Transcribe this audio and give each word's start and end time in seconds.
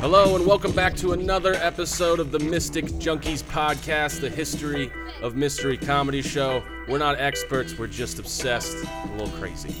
Hello, 0.00 0.36
and 0.36 0.46
welcome 0.46 0.72
back 0.72 0.94
to 0.96 1.12
another 1.12 1.54
episode 1.54 2.20
of 2.20 2.30
the 2.30 2.38
Mystic 2.38 2.84
Junkies 2.84 3.42
podcast, 3.42 4.20
the 4.20 4.28
history 4.28 4.92
of 5.22 5.34
mystery 5.34 5.78
comedy 5.78 6.20
show. 6.20 6.62
We're 6.88 6.98
not 6.98 7.18
experts, 7.18 7.78
we're 7.78 7.86
just 7.86 8.18
obsessed, 8.18 8.76
a 8.84 9.12
little 9.16 9.32
crazy. 9.38 9.74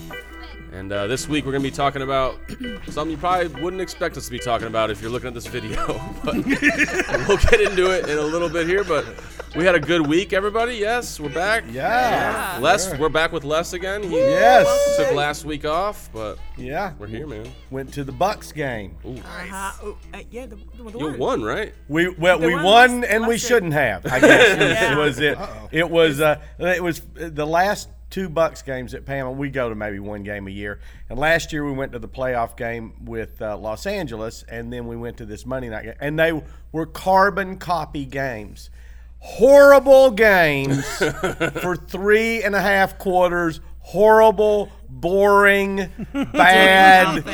And 0.72 0.90
uh, 0.90 1.06
this 1.06 1.28
week 1.28 1.44
we're 1.44 1.52
going 1.52 1.62
to 1.62 1.70
be 1.70 1.74
talking 1.76 2.00
about 2.00 2.38
something 2.88 3.10
you 3.10 3.16
probably 3.18 3.48
wouldn't 3.62 3.82
expect 3.82 4.16
us 4.16 4.24
to 4.24 4.30
be 4.30 4.38
talking 4.38 4.66
about 4.66 4.90
if 4.90 5.02
you're 5.02 5.10
looking 5.10 5.28
at 5.28 5.34
this 5.34 5.46
video. 5.46 5.76
But 6.24 6.34
we'll 7.28 7.36
get 7.36 7.60
into 7.60 7.90
it 7.90 8.08
in 8.08 8.16
a 8.16 8.22
little 8.22 8.48
bit 8.48 8.66
here. 8.66 8.82
But 8.84 9.04
we 9.54 9.64
had 9.64 9.74
a 9.74 9.80
good 9.80 10.06
week, 10.06 10.32
everybody. 10.32 10.76
Yes, 10.76 11.20
we're 11.20 11.28
back. 11.28 11.64
Yeah. 11.70 12.58
Les, 12.60 12.96
we're 12.96 13.08
back 13.10 13.32
with 13.32 13.44
Les 13.44 13.74
again. 13.74 14.02
He 14.02 14.16
Yes. 14.16 14.96
took 14.96 15.12
last 15.12 15.44
week 15.44 15.66
off, 15.66 16.08
but 16.12 16.38
Yeah. 16.56 16.92
we're 16.98 17.06
here, 17.06 17.26
man. 17.26 17.46
Went 17.70 17.92
to 17.94 18.04
the 18.04 18.12
Bucs 18.12 18.54
game. 18.54 18.96
Uh-huh. 19.04 19.72
Oh, 19.82 19.98
uh, 20.14 20.18
yeah, 20.30 20.46
the, 20.46 20.56
the, 20.76 20.90
the 20.90 20.98
You 20.98 21.06
one. 21.08 21.18
won, 21.18 21.42
right? 21.42 21.74
We 21.88 22.08
well 22.08 22.38
The 22.38 22.46
we 22.46 22.54
won 22.54 23.04
and 23.04 23.26
we 23.26 23.36
shouldn't 23.36 23.74
have. 23.74 24.06
I 24.06 24.20
guess 24.20 24.58
Yeah. 24.58 24.96
was 24.96 25.18
it. 25.20 25.36
It 25.70 25.90
was 25.90 26.20
uh 26.22 26.40
it 26.60 26.82
was 26.82 27.02
the 27.14 27.46
last 27.46 27.88
two 28.12 28.28
Bucs 28.28 28.64
games 28.64 28.92
at 28.94 29.06
Pam. 29.06 29.38
We 29.38 29.48
go 29.48 29.70
to 29.70 29.74
maybe 29.74 29.98
one 29.98 30.22
game 30.22 30.46
a 30.46 30.50
year. 30.50 30.78
And 31.08 31.18
last 31.18 31.52
year 31.52 31.64
we 31.64 31.72
went 31.72 31.92
to 31.92 31.98
the 31.98 32.08
playoff 32.08 32.56
game 32.56 32.92
with 33.04 33.40
uh, 33.40 33.56
Los 33.56 33.86
Angeles, 33.86 34.44
and 34.48 34.72
then 34.72 34.86
we 34.86 34.96
went 34.96 35.16
to 35.16 35.26
this 35.26 35.44
Monday 35.46 35.70
night 35.70 35.84
game, 35.84 35.94
and 35.98 36.18
they 36.18 36.40
were 36.70 36.86
carbon 36.86 37.56
copy 37.56 38.04
games. 38.04 38.70
Horrible 39.18 40.10
games 40.10 40.84
for 40.98 41.74
three 41.74 42.42
and 42.42 42.54
a 42.54 42.60
half 42.60 42.98
quarters. 42.98 43.60
Horrible, 43.78 44.70
boring, 44.88 45.90
bad. 46.12 47.24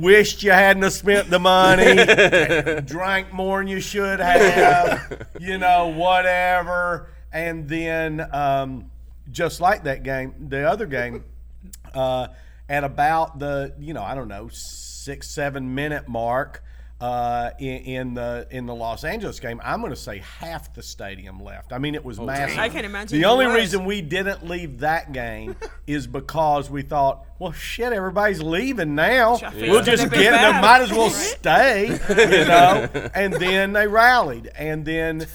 Wished 0.00 0.42
you 0.42 0.52
hadn't 0.52 0.84
have 0.84 0.92
spent 0.92 1.30
the 1.30 1.38
money. 1.38 2.80
drank 2.86 3.32
more 3.32 3.58
than 3.58 3.68
you 3.68 3.80
should 3.80 4.20
have. 4.20 5.26
You 5.40 5.58
know, 5.58 5.88
whatever. 5.88 7.08
And 7.32 7.68
then, 7.68 8.26
um, 8.32 8.90
just 9.30 9.60
like 9.60 9.84
that 9.84 10.02
game, 10.02 10.48
the 10.48 10.68
other 10.68 10.86
game, 10.86 11.24
uh, 11.94 12.28
at 12.68 12.84
about 12.84 13.38
the 13.38 13.74
you 13.78 13.94
know 13.94 14.02
I 14.02 14.14
don't 14.14 14.28
know 14.28 14.48
six 14.48 15.28
seven 15.28 15.74
minute 15.74 16.08
mark. 16.08 16.62
Uh, 17.00 17.50
in, 17.58 17.78
in 17.78 18.14
the 18.14 18.46
in 18.50 18.66
the 18.66 18.74
Los 18.74 19.04
Angeles 19.04 19.40
game, 19.40 19.58
I'm 19.64 19.80
going 19.80 19.88
to 19.88 19.96
say 19.96 20.18
half 20.18 20.74
the 20.74 20.82
stadium 20.82 21.40
left. 21.42 21.72
I 21.72 21.78
mean, 21.78 21.94
it 21.94 22.04
was 22.04 22.20
massive. 22.20 22.58
I 22.58 22.68
can 22.68 22.84
imagine 22.84 23.18
The 23.18 23.24
only 23.24 23.46
was. 23.46 23.54
reason 23.56 23.86
we 23.86 24.02
didn't 24.02 24.46
leave 24.46 24.80
that 24.80 25.12
game 25.12 25.56
is 25.86 26.06
because 26.06 26.68
we 26.68 26.82
thought, 26.82 27.24
well, 27.38 27.52
shit, 27.52 27.94
everybody's 27.94 28.42
leaving 28.42 28.94
now. 28.94 29.38
Traffic's 29.38 29.70
We'll 29.70 29.82
just 29.82 30.10
get 30.10 30.32
them. 30.32 30.60
Might 30.60 30.82
as 30.82 30.90
well 30.90 31.08
stay, 31.08 31.86
you 31.86 32.44
know. 32.44 32.86
And 33.14 33.32
then 33.32 33.72
they 33.72 33.86
rallied, 33.86 34.48
and 34.54 34.84
then 34.84 35.26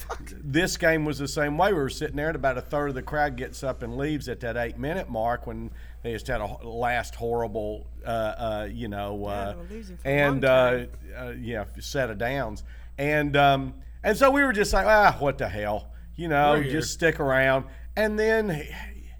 this 0.43 0.77
game 0.77 1.03
was 1.03 1.17
the 1.17 1.27
same 1.27 1.57
way. 1.57 1.73
We 1.73 1.79
were 1.79 1.89
sitting 1.89 2.15
there, 2.15 2.27
and 2.27 2.35
about 2.35 2.59
a 2.59 2.61
third 2.61 2.89
of 2.89 2.95
the 2.95 3.01
crowd 3.01 3.37
gets 3.37 3.63
up 3.63 3.81
and 3.81 3.97
leaves 3.97 4.29
at 4.29 4.39
that 4.41 4.55
eight 4.55 4.77
minute 4.77 5.09
mark 5.09 5.47
when 5.47 5.71
they 6.05 6.13
just 6.13 6.27
had 6.27 6.39
a 6.39 6.45
last 6.67 7.15
horrible, 7.15 7.87
uh, 8.05 8.09
uh, 8.09 8.67
you 8.71 8.87
know, 8.87 9.25
uh, 9.25 9.53
they 9.53 9.57
were 9.57 9.63
losing 9.63 9.97
for 9.97 10.07
a 10.07 10.11
and 10.11 10.43
long 10.43 10.51
uh, 10.51 10.85
uh, 11.17 11.33
yeah, 11.39 11.65
set 11.79 12.11
of 12.11 12.19
downs, 12.19 12.63
and 12.97 13.35
um, 13.35 13.73
and 14.03 14.15
so 14.15 14.29
we 14.29 14.43
were 14.43 14.53
just 14.53 14.71
like, 14.71 14.85
ah, 14.85 15.15
what 15.19 15.39
the 15.39 15.49
hell, 15.49 15.87
you 16.15 16.27
know, 16.27 16.61
just 16.61 16.93
stick 16.93 17.19
around, 17.19 17.65
and 17.95 18.19
then 18.19 18.67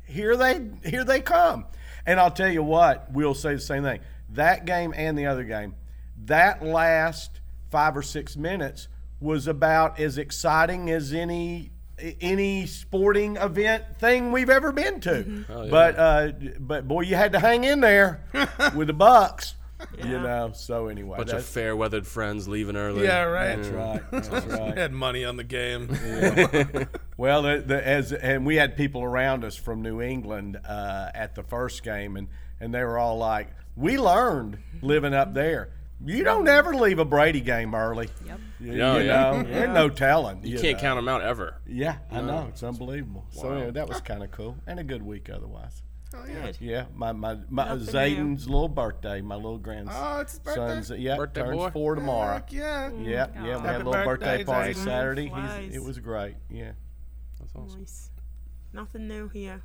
here 0.05 0.38
they 0.38 0.61
here 0.86 1.03
they 1.03 1.22
come, 1.22 1.66
and 2.05 2.19
I'll 2.19 2.30
tell 2.31 2.52
you 2.52 2.61
what, 2.61 3.11
we'll 3.11 3.33
say 3.33 3.55
the 3.55 3.61
same 3.61 3.81
thing. 3.81 4.02
That 4.30 4.66
game 4.66 4.94
and 4.95 5.17
the 5.17 5.25
other 5.25 5.44
game, 5.44 5.73
that 6.25 6.64
last 6.64 7.39
five 7.72 7.97
or 7.97 8.03
six 8.03 8.38
minutes 8.38 8.88
was 9.20 9.47
about 9.47 9.99
as 9.99 10.20
exciting 10.20 10.92
as 10.92 11.14
any 11.14 11.72
any 11.99 12.65
sporting 12.65 13.37
event 13.37 13.83
thing 13.99 14.31
we've 14.31 14.49
ever 14.49 14.71
been 14.71 14.99
to. 15.02 15.23
Mm-hmm. 15.23 15.70
But 15.70 15.97
uh, 15.97 16.31
but 16.59 16.87
boy, 16.87 17.02
you 17.02 17.15
had 17.15 17.31
to 17.33 17.39
hang 17.39 17.64
in 17.64 17.80
there 17.81 18.21
with 18.75 18.87
the 18.87 18.93
Bucs. 18.93 19.53
You 19.97 20.20
know. 20.20 20.52
So 20.55 20.87
anyway, 20.87 21.17
Bunch 21.17 21.31
of 21.31 21.45
fair 21.45 21.75
weathered 21.75 22.08
friends 22.08 22.47
leaving 22.47 22.75
early. 22.77 23.03
Yeah, 23.03 23.23
right. 23.23 23.55
that's 23.55 23.67
right. 23.70 24.02
That's 24.11 24.30
I 24.30 24.59
right. 24.59 24.77
had 24.77 24.93
money 24.93 25.25
on 25.25 25.37
the 25.37 25.43
game. 25.43 25.89
Well, 27.17 27.43
the, 27.43 27.64
the, 27.65 27.87
as 27.87 28.11
and 28.11 28.45
we 28.45 28.58
had 28.58 28.75
people 28.75 29.02
around 29.02 29.45
us 29.45 29.55
from 29.55 29.81
New 29.81 30.02
England 30.02 30.59
uh, 30.67 31.11
at 31.14 31.33
the 31.33 31.43
first 31.43 31.81
game, 31.81 32.17
and 32.17 32.27
and 32.59 32.73
they 32.73 32.83
were 32.83 32.97
all 32.97 33.17
like, 33.17 33.47
"We 33.77 33.97
learned 33.97 34.58
living 34.81 35.14
up 35.14 35.33
there. 35.33 35.70
You 36.03 36.25
don't 36.25 36.47
ever 36.49 36.75
leave 36.75 36.99
a 36.99 37.05
Brady 37.05 37.39
game 37.39 37.73
early. 37.73 38.09
Yep. 38.25 38.39
You, 38.65 38.73
Yeah, 38.73 38.98
you 38.98 39.03
yeah. 39.05 39.31
know, 39.31 39.43
there's 39.48 39.70
no 39.70 39.89
telling. 39.89 40.43
You 40.45 40.59
can't 40.59 40.77
know. 40.77 40.81
count 40.81 40.98
them 40.98 41.08
out 41.08 41.21
ever. 41.21 41.61
Yeah, 41.67 41.98
I 42.11 42.21
know 42.21 42.48
it's 42.49 42.64
unbelievable. 42.64 43.26
So 43.31 43.52
anyway, 43.52 43.71
that 43.71 43.87
was 43.87 44.02
kind 44.02 44.23
of 44.23 44.31
cool 44.31 44.58
and 44.65 44.80
a 44.80 44.83
good 44.83 45.03
week 45.03 45.30
otherwise. 45.30 45.81
Oh, 46.14 46.23
good. 46.26 46.58
Yeah, 46.61 46.71
yeah, 46.71 46.86
my 46.93 47.11
my, 47.11 47.37
my 47.49 47.65
Nothing 47.65 47.87
Zayden's 47.87 48.48
little 48.48 48.70
birthday, 48.70 49.21
my 49.21 49.36
little 49.36 49.58
grandson. 49.58 49.95
Oh, 49.98 50.20
it's 50.21 50.33
his 50.33 50.39
birthday? 50.39 50.81
Son's, 50.81 50.89
yeah, 50.92 51.17
Birthday 51.17 51.42
turns 51.42 51.58
boy? 51.58 51.70
four 51.71 51.95
tomorrow. 51.95 52.33
Heck 52.36 52.53
yeah. 52.53 52.89
Yeah, 52.98 53.27
yeah, 53.36 53.43
we 53.43 53.49
had 53.67 53.76
a 53.76 53.77
little 53.80 53.92
birthday, 53.92 54.37
birthday, 54.37 54.43
party 54.45 54.73
Zayden. 54.73 54.83
Saturday. 54.83 55.32
He's, 55.61 55.76
it 55.76 55.83
was 55.83 55.99
great. 55.99 56.36
Yeah. 56.49 56.71
That's 57.39 57.53
awesome. 57.55 57.82
Nice. 57.82 58.11
Nothing 58.71 59.08
new 59.08 59.27
here. 59.30 59.61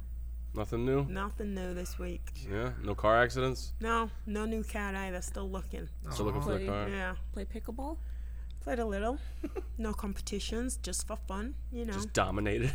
Nothing 0.55 0.84
new. 0.84 1.05
Nothing 1.05 1.55
new 1.55 1.75
this 1.75 1.99
week. 1.99 2.32
Yeah, 2.50 2.71
no 2.82 2.94
car 2.97 3.22
accidents. 3.22 3.72
No, 3.81 4.11
no 4.27 4.44
new 4.47 4.65
cat 4.65 4.97
either. 4.97 5.22
Still 5.22 5.49
looking. 5.49 5.88
Still 6.11 6.27
looking 6.27 6.43
for 6.43 6.56
a 6.56 6.67
car. 6.67 6.88
Yeah. 6.88 7.15
Play 7.32 7.44
pickleball. 7.44 7.99
Played 8.70 8.78
a 8.78 8.84
little. 8.86 9.19
no 9.78 9.92
competitions, 9.92 10.78
just 10.81 11.04
for 11.08 11.16
fun, 11.26 11.56
you 11.72 11.84
know. 11.84 11.94
Just 11.94 12.12
dominated. 12.12 12.70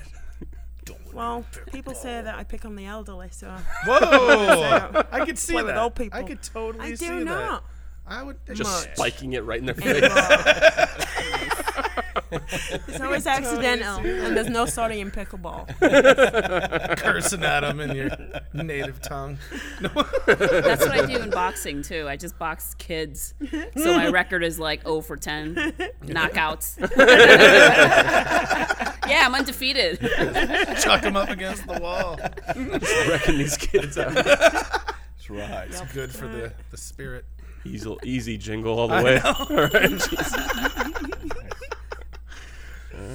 well, 1.14 1.46
people 1.72 1.94
say 1.94 2.22
that 2.22 2.36
I 2.36 2.44
pick 2.44 2.66
on 2.66 2.76
the 2.76 2.86
elderly, 2.86 3.30
so 3.32 3.48
Whoa! 3.86 5.04
I 5.14 5.24
could 5.24 5.40
see 5.40 5.54
Play 5.54 5.62
that. 5.62 5.68
with 5.68 5.78
old 5.78 5.96
people. 5.96 6.20
I 6.20 6.24
could 6.24 6.44
totally 6.44 6.86
I 6.86 6.96
see 6.96 7.08
do 7.08 7.24
not. 7.24 7.64
I 8.06 8.24
would 8.24 8.36
Just 8.54 8.88
Much. 8.88 8.94
spiking 8.98 9.32
it 9.32 9.46
right 9.46 9.58
in 9.58 9.68
their 9.68 9.76
face. 9.76 10.02
It's 12.88 13.00
always 13.02 13.28
accidental, 13.28 13.98
and 13.98 14.36
there's 14.38 14.50
no 14.50 14.66
sorry 14.66 15.00
in 15.00 15.12
pickleball. 15.12 15.68
cursing 16.98 17.44
at 17.44 17.62
them 17.62 17.80
in 17.80 17.96
your 17.96 18.10
native 18.54 19.02
tongue. 19.02 19.38
That's 19.82 20.86
what 20.86 20.92
I 20.92 21.06
do 21.06 21.18
in 21.18 21.30
boxing 21.30 21.82
too. 21.82 22.08
I 22.08 22.16
just 22.16 22.38
box 22.38 22.74
kids, 22.76 23.34
so 23.76 23.98
my 23.98 24.10
record 24.10 24.44
is 24.44 24.60
like 24.60 24.84
0 24.84 25.02
for 25.02 25.18
10 25.18 25.56
knockouts. 26.04 26.80
yeah, 29.08 29.24
I'm 29.26 29.36
undefeated. 29.36 30.00
Chuck 30.80 31.02
them 31.02 31.16
up 31.16 31.30
against 31.30 31.68
the 31.68 31.80
wall. 31.80 32.20
Wrecking 33.10 33.38
these 33.38 33.58
kids 33.58 33.98
out. 33.98 34.14
That's 34.14 35.30
right. 35.30 35.68
It's 35.68 35.82
good 35.94 36.12
for 36.12 36.28
the, 36.28 36.54
the 36.72 36.78
spirit. 36.78 37.26
Easy, 37.66 37.98
easy 38.04 38.38
jingle 38.38 38.78
all 38.80 38.88
the 38.88 39.04
way. 39.04 39.20
All 39.20 39.48
right. 39.50 40.84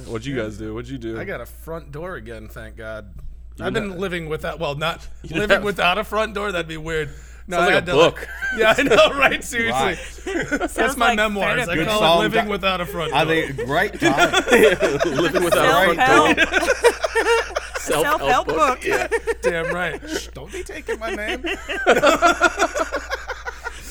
Jeez. 0.01 0.07
All 0.07 0.13
right, 0.13 0.13
What'd 0.13 0.25
you 0.25 0.35
guys 0.35 0.57
do? 0.57 0.73
What'd 0.73 0.89
you 0.89 0.97
do? 0.97 1.19
I 1.19 1.23
got 1.23 1.41
a 1.41 1.45
front 1.45 1.91
door 1.91 2.15
again, 2.15 2.47
thank 2.47 2.77
God. 2.77 3.13
I've 3.59 3.73
been 3.73 3.97
living 3.99 4.27
without, 4.29 4.59
well, 4.59 4.75
not 4.75 5.07
didn't 5.21 5.37
living 5.37 5.55
have- 5.55 5.63
without 5.63 5.97
a 5.97 6.03
front 6.03 6.33
door. 6.33 6.51
That'd 6.51 6.67
be 6.67 6.77
weird. 6.77 7.09
No, 7.47 7.57
Sounds 7.57 7.61
I 7.61 7.65
like 7.65 7.73
had 7.73 7.83
a 7.83 7.85
to, 7.87 7.97
book. 7.97 8.27
yeah, 8.57 8.73
I 8.77 8.83
know, 8.83 9.09
right? 9.19 9.43
Seriously. 9.43 10.45
That's 10.57 10.73
Sounds 10.73 10.95
my 10.95 11.07
like 11.09 11.15
memoirs. 11.17 11.67
I 11.67 11.73
therapy. 11.73 11.81
Oh, 11.81 11.85
call 11.85 11.99
song 11.99 12.19
it 12.19 12.29
Living 12.29 12.45
ti- 12.45 12.51
Without 12.51 12.81
a 12.81 12.85
Front 12.85 13.11
Door. 13.11 13.19
I 13.19 13.25
think 13.25 13.55
great 13.65 13.99
time. 13.99 14.31
Living 15.21 15.43
without 15.43 15.89
a 15.89 15.95
front 15.95 16.37
door. 16.37 16.45
Self-help. 17.79 18.19
Self-help 18.21 18.47
book. 18.47 18.85
Yeah, 18.85 19.07
damn 19.41 19.73
right. 19.73 19.99
Shh, 20.07 20.27
don't 20.27 20.51
be 20.51 20.63
taking 20.63 20.99
my 20.99 21.13
name. 21.15 21.43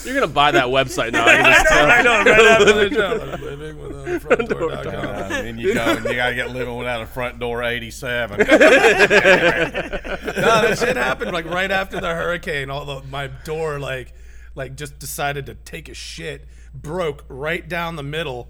You're 0.04 0.14
gonna 0.14 0.26
buy 0.26 0.50
that 0.52 0.66
website 0.66 1.12
now. 1.12 1.24
I 1.26 1.36
can 1.36 1.44
just 1.52 1.66
tell. 1.66 1.90
I 1.90 2.02
know, 2.02 2.18
right 2.24 2.46
after 2.46 2.72
the 2.72 2.90
job. 3.30 3.40
Living 3.40 3.78
without 3.78 4.08
a 4.08 4.20
front 4.20 4.48
door. 4.48 4.72
Uh, 4.72 5.28
and 5.44 5.60
you 5.60 5.74
go 5.74 5.80
and 5.82 6.04
you 6.04 6.14
gotta 6.14 6.34
get 6.34 6.50
living 6.50 6.76
without 6.76 7.02
a 7.02 7.06
front 7.06 7.38
door 7.38 7.62
87. 7.62 8.46
No, 10.40 10.62
that 10.62 10.78
shit 10.78 10.96
happened 10.96 11.32
like 11.32 11.44
right 11.44 11.70
after 11.70 12.00
the 12.00 12.08
hurricane. 12.14 12.70
Although 12.70 13.02
my 13.10 13.26
door 13.26 13.78
like 13.78 14.14
like 14.54 14.76
just 14.76 14.98
decided 14.98 15.46
to 15.46 15.54
take 15.54 15.88
a 15.88 15.94
shit, 15.94 16.46
broke 16.74 17.24
right 17.28 17.68
down 17.68 17.96
the 17.96 18.02
middle, 18.02 18.48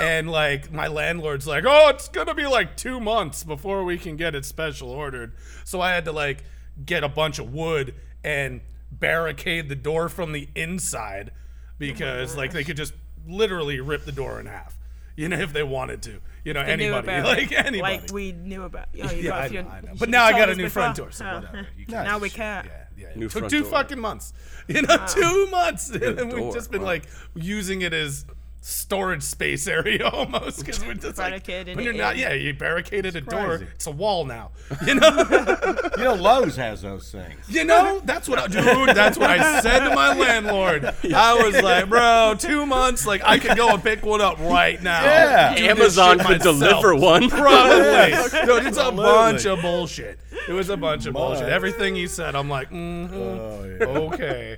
and 0.00 0.30
like 0.30 0.72
my 0.72 0.86
landlord's 0.88 1.46
like, 1.46 1.64
"Oh, 1.66 1.88
it's 1.88 2.08
gonna 2.08 2.34
be 2.34 2.46
like 2.46 2.76
two 2.76 3.00
months 3.00 3.42
before 3.44 3.84
we 3.84 3.96
can 3.98 4.16
get 4.16 4.34
it 4.34 4.44
special 4.44 4.90
ordered." 4.90 5.32
So 5.64 5.80
I 5.80 5.92
had 5.92 6.04
to 6.06 6.12
like 6.12 6.44
get 6.84 7.04
a 7.04 7.08
bunch 7.08 7.38
of 7.38 7.52
wood 7.52 7.94
and 8.22 8.60
barricade 8.90 9.68
the 9.68 9.76
door 9.76 10.08
from 10.08 10.32
the 10.32 10.48
inside 10.54 11.32
because 11.78 12.36
like 12.36 12.52
they 12.52 12.64
could 12.64 12.76
just 12.76 12.92
literally 13.26 13.80
rip 13.80 14.04
the 14.04 14.12
door 14.12 14.40
in 14.40 14.46
half. 14.46 14.76
You 15.16 15.28
know, 15.28 15.38
if 15.38 15.52
they 15.52 15.62
wanted 15.62 16.02
to. 16.04 16.20
You 16.44 16.54
know, 16.54 16.64
They 16.64 16.72
anybody. 16.72 17.08
Like 17.22 17.52
it. 17.52 17.58
anybody. 17.66 17.80
Like 17.80 18.12
we 18.12 18.32
knew 18.32 18.62
about. 18.62 18.88
Oh, 19.02 19.10
you 19.10 19.22
yeah, 19.24 19.36
I 19.36 19.46
your- 19.46 19.62
know, 19.64 19.68
I 19.68 19.80
know. 19.82 19.92
But 19.98 20.08
now 20.08 20.24
I 20.24 20.32
got 20.32 20.48
a 20.48 20.54
new 20.54 20.64
before. 20.64 20.82
front 20.82 20.96
door, 20.96 21.10
so 21.10 21.24
Oh. 21.26 21.58
You 21.76 21.86
Nice. 21.88 22.06
Now 22.06 22.18
we 22.18 22.30
care. 22.30 22.86
Yeah, 22.96 23.08
yeah, 23.08 23.14
New 23.16 23.26
it 23.26 23.30
took 23.32 23.48
two 23.48 23.60
door. 23.62 23.70
fucking 23.70 24.00
months. 24.00 24.32
You 24.68 24.82
know, 24.82 25.04
two 25.08 25.48
months, 25.50 25.90
and 25.90 26.32
we've 26.32 26.54
just 26.54 26.70
been 26.70 26.82
wow. 26.82 26.86
like 26.88 27.02
using 27.34 27.82
it 27.82 27.92
as 27.92 28.24
storage 28.62 29.22
space 29.22 29.66
area 29.66 30.06
almost 30.12 30.60
because 30.60 30.84
we're 30.84 30.92
just 30.94 31.16
like 31.18 31.30
Barricaded 31.46 31.76
when 31.76 31.84
you're 31.84 31.94
not, 31.94 32.16
yeah, 32.18 32.34
you 32.34 32.52
barricaded 32.52 33.16
a 33.16 33.20
door. 33.22 33.56
crazy. 33.58 33.66
It's 33.74 33.86
a 33.86 33.90
wall 33.90 34.24
now. 34.24 34.50
You 34.86 34.94
know, 34.94 35.26
You 35.98 36.04
know, 36.04 36.14
Lowe's 36.14 36.56
has 36.56 36.82
those 36.82 37.10
things. 37.10 37.48
you 37.48 37.64
know. 37.64 38.00
That's 38.04 38.28
what, 38.28 38.38
I, 38.38 38.46
dude. 38.46 38.94
That's 38.96 39.18
what 39.18 39.30
I 39.30 39.60
said 39.60 39.80
to 39.88 39.94
my 39.94 40.14
landlord. 40.18 40.84
I 41.14 41.42
was 41.42 41.60
like, 41.60 41.88
bro, 41.88 42.34
two 42.38 42.66
months. 42.66 43.06
Like 43.06 43.22
I 43.24 43.38
could 43.38 43.56
go 43.56 43.70
and 43.74 43.82
pick 43.82 44.04
one 44.04 44.20
up 44.20 44.38
right 44.38 44.80
now. 44.82 45.02
Yeah. 45.02 45.54
Do 45.56 45.64
Amazon 45.64 46.18
could 46.18 46.38
myself. 46.38 46.58
deliver 46.60 46.94
one. 46.94 47.28
Probably. 47.30 48.10
no, 48.46 48.56
it's 48.56 48.78
a 48.78 48.92
bunch 48.92 49.44
of 49.46 49.60
bullshit. 49.60 50.18
It 50.48 50.52
was 50.52 50.68
a 50.70 50.76
bunch 50.76 51.06
of 51.06 51.14
bullshit. 51.14 51.48
Everything 51.48 51.94
he 51.96 52.06
said, 52.06 52.34
I'm 52.34 52.48
like, 52.48 52.70
mm-hmm, 52.70 53.14
Oh, 53.14 53.64
yeah. 53.64 53.86
okay. 54.14 54.56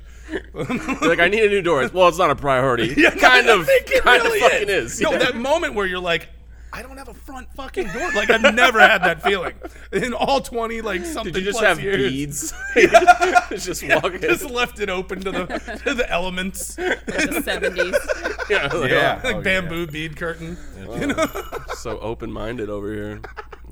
Like 0.55 1.19
I 1.21 1.29
need 1.29 1.43
a 1.45 1.49
new 1.49 1.63
door. 1.63 1.89
Well, 1.93 2.09
it's 2.09 2.19
not 2.19 2.31
a 2.31 2.37
priority. 2.37 2.95
Yeah, 3.03 3.11
kind 3.11 3.49
of, 3.49 3.61
I 3.63 3.65
think 3.65 3.91
it 3.91 4.03
kind 4.05 4.23
really 4.23 4.41
of 4.41 4.51
fucking 4.51 4.69
is. 4.69 5.01
No, 5.01 5.13
Yeah. 5.13 5.19
that 5.19 5.37
moment 5.37 5.75
where 5.75 5.87
you're 5.87 5.99
like, 6.01 6.29
I 6.75 6.81
don't 6.81 6.97
have 6.97 7.09
a 7.09 7.15
front 7.15 7.53
fucking 7.55 7.89
door. 7.89 8.11
Like 8.15 8.31
I've 8.31 8.55
never 8.55 8.81
had 8.81 9.03
that 9.05 9.23
feeling 9.23 9.55
in 9.93 10.15
all 10.15 10.41
20 10.41 10.81
like 10.81 11.05
something 11.05 11.33
Did 11.33 11.41
you 11.45 11.51
just 11.51 11.59
plus 11.59 11.69
have 11.77 11.81
years. 11.85 12.11
beads? 12.11 12.55
just 13.65 13.87
walking. 13.87 14.21
Just 14.23 14.49
left 14.49 14.81
it 14.81 14.89
open 14.89 15.21
to 15.21 15.31
the 15.33 15.47
to 15.85 15.93
the 15.95 16.11
elements, 16.11 16.79
like 16.79 17.05
the 17.05 17.13
70s. 17.45 18.49
yeah, 18.49 18.69
like, 18.69 18.91
Yeah. 18.91 19.21
Oh, 19.23 19.29
yeah. 19.31 19.41
bamboo 19.41 19.87
bead 19.87 20.17
curtain. 20.17 20.57
oh, 20.89 21.65
so 21.75 21.99
open-minded 22.01 22.71
over 22.71 22.91
here. 22.93 23.21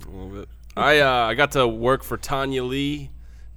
A 0.06 0.10
little 0.10 0.28
bit. 0.40 0.48
I 0.76 1.00
uh, 1.00 1.10
I 1.26 1.34
got 1.34 1.52
to 1.52 1.66
work 1.66 2.02
for 2.02 2.18
Tanyalee 2.18 3.08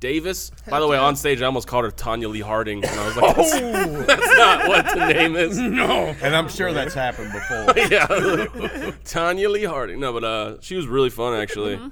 Davis. 0.03 0.51
By 0.69 0.81
the 0.81 0.87
way, 0.87 0.97
on 0.97 1.15
stage 1.15 1.41
I 1.41 1.45
almost 1.45 1.65
called 1.65 1.85
her 1.85 1.91
Tanya 1.91 2.27
Lee 2.27 2.41
Harding, 2.41 2.83
and 2.83 2.99
I 2.99 3.05
was 3.07 3.15
like, 3.15 3.35
that's, 3.37 4.05
that's 4.07 4.37
not 4.37 4.67
what 4.67 4.85
the 4.93 5.13
name 5.13 5.37
is. 5.37 5.57
No, 5.73 6.13
And 6.21 6.35
I'm 6.35 6.49
sure 6.49 6.73
that's 6.73 6.93
happened 6.93 7.31
before. 7.31 7.73
yeah, 7.89 8.91
Tanya 9.05 9.49
Lee 9.49 9.63
Harding. 9.63 10.01
No, 10.01 10.11
but 10.11 10.23
uh, 10.25 10.57
she 10.59 10.75
was 10.75 10.87
really 10.87 11.09
fun 11.09 11.39
actually. 11.39 11.77
Mm-hmm. 11.77 11.87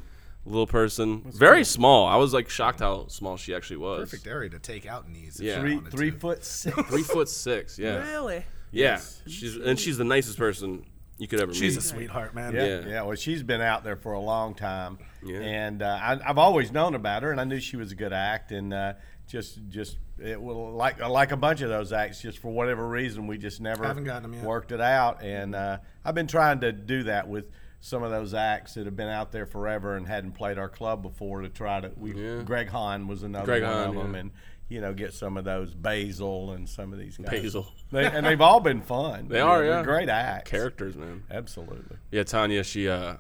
Little 0.46 0.68
person, 0.68 1.22
very 1.26 1.64
small. 1.64 2.06
I 2.08 2.18
was 2.18 2.34
like 2.34 2.50
shocked 2.50 2.82
how 2.82 3.08
small 3.08 3.38
she 3.38 3.56
actually 3.56 3.78
was. 3.78 4.10
perfect 4.10 4.28
area 4.28 4.50
to 4.50 4.60
take 4.60 4.86
out 4.86 5.08
knees. 5.08 5.40
Yeah. 5.40 5.62
Three, 5.62 5.80
three 5.90 6.12
to. 6.12 6.18
foot 6.18 6.44
six. 6.44 6.76
Three 6.90 7.04
foot 7.04 7.30
six. 7.30 7.80
Yeah, 7.80 8.00
Really? 8.12 8.44
yeah. 8.72 9.00
She's 9.26 9.56
and 9.56 9.80
she's 9.80 9.98
the 9.98 10.04
nicest 10.04 10.38
person 10.38 10.86
you 11.22 11.28
could 11.28 11.40
ever 11.40 11.54
She's 11.54 11.78
a 11.78 11.82
sweetheart, 11.82 12.34
man. 12.34 12.56
Yeah, 12.56 12.66
Yeah. 12.66 12.88
yeah, 12.88 13.02
Well, 13.04 13.16
she's 13.16 13.44
been 13.44 13.62
out 13.62 13.84
there 13.84 13.96
for 13.96 14.14
a 14.14 14.20
long 14.20 14.56
time, 14.56 14.98
Yeah. 15.24 15.40
and 15.40 15.84
uh, 15.84 16.00
I, 16.02 16.20
I've 16.28 16.40
always 16.40 16.72
known 16.72 16.96
about 16.96 17.22
her, 17.22 17.32
and 17.32 17.40
I 17.40 17.44
knew 17.44 17.60
she 17.60 17.78
was 17.78 17.92
a 17.92 17.96
good 17.96 18.12
act, 18.12 18.52
and 18.52 18.74
uh, 18.74 18.94
just, 19.28 19.60
just 19.70 20.00
it 20.20 20.42
will 20.42 20.72
like 20.74 21.00
like 21.00 21.32
a 21.32 21.38
bunch 21.38 21.62
of 21.62 21.70
those 21.70 21.94
acts. 21.94 22.22
Just 22.24 22.40
for 22.40 22.52
whatever 22.52 22.88
reason, 22.88 23.28
we 23.28 23.38
just 23.38 23.62
never 23.62 23.86
Haven't 23.86 24.04
gotten 24.04 24.26
'em 24.26 24.34
yet. 24.34 24.44
worked 24.44 24.72
it 24.72 24.82
out, 24.82 25.22
and 25.24 25.54
uh, 25.54 25.78
I've 26.04 26.16
been 26.16 26.28
trying 26.28 26.60
to 26.62 26.72
do 26.72 27.04
that 27.04 27.28
with 27.28 27.52
some 27.84 28.02
of 28.04 28.10
those 28.12 28.34
acts 28.34 28.74
that 28.76 28.86
have 28.86 28.96
been 28.96 29.08
out 29.10 29.32
there 29.32 29.46
forever 29.46 29.96
and 29.96 30.08
hadn't 30.08 30.34
played 30.34 30.58
our 30.58 30.70
club 30.70 31.02
before 31.04 31.42
to 31.42 31.50
try 31.50 31.82
to. 31.82 31.92
We 31.98 32.14
Yeah. 32.14 32.42
Greg 32.44 32.68
Hahn 32.70 33.08
was 33.08 33.22
another 33.24 33.46
Greg 33.46 33.64
one 33.64 33.72
Hahn, 33.72 33.90
of 33.90 33.96
them, 33.96 34.14
yeah. 34.14 34.20
and 34.22 34.32
you 34.72 34.80
know 34.82 34.94
get 34.94 35.14
some 35.14 35.36
of 35.38 35.44
those 35.44 35.74
Basil 35.74 36.52
and 36.54 36.68
some 36.68 36.94
of 36.94 37.00
these 37.00 37.18
guys. 37.18 37.30
Basil. 37.42 37.68
They, 37.92 38.06
and 38.06 38.26
they've 38.26 38.40
all 38.40 38.62
been 38.62 38.82
fun. 38.82 39.28
They 39.28 39.40
You 39.40 39.44
are, 39.44 39.64
know, 39.66 39.70
yeah. 39.70 39.84
great 39.84 40.08
acts. 40.08 40.50
Characters, 40.50 40.96
man. 40.96 41.24
Absolutely. 41.30 41.98
Yeah, 42.10 42.24
Tanya, 42.24 42.64
she 42.64 42.88
uh 42.88 43.18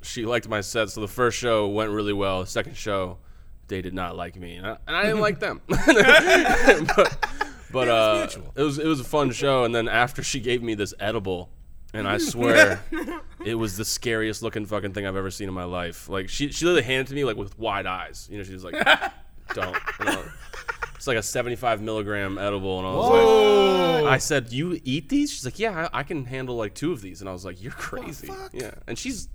she 0.00 0.24
liked 0.24 0.48
my 0.48 0.62
set. 0.62 0.88
So 0.88 1.02
the 1.02 1.08
first 1.08 1.36
show 1.36 1.68
went 1.68 1.90
really 1.90 2.14
well. 2.14 2.40
The 2.40 2.46
second 2.46 2.74
show, 2.74 3.18
they 3.66 3.82
did 3.82 3.92
not 3.92 4.16
like 4.16 4.36
me, 4.36 4.56
and 4.56 4.66
I, 4.66 4.78
and 4.86 4.96
I 4.96 5.02
didn't 5.02 5.20
like 5.20 5.40
them. 5.40 5.60
but 5.68 7.16
but 7.70 7.88
uh, 7.88 8.28
it 8.56 8.62
was 8.62 8.78
it 8.78 8.86
was 8.86 9.00
a 9.00 9.04
fun 9.04 9.30
show. 9.30 9.64
And 9.64 9.74
then 9.74 9.88
after 9.88 10.22
she 10.22 10.40
gave 10.40 10.62
me 10.62 10.74
this 10.74 10.94
edible, 10.98 11.50
and 11.92 12.08
I 12.08 12.16
swear 12.16 12.82
it 13.44 13.56
was 13.56 13.76
the 13.76 13.84
scariest 13.84 14.42
looking 14.42 14.64
fucking 14.64 14.92
thing 14.94 15.06
I've 15.06 15.16
ever 15.16 15.30
seen 15.30 15.48
in 15.48 15.54
my 15.54 15.64
life. 15.64 16.08
Like 16.08 16.30
she 16.30 16.50
she 16.50 16.64
literally 16.64 16.84
handed 16.84 17.06
it 17.06 17.08
to 17.10 17.14
me 17.14 17.24
like 17.24 17.36
with 17.36 17.58
wide 17.58 17.86
eyes. 17.86 18.26
You 18.30 18.38
know, 18.38 18.44
she 18.44 18.54
was 18.54 18.64
like, 18.64 18.74
"Don't." 19.52 19.76
And 20.98 21.06
I 21.06 21.06
was- 21.06 21.06
it's 21.06 21.06
like 21.06 21.16
a 21.16 21.22
75 21.22 21.80
milligram 21.80 22.38
edible, 22.38 22.78
and 22.78 22.86
I 22.88 22.90
was 22.92 24.02
like, 24.04 24.12
I 24.12 24.18
said, 24.18 24.52
"You 24.52 24.80
eat 24.84 25.08
these?" 25.08 25.30
She's 25.32 25.44
like, 25.44 25.58
"Yeah, 25.58 25.88
I, 25.92 26.00
I 26.00 26.02
can 26.02 26.24
handle 26.24 26.56
like 26.56 26.74
two 26.74 26.92
of 26.92 27.00
these." 27.02 27.20
And 27.20 27.28
I 27.28 27.32
was 27.32 27.44
like, 27.44 27.62
"You're 27.62 27.72
crazy." 27.72 28.30
Yeah, 28.52 28.72
and 28.86 28.98
she's 28.98 29.28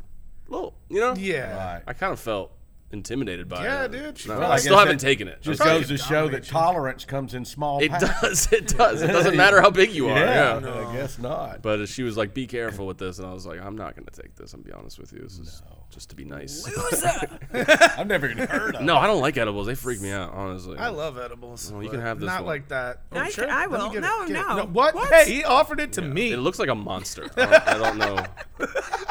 little, 0.47 0.75
you 0.89 0.99
know. 0.99 1.13
Yeah. 1.15 1.55
Right. 1.75 1.83
I 1.87 1.93
kind 1.93 2.11
of 2.13 2.19
felt 2.19 2.51
intimidated 2.93 3.49
by 3.49 3.63
Yeah, 3.63 3.83
it. 3.85 3.93
Yeah, 3.93 4.01
dude, 4.03 4.17
she 4.19 4.29
No, 4.29 4.35
probably- 4.35 4.51
I 4.51 4.55
I 4.55 4.59
still 4.59 4.77
haven't 4.77 4.95
it 4.95 4.99
taken 4.99 5.27
it. 5.27 5.41
Just 5.41 5.59
Probably 5.59 5.79
goes 5.81 5.89
to 5.89 5.97
show 5.97 6.27
that 6.29 6.43
tolerance 6.45 7.03
comes 7.05 7.33
in 7.33 7.43
small 7.43 7.81
It 7.81 7.89
packs. 7.91 8.21
does. 8.21 8.47
It 8.53 8.67
does. 8.67 9.01
It 9.01 9.07
doesn't 9.07 9.35
matter 9.43 9.61
how 9.61 9.69
big 9.71 9.91
you 9.91 10.07
are. 10.09 10.17
Yeah, 10.17 10.59
Yeah. 10.59 10.87
I 10.89 10.93
guess 10.95 11.17
not. 11.19 11.61
But 11.61 11.87
she 11.89 12.03
was 12.03 12.15
like, 12.17 12.33
"Be 12.33 12.45
careful 12.47 12.85
with 12.87 12.97
this," 12.99 13.17
and 13.19 13.27
I 13.27 13.33
was 13.33 13.45
like, 13.45 13.59
"I'm 13.61 13.75
not 13.75 13.95
gonna 13.95 14.11
take 14.11 14.35
this. 14.35 14.53
I'm 14.53 14.61
gonna 14.61 14.73
be 14.75 14.79
honest 14.79 14.99
with 14.99 15.11
you. 15.11 15.19
This 15.19 15.39
is 15.39 15.61
just 15.89 16.09
to 16.11 16.15
be 16.15 16.23
nice." 16.25 16.65
I've 17.53 18.07
never 18.07 18.27
even 18.29 18.47
heard 18.47 18.75
of. 18.75 18.81
no, 18.81 18.97
I 18.97 19.07
don't 19.07 19.21
like 19.21 19.37
edibles. 19.37 19.67
They 19.67 19.75
freak 19.75 20.01
me 20.01 20.11
out. 20.11 20.31
Honestly. 20.33 20.77
I 20.77 20.89
love 20.89 21.17
edibles. 21.17 21.71
Well, 21.71 21.83
you 21.83 21.89
can 21.89 22.01
have 22.01 22.19
this 22.19 22.27
Not 22.27 22.41
one. 22.41 22.45
like 22.47 22.67
that. 22.69 23.01
Oh, 23.11 23.19
I 23.19 23.31
can- 23.31 23.49
I 23.49 23.67
will. 23.67 23.87
get 23.89 23.97
it, 23.97 24.01
No, 24.01 24.27
get 24.27 24.33
no. 24.33 24.65
What? 24.71 24.95
What? 24.95 25.11
Hey, 25.13 25.33
he 25.33 25.43
offered 25.43 25.79
it 25.79 25.93
to 25.93 26.01
me. 26.01 26.31
It 26.31 26.37
looks 26.37 26.59
like 26.59 26.69
a 26.69 26.75
monster. 26.75 27.29
I 27.37 27.45
don't, 27.45 27.67
I 27.67 27.77
don't 27.77 27.97
know. 27.97 28.25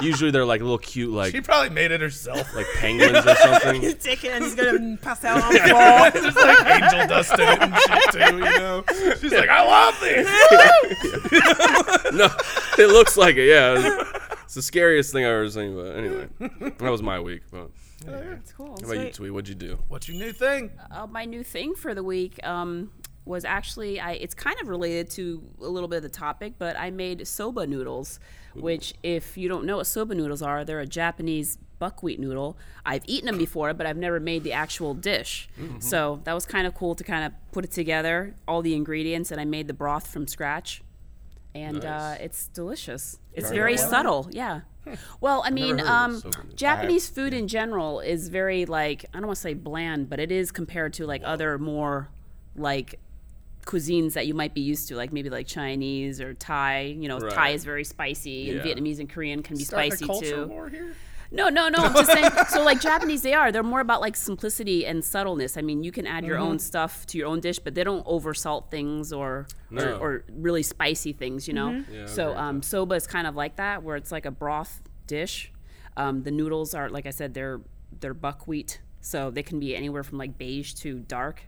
Usually 0.00 0.30
they're 0.30 0.44
like 0.44 0.60
little 0.60 0.78
cute, 0.78 1.10
like 1.12 1.32
She 1.32 1.40
probably 1.40 1.70
made 1.70 1.90
it 1.90 2.00
herself. 2.00 2.54
like 2.54 2.66
penguins 2.76 3.24
or 3.26 3.34
something. 3.36 3.71
He's 3.80 3.94
taking 3.94 4.30
and 4.30 4.44
he's 4.44 4.54
gonna 4.54 4.96
pass 5.02 5.24
out 5.24 5.42
on 5.42 5.52
the 5.52 5.58
floor. 5.60 6.10
There's 6.22 6.36
like 6.36 6.82
angel 6.82 7.06
dust 7.06 7.32
in 7.34 7.40
it 7.40 7.62
and 7.62 7.74
shit 7.76 8.12
too, 8.12 8.36
you 8.36 8.58
know. 8.58 8.84
She's 9.20 9.32
like, 9.32 9.48
I 9.48 9.64
love 9.64 9.98
these. 10.00 10.26
no, 12.12 12.28
it 12.78 12.88
looks 12.88 13.16
like 13.16 13.36
it. 13.36 13.46
Yeah, 13.48 14.02
it's 14.44 14.54
the 14.54 14.62
scariest 14.62 15.12
thing 15.12 15.24
I've 15.24 15.30
ever 15.32 15.48
seen. 15.50 15.74
But 15.74 15.96
anyway, 15.96 16.28
that 16.78 16.90
was 16.90 17.02
my 17.02 17.20
week. 17.20 17.42
But 17.50 17.70
That's 18.04 18.52
cool. 18.52 18.76
how 18.80 18.92
about 18.92 19.06
you, 19.06 19.12
Tweet? 19.12 19.32
What'd 19.32 19.48
you 19.48 19.54
do? 19.54 19.78
What's 19.88 20.08
your 20.08 20.16
new 20.18 20.32
thing? 20.32 20.70
uh, 20.90 21.06
my 21.06 21.24
new 21.24 21.42
thing 21.42 21.74
for 21.74 21.94
the 21.94 22.02
week 22.02 22.44
um, 22.46 22.90
was 23.24 23.44
actually 23.44 24.00
I. 24.00 24.12
It's 24.12 24.34
kind 24.34 24.56
of 24.60 24.68
related 24.68 25.10
to 25.10 25.42
a 25.60 25.68
little 25.68 25.88
bit 25.88 25.96
of 25.98 26.02
the 26.02 26.08
topic, 26.08 26.54
but 26.58 26.76
I 26.78 26.90
made 26.90 27.26
soba 27.26 27.66
noodles, 27.66 28.18
which, 28.54 28.94
if 29.02 29.36
you 29.36 29.48
don't 29.48 29.64
know 29.64 29.78
what 29.78 29.86
soba 29.86 30.14
noodles 30.14 30.42
are, 30.42 30.64
they're 30.64 30.80
a 30.80 30.86
Japanese 30.86 31.58
buckwheat 31.82 32.20
noodle. 32.20 32.56
I've 32.86 33.02
eaten 33.06 33.26
them 33.26 33.38
before, 33.38 33.74
but 33.74 33.86
I've 33.88 33.96
never 33.96 34.20
made 34.20 34.44
the 34.44 34.52
actual 34.52 34.94
dish. 34.94 35.48
So 35.80 36.20
that 36.24 36.32
was 36.32 36.46
kind 36.46 36.64
of 36.68 36.74
cool 36.74 36.94
to 36.94 37.02
kind 37.02 37.24
of 37.26 37.32
put 37.50 37.64
it 37.64 37.72
together, 37.72 38.34
all 38.46 38.62
the 38.62 38.74
ingredients, 38.74 39.32
and 39.32 39.40
I 39.40 39.44
made 39.44 39.66
the 39.66 39.74
broth 39.74 40.06
from 40.06 40.28
scratch. 40.28 40.82
And 41.54 41.84
uh, 41.84 42.14
it's 42.20 42.46
delicious. 42.46 43.18
It's 43.34 43.48
Very 43.48 43.58
very 43.58 43.76
subtle, 43.76 44.28
yeah. 44.30 44.60
Well, 45.20 45.42
I 45.44 45.50
mean, 45.50 45.80
um, 45.80 46.14
noodles. 46.14 46.36
Japanese 46.54 47.08
food 47.08 47.34
in 47.34 47.46
general 47.48 48.00
is 48.00 48.28
very 48.28 48.64
like 48.64 49.04
I 49.12 49.18
don't 49.18 49.26
want 49.26 49.36
to 49.36 49.42
say 49.42 49.54
bland, 49.54 50.08
but 50.08 50.18
it 50.20 50.30
is 50.32 50.52
compared 50.52 50.92
to 50.94 51.06
like 51.06 51.22
other 51.24 51.58
more 51.58 52.08
like 52.56 52.98
cuisines 53.64 54.14
that 54.14 54.26
you 54.26 54.34
might 54.34 54.54
be 54.54 54.60
used 54.60 54.88
to, 54.88 54.96
like 54.96 55.12
maybe 55.12 55.30
like 55.30 55.46
Chinese 55.46 56.20
or 56.20 56.34
Thai. 56.34 56.96
You 56.98 57.08
know, 57.08 57.18
Thai 57.20 57.50
is 57.50 57.64
very 57.64 57.84
spicy, 57.84 58.50
and 58.50 58.60
Vietnamese 58.60 58.98
and 58.98 59.08
Korean 59.08 59.42
can 59.42 59.56
be 59.56 59.64
Starting 59.64 59.92
a 59.92 59.96
spicy 59.96 60.20
too. 60.20 60.94
War 61.32 61.44
here? 61.44 61.52
No, 61.52 61.68
no, 61.68 61.78
no. 61.78 61.84
I'm 61.88 61.94
just 61.94 62.12
saying. 62.12 62.30
So, 62.48 62.62
like 62.64 62.80
Japanese, 62.80 63.22
they 63.22 63.34
are. 63.34 63.50
They're 63.52 63.62
more 63.62 63.80
about 63.80 64.00
like 64.00 64.16
simplicity 64.16 64.86
and 64.86 65.04
subtleness. 65.04 65.56
I 65.56 65.62
mean, 65.62 65.82
you 65.84 65.92
can 65.92 66.06
add 66.06 66.24
your 66.24 66.38
own 66.38 66.58
stuff 66.58 67.06
to 67.06 67.18
your 67.18 67.28
own 67.28 67.40
dish, 67.40 67.58
but 67.58 67.74
they 67.74 67.84
don't 67.84 68.04
oversalt 68.06 68.70
things 68.70 69.12
or 69.12 69.46
No. 69.70 69.82
or, 69.82 69.94
or 69.98 70.24
really 70.32 70.62
spicy 70.62 71.12
things. 71.12 71.48
You 71.48 71.54
know. 71.54 71.84
Yeah, 71.90 72.06
so, 72.06 72.36
um, 72.36 72.62
soba 72.62 72.94
is 72.94 73.06
kind 73.06 73.26
of 73.26 73.34
like 73.36 73.56
that, 73.56 73.82
where 73.82 73.96
it's 73.96 74.12
like 74.12 74.26
a 74.26 74.30
broth 74.30 74.82
dish. 75.06 75.52
Um, 75.96 76.22
the 76.22 76.30
noodles 76.30 76.74
are, 76.74 76.88
like 76.88 77.06
I 77.06 77.10
said, 77.10 77.34
they're 77.34 77.60
they're 78.00 78.14
buckwheat, 78.14 78.80
so 79.00 79.30
they 79.30 79.42
can 79.42 79.60
be 79.60 79.76
anywhere 79.76 80.02
from 80.02 80.18
like 80.18 80.38
beige 80.38 80.72
to 80.74 81.00
dark. 81.00 81.42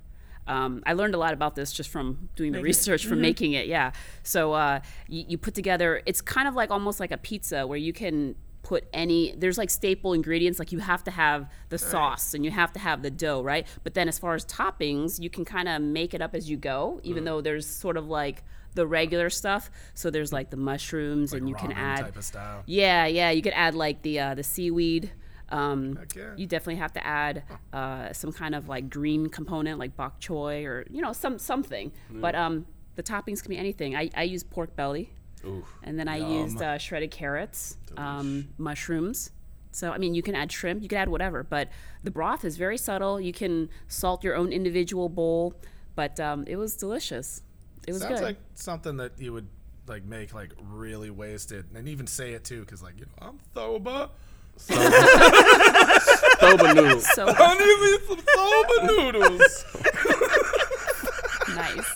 Um, 0.46 0.82
I 0.84 0.92
learned 0.92 1.14
a 1.14 1.18
lot 1.18 1.32
about 1.32 1.54
this 1.54 1.72
just 1.72 1.88
from 1.88 2.28
doing 2.36 2.52
the 2.52 2.60
research 2.60 3.06
from 3.06 3.22
making 3.22 3.52
it. 3.54 3.66
Yeah. 3.66 3.92
So 4.22 4.52
uh, 4.52 4.80
you, 5.08 5.24
you 5.26 5.38
put 5.38 5.54
together. 5.54 6.02
It's 6.04 6.20
kind 6.20 6.46
of 6.46 6.54
like 6.54 6.70
almost 6.70 7.00
like 7.00 7.10
a 7.12 7.16
pizza 7.16 7.66
where 7.66 7.78
you 7.78 7.94
can 7.94 8.34
put 8.64 8.88
any. 8.92 9.34
There's 9.36 9.56
like 9.56 9.70
staple 9.70 10.12
ingredients. 10.12 10.58
Like 10.58 10.72
you 10.72 10.80
have 10.80 11.04
to 11.04 11.12
have 11.12 11.48
the 11.68 11.78
sauce 11.78 12.34
and 12.34 12.44
you 12.44 12.50
have 12.50 12.72
to 12.72 12.80
have 12.80 13.02
the 13.02 13.10
dough, 13.10 13.42
right? 13.42 13.66
But 13.84 13.94
then 13.94 14.08
as 14.08 14.18
far 14.18 14.34
as 14.34 14.44
toppings, 14.44 15.20
you 15.20 15.30
can 15.30 15.44
kind 15.44 15.68
of 15.68 15.80
make 15.80 16.14
it 16.14 16.20
up 16.20 16.34
as 16.34 16.50
you 16.50 16.56
go. 16.56 17.00
Even 17.04 17.24
though 17.24 17.40
there's 17.40 17.66
sort 17.66 17.96
of 17.96 18.08
like 18.08 18.42
the 18.74 18.86
regular 18.86 19.30
stuff. 19.30 19.70
So 19.94 20.10
there's 20.10 20.32
like 20.32 20.50
the 20.50 20.56
mushrooms 20.56 21.32
and 21.32 21.48
you 21.48 21.54
can 21.54 21.72
add. 21.72 22.00
type 22.00 22.16
of 22.16 22.24
style. 22.24 22.62
Yeah, 22.66 23.06
yeah. 23.06 23.30
You 23.30 23.42
could 23.42 23.52
add 23.52 23.74
like 23.74 24.02
the 24.02 24.18
uh, 24.18 24.34
the 24.34 24.42
seaweed. 24.42 25.12
Um, 25.50 25.98
yeah. 26.16 26.32
You 26.36 26.46
definitely 26.46 26.76
have 26.76 26.92
to 26.94 27.06
add 27.06 27.44
uh, 27.72 28.12
some 28.12 28.32
kind 28.32 28.54
of 28.54 28.68
like 28.68 28.90
green 28.90 29.28
component, 29.28 29.78
like 29.78 29.96
bok 29.96 30.20
choy 30.20 30.64
or 30.66 30.84
you 30.90 31.02
know 31.02 31.12
some 31.12 31.38
something. 31.38 31.92
But 32.10 32.34
um, 32.34 32.66
the 32.96 33.02
toppings 33.02 33.42
can 33.42 33.50
be 33.50 33.58
anything. 33.58 33.94
I, 33.94 34.10
I 34.16 34.22
use 34.24 34.42
pork 34.42 34.74
belly, 34.74 35.10
Ooh, 35.44 35.64
and 35.82 35.98
then 35.98 36.08
I 36.08 36.16
used 36.16 36.60
uh, 36.60 36.78
shredded 36.78 37.10
carrots, 37.10 37.76
um, 37.96 38.48
mushrooms, 38.58 39.30
So 39.72 39.90
I 39.92 39.98
mean, 39.98 40.14
you 40.14 40.22
can 40.22 40.34
add 40.34 40.50
shrimp, 40.52 40.82
you 40.82 40.88
can 40.88 40.98
add 40.98 41.08
whatever, 41.08 41.42
but 41.42 41.68
the 42.02 42.10
broth 42.10 42.44
is 42.44 42.56
very 42.56 42.78
subtle. 42.78 43.20
You 43.20 43.32
can 43.32 43.68
salt 43.88 44.22
your 44.24 44.36
own 44.36 44.52
individual 44.52 45.08
bowl, 45.08 45.54
but 45.96 46.18
um, 46.20 46.44
it 46.46 46.56
was 46.56 46.76
delicious. 46.76 47.42
It 47.86 47.92
was 47.92 48.02
Sounds 48.02 48.20
good. 48.20 48.24
like 48.24 48.36
something 48.54 48.96
that 48.98 49.12
you 49.18 49.32
would 49.32 49.48
like 49.86 50.04
make 50.04 50.32
like 50.32 50.52
really 50.70 51.10
wasted 51.10 51.66
and 51.74 51.86
even 51.88 52.06
say 52.06 52.32
it 52.32 52.42
too 52.44 52.60
because 52.60 52.82
like 52.82 52.98
you 52.98 53.04
know 53.20 53.28
I'm 53.28 53.38
Thoba. 53.54 54.08
Soba 56.40 56.74
noodles. 56.74 57.06
so 57.14 57.26
I 57.28 57.54
need 57.58 57.78
me 57.82 57.98
some 58.06 58.22
Thoba 58.34 58.76
noodles. 58.86 59.64
nice. 61.56 61.94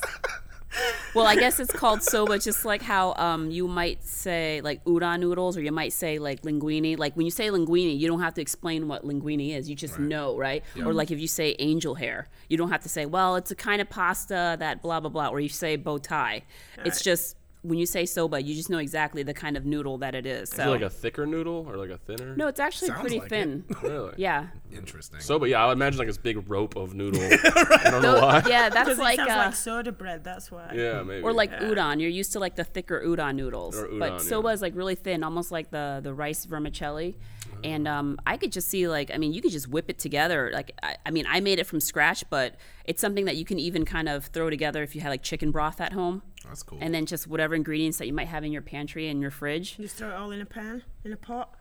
Well, 1.15 1.27
I 1.27 1.37
guess 1.37 1.59
it's 1.59 1.73
called 1.73 2.03
soba, 2.03 2.39
just 2.39 2.65
like 2.65 2.83
how 2.83 3.15
um, 3.15 3.51
you 3.51 3.67
might 3.67 4.05
say 4.05 4.61
like 4.63 4.85
udon 4.85 5.21
noodles, 5.21 5.57
or 5.57 5.63
you 5.63 5.73
might 5.73 5.93
say 5.93 6.19
like 6.19 6.43
linguine. 6.43 6.99
Like 6.99 7.17
when 7.17 7.25
you 7.27 7.31
say 7.31 7.49
linguine, 7.49 7.99
you 7.99 8.07
don't 8.09 8.21
have 8.21 8.35
to 8.35 8.41
explain 8.41 8.89
what 8.89 9.05
linguine 9.05 9.57
is; 9.57 9.69
you 9.69 9.75
just 9.75 9.99
know, 9.99 10.37
right? 10.37 10.63
Or 10.85 10.93
like 10.93 11.11
if 11.11 11.19
you 11.19 11.29
say 11.29 11.57
angel 11.59 11.95
hair, 11.95 12.29
you 12.49 12.57
don't 12.57 12.71
have 12.71 12.83
to 12.83 12.89
say, 12.89 13.07
"Well, 13.07 13.37
it's 13.37 13.51
a 13.51 13.57
kind 13.57 13.81
of 13.81 13.89
pasta 13.89 14.57
that 14.59 14.83
blah 14.83 15.01
blah 15.01 15.11
blah," 15.11 15.29
or 15.29 15.41
you 15.41 15.49
say 15.49 15.77
bow 15.77 15.99
tie. 15.99 16.43
It's 16.85 17.03
just 17.03 17.37
when 17.63 17.79
you 17.79 17.87
say 17.87 18.07
soba, 18.07 18.41
you 18.43 18.55
just 18.55 18.71
know 18.71 18.79
exactly 18.79 19.23
the 19.23 19.35
kind 19.35 19.57
of 19.57 19.67
noodle 19.67 19.99
that 19.99 20.15
it 20.15 20.27
is. 20.27 20.53
Is 20.53 20.59
it 20.59 20.67
like 20.67 20.81
a 20.83 20.91
thicker 20.91 21.27
noodle 21.27 21.67
or 21.69 21.77
like 21.77 21.91
a 21.91 21.99
thinner? 21.99 22.37
no, 22.37 22.47
it's 22.47 22.61
actually 22.61 22.89
Sounds 22.89 23.01
pretty 23.01 23.21
like 23.21 23.29
thin. 23.29 23.65
Really? 23.83 24.15
Yeah. 24.17 24.49
Interesting. 24.73 25.21
Soba, 25.21 25.49
yeah, 25.49 25.63
I 25.63 25.67
would 25.67 25.73
imagine 25.73 25.99
like 25.99 26.09
this 26.09 26.19
big 26.19 26.49
rope 26.49 26.77
of 26.77 26.95
noodle. 26.95 27.23
I 27.23 27.91
don't 27.91 28.03
know 28.03 28.21
why. 28.21 28.43
Yeah, 28.47 28.69
that's 28.69 28.89
Because 28.89 28.99
like 28.99 29.19
it 29.19 29.27
sounds 29.27 29.31
uh, 29.31 29.45
like 29.47 29.55
soda 29.55 29.93
bread. 29.93 30.25
That's 30.25 30.51
why. 30.51 30.73
Yeah, 30.75 31.03
maybe. 31.03 31.23
or 31.23 31.33
like 31.33 31.53
udon. 31.53 32.01
You're 32.01 32.11
used 32.11 32.33
to 32.33 32.39
like 32.39 32.57
the 32.57 32.65
thicker 32.65 33.03
udon 33.05 33.35
noodles, 33.35 33.77
Or 33.77 33.87
udon, 33.87 33.99
but 33.99 34.13
yeah. 34.13 34.19
soba 34.19 34.49
is 34.49 34.63
like 34.63 34.75
really 34.77 34.95
thin, 34.95 35.25
almost 35.25 35.51
like 35.51 35.71
the 35.71 36.01
the 36.03 36.13
rice 36.15 36.45
vermicelli. 36.45 37.17
And 37.65 37.89
um, 37.89 38.19
I 38.27 38.37
could 38.37 38.53
just 38.53 38.69
see 38.69 38.87
like, 38.89 39.11
I 39.13 39.19
mean, 39.19 39.33
you 39.33 39.41
could 39.43 39.51
just 39.51 39.69
whip 39.69 39.91
it 39.91 39.99
together. 39.99 40.51
Like, 40.53 40.73
I, 40.83 40.97
I 41.07 41.11
mean, 41.11 41.27
I 41.29 41.41
made 41.41 41.59
it 41.59 41.67
from 41.67 41.81
scratch, 41.81 42.23
but 42.31 42.55
it's 42.85 43.01
something 43.01 43.25
that 43.25 43.37
you 43.37 43.45
can 43.45 43.59
even 43.59 43.85
kind 43.85 44.09
of 44.09 44.27
throw 44.27 44.49
together 44.49 44.83
if 44.83 44.95
you 44.95 45.01
had 45.01 45.09
like 45.09 45.23
chicken 45.23 45.51
broth 45.51 45.81
at 45.81 45.93
home, 45.93 46.23
That's 46.49 46.63
cool. 46.63 46.79
and 46.81 46.95
then 46.95 47.07
just 47.07 47.27
whatever 47.27 47.55
ingredients 47.55 47.99
that 47.99 48.07
you 48.07 48.13
might 48.13 48.29
have 48.29 48.45
in 48.45 48.53
your 48.53 48.63
pantry 48.63 49.09
and 49.09 49.21
your 49.21 49.31
fridge. 49.31 49.77
You 49.79 49.89
throw 49.89 50.11
it 50.11 50.15
all 50.15 50.31
in 50.31 50.41
a 50.41 50.47
pan, 50.47 50.83
in 51.05 51.13
a 51.13 51.17
pot. 51.17 51.55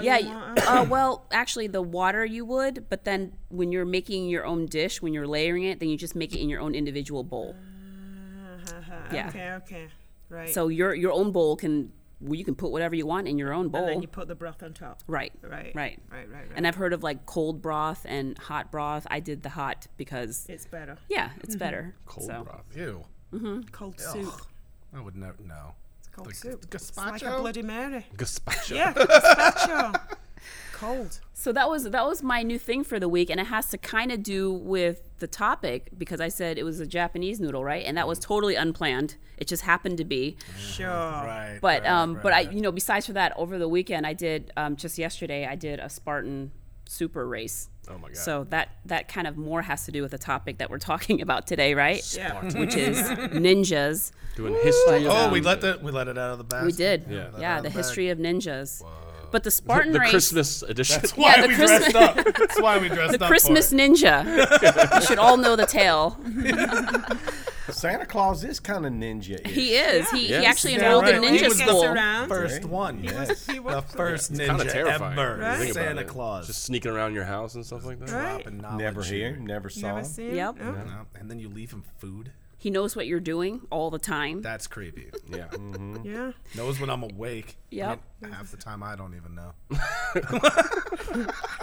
Yeah. 0.00 0.18
the. 0.54 0.70
Uh, 0.70 0.84
well, 0.84 1.26
actually, 1.32 1.66
the 1.66 1.82
water 1.82 2.24
you 2.24 2.44
would, 2.44 2.88
but 2.88 3.04
then 3.04 3.32
when 3.48 3.72
you're 3.72 3.84
making 3.84 4.28
your 4.28 4.44
own 4.44 4.66
dish, 4.66 5.02
when 5.02 5.12
you're 5.12 5.26
layering 5.26 5.64
it, 5.64 5.80
then 5.80 5.88
you 5.88 5.96
just 5.96 6.14
make 6.14 6.34
it 6.34 6.40
in 6.40 6.48
your 6.48 6.60
own 6.60 6.74
individual 6.74 7.24
bowl. 7.24 7.56
Uh-huh. 8.66 8.94
yeah. 9.12 9.28
Okay. 9.28 9.50
Okay. 9.52 9.88
Right. 10.28 10.48
So 10.48 10.68
your 10.68 10.94
your 10.94 11.12
own 11.12 11.32
bowl 11.32 11.56
can 11.56 11.92
well, 12.20 12.34
you 12.34 12.44
can 12.44 12.54
put 12.54 12.70
whatever 12.70 12.94
you 12.94 13.06
want 13.06 13.26
in 13.26 13.38
your 13.38 13.52
own 13.52 13.68
bowl. 13.68 13.82
and 13.82 13.90
then 13.90 14.02
you 14.02 14.08
put 14.08 14.28
the 14.28 14.34
broth 14.34 14.62
on 14.62 14.74
top. 14.74 15.02
Right. 15.06 15.32
Right. 15.42 15.72
Right. 15.74 15.74
Right. 15.74 15.98
Right. 16.10 16.28
Right. 16.30 16.48
And 16.54 16.66
I've 16.66 16.74
heard 16.74 16.92
of 16.92 17.02
like 17.02 17.26
cold 17.26 17.62
broth 17.62 18.04
and 18.08 18.36
hot 18.38 18.70
broth. 18.70 19.06
I 19.10 19.20
did 19.20 19.42
the 19.42 19.48
hot 19.48 19.86
because 19.96 20.46
it's 20.48 20.66
better. 20.66 20.98
yeah, 21.08 21.30
it's 21.42 21.56
better. 21.56 21.94
cold 22.06 22.26
so. 22.26 22.44
broth. 22.44 22.64
Ew. 22.76 23.04
Cold 23.72 24.00
soup. 24.00 24.42
I 24.94 25.00
would 25.00 25.16
never 25.16 25.42
know. 25.42 25.74
It's 25.98 26.08
cold 26.08 26.26
Like 26.26 26.36
soup. 26.36 26.64
It's 26.72 26.96
like 26.96 27.22
a? 27.22 27.38
Bloody 27.38 27.62
Mary. 27.62 28.06
Gazpacho. 28.16 28.74
Yeah. 28.76 28.92
Gazpacho. 28.92 30.00
Cold. 30.72 31.20
So 31.34 31.52
that 31.52 31.68
was 31.68 31.84
that 31.84 32.06
was 32.06 32.22
my 32.22 32.42
new 32.42 32.58
thing 32.58 32.84
for 32.84 32.98
the 32.98 33.08
week, 33.08 33.30
and 33.30 33.38
it 33.38 33.46
has 33.46 33.68
to 33.70 33.78
kind 33.78 34.10
of 34.10 34.22
do 34.22 34.50
with 34.50 35.02
the 35.18 35.26
topic 35.26 35.90
because 35.96 36.20
I 36.20 36.28
said 36.28 36.58
it 36.58 36.64
was 36.64 36.80
a 36.80 36.86
Japanese 36.86 37.38
noodle, 37.38 37.62
right? 37.62 37.84
And 37.84 37.96
that 37.96 38.08
was 38.08 38.18
totally 38.18 38.54
unplanned. 38.56 39.16
It 39.36 39.46
just 39.46 39.62
happened 39.62 39.98
to 39.98 40.04
be. 40.04 40.36
Sure. 40.58 40.86
Right. 40.88 41.58
But 41.60 41.82
right, 41.82 41.90
um, 41.90 42.14
right, 42.14 42.22
but 42.22 42.32
I, 42.32 42.40
you 42.40 42.60
know, 42.60 42.72
besides 42.72 43.06
for 43.06 43.12
that, 43.12 43.32
over 43.36 43.58
the 43.58 43.68
weekend 43.68 44.06
I 44.06 44.12
did 44.14 44.52
um, 44.56 44.76
just 44.76 44.98
yesterday 44.98 45.46
I 45.46 45.54
did 45.54 45.78
a 45.80 45.88
Spartan 45.88 46.50
super 46.86 47.26
race. 47.26 47.68
Oh 47.90 47.98
my 47.98 48.08
god. 48.08 48.16
So 48.16 48.44
that 48.50 48.68
that 48.86 49.08
kind 49.08 49.26
of 49.26 49.36
more 49.36 49.62
has 49.62 49.84
to 49.86 49.92
do 49.92 50.02
with 50.02 50.12
the 50.12 50.18
topic 50.18 50.58
that 50.58 50.70
we're 50.70 50.78
talking 50.78 51.20
about 51.26 51.46
today, 51.46 51.74
right? 51.74 52.02
Yeah. 52.16 52.40
Which 52.58 52.74
is 52.76 52.98
ninjas. 52.98 54.12
Doing 54.36 54.54
history. 54.62 55.06
of 55.06 55.12
Oh, 55.12 55.28
we 55.30 55.40
let 55.40 55.60
the 55.60 55.78
we 55.82 55.90
let 55.90 56.08
it 56.08 56.16
out 56.16 56.30
of 56.30 56.38
the 56.38 56.44
bag. 56.44 56.64
We 56.66 56.72
did. 56.72 57.04
Yeah. 57.10 57.28
Yeah, 57.38 57.60
the 57.60 57.70
history 57.70 58.08
of 58.10 58.18
ninjas. 58.18 58.82
But 59.32 59.44
the 59.44 59.50
Spartan 59.52 59.92
the 59.92 60.00
race, 60.00 60.10
Christmas 60.10 60.62
edition. 60.62 60.96
That's 61.02 61.12
why 61.16 61.40
the 61.40 61.46
we 61.48 61.54
Christmas- 61.54 61.92
dressed 61.92 62.18
up. 62.18 62.34
That's 62.36 62.60
why 62.60 62.78
we 62.78 62.88
dressed 62.88 63.16
the 63.18 63.24
up. 63.24 63.28
Christmas 63.30 63.68
For 63.70 63.76
it. 63.76 63.78
ninja. 63.78 64.94
you 65.00 65.06
should 65.06 65.18
all 65.18 65.36
know 65.36 65.54
the 65.54 65.66
tale. 65.66 66.16
Santa 67.80 68.04
Claus 68.06 68.44
is 68.44 68.60
kind 68.60 68.84
of 68.84 68.92
ninja. 68.92 69.44
He 69.46 69.74
is. 69.74 70.10
He, 70.10 70.28
Yeah. 70.28 70.40
he 70.40 70.46
actually 70.46 70.74
Yeah, 70.74 70.84
enrolled 70.86 71.08
in 71.08 71.22
right. 71.22 71.30
He 71.32 71.38
ninja 71.38 71.48
was 71.48 71.58
school. 71.58 71.84
around. 71.84 72.28
First 72.28 72.64
one. 72.64 73.02
Yes. 73.02 73.46
He 73.46 73.58
was, 73.58 73.74
The 73.74 73.82
first 73.82 74.30
It's 74.32 74.40
ninja 74.40 74.74
ever. 74.74 75.04
when 75.38 75.38
you 75.66 75.72
think 75.72 75.76
about 75.76 75.84
Santa. 75.86 76.04
Claus. 76.04 76.46
Just 76.46 76.64
sneaking 76.64 76.90
around 76.92 77.14
your 77.14 77.24
house 77.24 77.54
and 77.54 77.64
stuff 77.64 77.84
like 77.84 77.98
that. 78.00 78.10
Right. 78.12 78.76
Never 78.76 79.02
here. 79.02 79.36
never 79.36 79.68
saw. 79.70 79.94
Never 79.94 80.04
seen. 80.04 80.34
Yep. 80.34 80.56
No, 80.58 81.06
and 81.18 81.30
then 81.30 81.38
you 81.38 81.48
leave 81.48 81.70
him 81.72 81.82
food. 81.98 82.32
He 82.60 82.68
knows 82.70 82.94
what 82.94 83.06
you're 83.06 83.20
doing 83.20 83.62
all 83.70 83.90
the 83.90 83.98
time. 83.98 84.42
That's 84.42 84.66
creepy. 84.66 85.10
Yeah. 85.28 85.46
Yeah. 86.04 86.32
Knows 86.56 86.78
when 86.80 86.88
I'm 86.90 87.02
awake. 87.02 87.56
Yeah. 87.70 87.92
I 87.92 87.96
mean, 88.24 88.32
half 88.32 88.50
the 88.50 88.56
time 88.56 88.82
I 88.82 88.96
don't 88.96 89.14
even 89.14 89.34
know. 89.34 89.52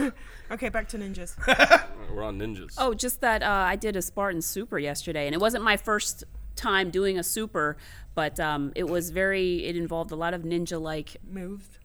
Okay, 0.49 0.69
back 0.69 0.87
to 0.89 0.97
ninjas. 0.97 1.35
We're 2.13 2.23
on 2.23 2.39
ninjas. 2.39 2.75
Oh, 2.77 2.93
just 2.93 3.19
that 3.21 3.43
uh, 3.43 3.49
I 3.49 3.75
did 3.75 3.97
a 3.97 4.01
Spartan 4.01 4.41
super 4.41 4.79
yesterday, 4.79 5.25
and 5.27 5.35
it 5.35 5.41
wasn't 5.41 5.63
my 5.63 5.75
first 5.75 6.23
time 6.55 6.89
doing 6.89 7.19
a 7.19 7.23
super, 7.23 7.75
but 8.15 8.39
um, 8.39 8.71
it 8.73 8.87
was 8.87 9.09
very. 9.09 9.65
It 9.65 9.75
involved 9.75 10.11
a 10.11 10.15
lot 10.15 10.33
of 10.33 10.43
ninja-like 10.43 11.17
Moved. 11.29 11.79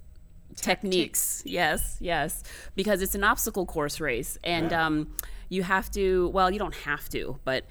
techniques. 0.54 1.42
Yes, 1.44 1.96
yes, 2.00 2.44
because 2.76 3.02
it's 3.02 3.16
an 3.16 3.24
obstacle 3.24 3.66
course 3.66 3.98
race, 4.00 4.38
and 4.44 4.72
um, 4.72 5.12
you 5.48 5.64
have 5.64 5.90
to. 5.92 6.28
Well, 6.28 6.50
you 6.50 6.58
don't 6.60 6.76
have 6.76 7.08
to, 7.10 7.40
but. 7.44 7.64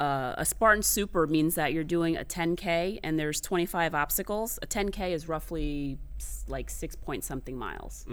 Uh, 0.00 0.34
a 0.38 0.44
Spartan 0.44 0.82
Super 0.82 1.26
means 1.26 1.56
that 1.56 1.72
you're 1.72 1.82
doing 1.84 2.16
a 2.16 2.24
10K 2.24 3.00
and 3.02 3.18
there's 3.18 3.40
25 3.40 3.94
obstacles. 3.94 4.58
A 4.62 4.66
10K 4.66 5.10
is 5.10 5.28
roughly 5.28 5.98
like 6.46 6.70
six 6.70 6.94
point 6.94 7.24
something 7.24 7.56
miles. 7.56 8.04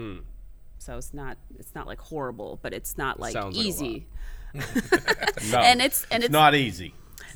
So 0.80 0.98
it's 0.98 1.14
not 1.14 1.38
it's 1.60 1.74
not 1.76 1.88
like 1.88 2.00
horrible, 2.00 2.60
but 2.62 2.74
it's 2.74 2.98
not 2.98 3.20
like 3.20 3.34
Sounds 3.34 3.56
like 3.58 3.66
easy. 3.66 4.08
No, 5.52 5.60
and 5.60 5.82
it's 5.82 6.06
and 6.10 6.24
it's 6.24 6.32
not 6.32 6.56
easy. 6.56 6.94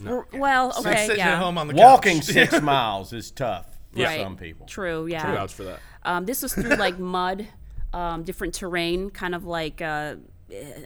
r- 0.08 0.26
well 0.34 0.70
Like 0.70 0.86
okay 0.86 1.02
sitting 1.08 1.18
yeah 1.20 1.34
at 1.34 1.40
home 1.40 1.58
on 1.58 1.68
the 1.68 1.74
Walking 1.76 2.18
couch. 2.18 2.26
six 2.26 2.62
miles 2.64 3.12
is 3.14 3.30
tough 3.32 3.68
for 3.92 4.04
right. 4.04 4.22
some 4.22 4.36
people. 4.38 4.66
True, 4.68 5.06
yeah. 5.08 5.24
Two 5.32 5.38
outs 5.38 5.54
for 5.54 5.64
that. 5.64 5.80
Um, 6.04 6.26
this 6.26 6.42
was 6.42 6.54
through 6.54 6.76
like 6.76 6.98
mud, 6.98 7.48
um, 7.94 8.24
different 8.24 8.54
terrain, 8.54 9.10
kind 9.10 9.36
of 9.36 9.46
like 9.46 9.82
uh, 9.82 10.16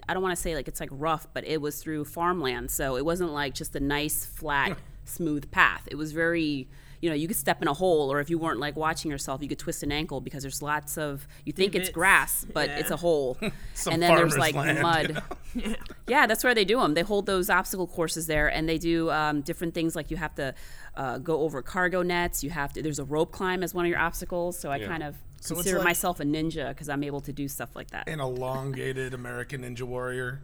I 0.08 0.14
don't 0.14 0.22
want 0.22 0.36
to 0.36 0.40
say 0.42 0.54
like 0.54 0.68
it's 0.68 0.80
like 0.80 0.90
rough, 0.92 1.26
but 1.32 1.44
it 1.46 1.60
was 1.60 1.80
through 1.82 2.04
farmland, 2.04 2.70
so 2.70 2.96
it 2.96 3.04
wasn't 3.04 3.32
like 3.32 3.54
just 3.54 3.74
a 3.76 3.80
nice 3.80 4.24
flat 4.24 4.76
smooth 5.04 5.50
path. 5.50 5.82
It 5.90 5.96
was 5.96 6.12
very 6.12 6.68
you 7.00 7.10
know 7.10 7.16
you 7.16 7.28
could 7.28 7.36
step 7.36 7.60
in 7.60 7.68
a 7.68 7.74
hole 7.74 8.10
or 8.10 8.20
if 8.20 8.30
you 8.30 8.38
weren't 8.38 8.58
like 8.60 8.76
watching 8.76 9.10
yourself 9.10 9.42
you 9.42 9.48
could 9.48 9.58
twist 9.58 9.82
an 9.82 9.92
ankle 9.92 10.22
because 10.22 10.42
there's 10.42 10.62
lots 10.62 10.96
of 10.96 11.28
you 11.44 11.52
think 11.52 11.74
it's 11.74 11.90
grass 11.90 12.46
but 12.50 12.68
Yeah. 12.70 12.78
it's 12.78 12.90
a 12.90 12.96
hole. 12.96 13.36
And 13.90 14.00
then 14.00 14.16
there's 14.16 14.38
like 14.38 14.54
land, 14.54 14.80
mud. 14.80 15.22
Yeah. 16.08 16.26
That's 16.26 16.42
where 16.42 16.54
they 16.54 16.64
do 16.64 16.80
them 16.80 16.94
they 16.94 17.02
hold 17.02 17.26
those 17.26 17.50
obstacle 17.50 17.86
courses 17.86 18.26
there 18.26 18.48
and 18.48 18.66
they 18.66 18.78
do 18.78 19.10
um, 19.10 19.42
different 19.42 19.74
things 19.74 19.94
like 19.94 20.10
you 20.10 20.16
have 20.16 20.34
to 20.36 20.54
uh, 20.96 21.18
go 21.18 21.40
over 21.40 21.60
cargo 21.60 22.00
nets 22.02 22.42
you 22.42 22.48
have 22.50 22.72
to 22.72 22.80
there's 22.82 22.98
a 23.00 23.04
rope 23.04 23.32
climb 23.32 23.62
as 23.62 23.74
one 23.74 23.84
of 23.84 23.90
your 23.90 23.98
obstacles 24.00 24.58
so 24.58 24.70
i 24.70 24.78
kind 24.78 25.02
of 25.02 25.14
So 25.44 25.54
it's 25.54 25.62
consider 25.62 25.78
like- 25.78 25.84
myself 25.84 26.20
a 26.20 26.24
ninja 26.24 26.68
because 26.70 26.88
i'm 26.88 27.04
able 27.04 27.20
to 27.20 27.32
do 27.32 27.46
stuff 27.48 27.76
like 27.76 27.90
that 27.90 28.08
An 28.08 28.20
elongated 28.20 29.12
American 29.14 29.62
Ninja 29.62 29.82
Warrior. 29.82 30.40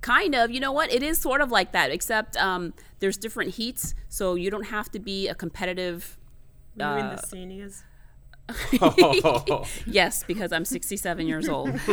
kind 0.00 0.34
of 0.34 0.50
you 0.50 0.60
know 0.60 0.72
what 0.72 0.92
it 0.92 1.02
is 1.02 1.18
sort 1.18 1.40
of 1.40 1.50
like 1.50 1.72
that 1.72 1.90
except 1.90 2.36
um, 2.36 2.72
there's 3.00 3.16
different 3.16 3.50
heats 3.54 3.94
so 4.08 4.34
you 4.36 4.50
don't 4.50 4.66
have 4.76 4.88
to 4.92 4.98
be 5.00 5.26
a 5.28 5.34
competitive 5.34 6.16
We're 6.76 6.98
in 6.98 7.06
Uh, 7.06 7.16
the 7.16 7.26
seniors. 7.26 7.82
Yes, 9.86 10.24
because 10.24 10.52
I'm 10.52 10.64
67 10.64 11.26
years 11.26 11.48
old. 11.48 11.70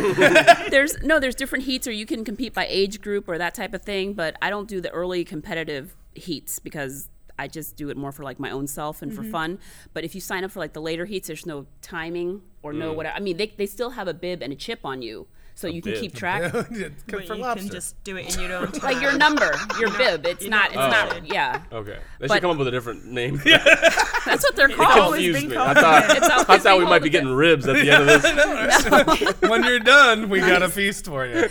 there's 0.70 1.02
no, 1.02 1.20
there's 1.20 1.36
different 1.36 1.66
heats, 1.66 1.88
or 1.88 1.92
you 1.92 2.06
can 2.06 2.24
compete 2.24 2.54
by 2.54 2.68
age 2.70 3.02
group 3.02 3.28
or 3.28 3.38
that 3.38 3.56
type 3.56 3.74
of 3.74 3.82
thing. 3.82 4.14
But 4.14 4.36
I 4.42 4.50
don't 4.52 4.68
do 4.68 4.82
the 4.82 4.92
early 4.92 5.24
competitive 5.26 5.96
heats 6.14 6.60
because 6.60 7.10
I 7.44 7.48
just 7.48 7.76
do 7.76 7.90
it 7.90 7.98
more 7.98 8.12
for 8.12 8.24
like 8.24 8.40
my 8.40 8.52
own 8.52 8.68
self 8.68 9.02
and 9.02 9.14
for 9.14 9.22
mm-hmm. 9.22 9.32
fun. 9.32 9.60
But 9.94 10.06
if 10.06 10.16
you 10.16 10.22
sign 10.22 10.44
up 10.46 10.52
for 10.52 10.60
like 10.60 10.74
the 10.74 10.82
later 10.82 11.06
heats, 11.06 11.28
there's 11.28 11.46
no 11.46 11.66
timing 11.82 12.42
or 12.62 12.72
no 12.72 12.94
mm. 12.94 12.96
whatever. 12.96 13.16
I 13.18 13.20
mean, 13.20 13.38
they 13.38 13.48
they 13.48 13.66
still 13.66 13.92
have 13.92 14.08
a 14.08 14.14
bib 14.14 14.42
and 14.42 14.54
a 14.54 14.56
chip 14.56 14.80
on 14.86 15.02
you, 15.02 15.28
so 15.56 15.68
you 15.68 15.82
can 15.82 15.92
bib. 15.94 16.02
keep 16.02 16.16
track. 16.16 16.52
But 17.08 17.28
you 17.28 17.36
lobster. 17.36 17.60
can 17.66 17.70
just 17.72 18.02
do 18.04 18.18
it 18.18 18.34
in 18.36 18.42
your 18.42 18.54
own 18.58 18.72
time. 18.72 18.94
like 18.94 19.02
your 19.02 19.18
number, 19.18 19.52
your 19.80 19.92
bib. 19.98 20.26
It's 20.26 20.42
you're 20.42 20.50
not. 20.50 20.74
not 20.74 21.08
It's 21.08 21.16
not. 21.16 21.28
Yeah, 21.28 21.62
Okay. 21.72 22.00
They 22.20 22.28
But- 22.28 22.34
should 22.36 22.42
come 22.42 22.52
up 22.52 22.58
with 22.58 22.68
a 22.68 22.72
different 22.72 23.06
name. 23.06 23.38
that's 23.46 24.44
what 24.44 24.56
they're 24.56 24.70
It 24.70 24.76
called. 24.78 24.98
always 25.00 25.22
confused 25.24 25.42
been 25.42 25.50
me. 25.50 25.56
called 25.56 25.78
I 25.78 25.82
thought, 25.82 26.18
It's 26.18 26.30
I 26.30 26.44
thought 26.58 26.64
been 26.64 26.78
we 26.80 26.86
might 26.86 27.02
be 27.04 27.10
a 27.10 27.12
getting 27.12 27.34
ribs 27.34 27.68
at 27.68 27.76
the 27.76 27.90
end 27.92 28.10
of 28.10 28.22
this. 28.22 29.50
when 29.50 29.64
you're 29.64 29.80
done, 29.80 30.30
we 30.30 30.40
got 30.40 30.64
a 30.64 30.70
feast 30.70 31.06
for 31.06 31.26
you. 31.26 31.48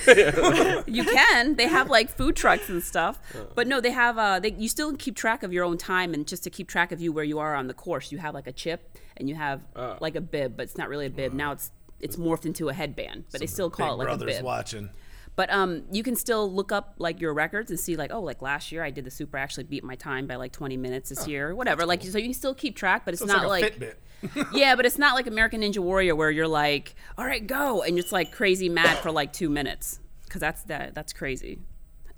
you 0.87 1.05
can. 1.05 1.55
They 1.57 1.67
have 1.69 1.91
like 1.91 2.11
food 2.11 2.37
trucks 2.37 2.69
and 2.69 2.83
stuff, 2.83 3.19
but 3.55 3.67
no, 3.67 3.81
they 3.81 3.91
have. 3.93 4.19
Uh, 4.19 4.41
they 4.41 4.53
you 4.53 4.69
still 4.69 4.97
keep 4.97 5.17
track 5.17 5.43
of 5.43 5.53
your 5.53 5.65
own 5.65 5.79
time 5.79 6.15
and 6.15 6.27
just 6.27 6.43
to 6.45 6.51
keep 6.51 6.69
track 6.69 6.93
of 6.93 7.01
you 7.01 7.13
where 7.13 7.25
you 7.25 7.39
are 7.39 7.55
on 7.55 7.67
the 7.67 7.75
course. 7.75 8.11
You 8.13 8.19
have 8.19 8.35
like 8.35 8.47
a 8.47 8.53
chip 8.53 8.99
and 9.17 9.29
you 9.29 9.35
have 9.35 9.61
Oh. 9.77 9.97
like 10.01 10.17
a 10.17 10.21
bib, 10.21 10.57
but 10.57 10.65
it's 10.65 10.77
not 10.79 10.89
really 10.89 11.07
a 11.07 11.11
bib. 11.11 11.33
Now 11.33 11.53
it's 11.53 11.71
it's 12.03 12.17
morphed 12.17 12.45
into 12.45 12.69
a 12.69 12.75
headband, 12.75 13.25
but 13.31 13.41
they 13.41 13.47
still 13.47 13.71
call 13.71 14.01
it 14.01 14.05
like 14.05 14.21
a 14.21 14.25
bib. 14.25 14.43
watching. 14.45 14.91
But 15.35 15.51
um, 15.51 15.85
you 15.91 16.03
can 16.03 16.15
still 16.15 16.53
look 16.53 16.73
up 16.73 16.95
like 16.99 17.21
your 17.21 17.33
records 17.33 17.71
and 17.71 17.81
see 17.81 17.97
like, 17.97 18.13
oh, 18.13 18.21
like 18.21 18.43
last 18.43 18.71
year 18.71 18.85
I 18.85 18.91
did 18.91 19.05
the 19.05 19.11
super. 19.11 19.39
I 19.39 19.41
actually 19.41 19.65
beat 19.65 19.83
my 19.83 19.95
time 19.95 20.27
by 20.27 20.37
like 20.37 20.53
20 20.53 20.77
minutes 20.77 21.09
this 21.09 21.27
year, 21.27 21.51
or 21.51 21.55
whatever. 21.55 21.87
Like, 21.87 22.03
so 22.03 22.19
you 22.19 22.25
can 22.25 22.35
still 22.35 22.55
keep 22.55 22.77
track, 22.77 23.07
but 23.07 23.15
it's 23.15 23.23
Oh, 23.23 23.25
It's 23.25 23.33
not 23.33 23.49
like 23.49 23.63
a 23.63 23.67
like, 23.67 23.79
Fitbit. 23.79 24.49
yeah, 24.53 24.77
but 24.77 24.85
it's 24.85 24.99
not 24.99 25.15
like 25.15 25.27
American 25.27 25.63
Ninja 25.63 25.79
Warrior 25.79 26.15
where 26.15 26.31
you're 26.31 26.47
like, 26.47 26.95
all 27.17 27.25
right, 27.25 27.47
go, 27.47 27.83
and 27.83 27.99
it's 27.99 28.13
like 28.13 28.31
crazy 28.31 28.69
mad 28.69 28.99
for 28.99 29.11
like 29.11 29.33
two 29.33 29.49
minutes, 29.49 30.01
because 30.25 30.41
that's 30.41 30.63
that 30.65 30.95
that's 30.95 31.13
crazy. 31.13 31.61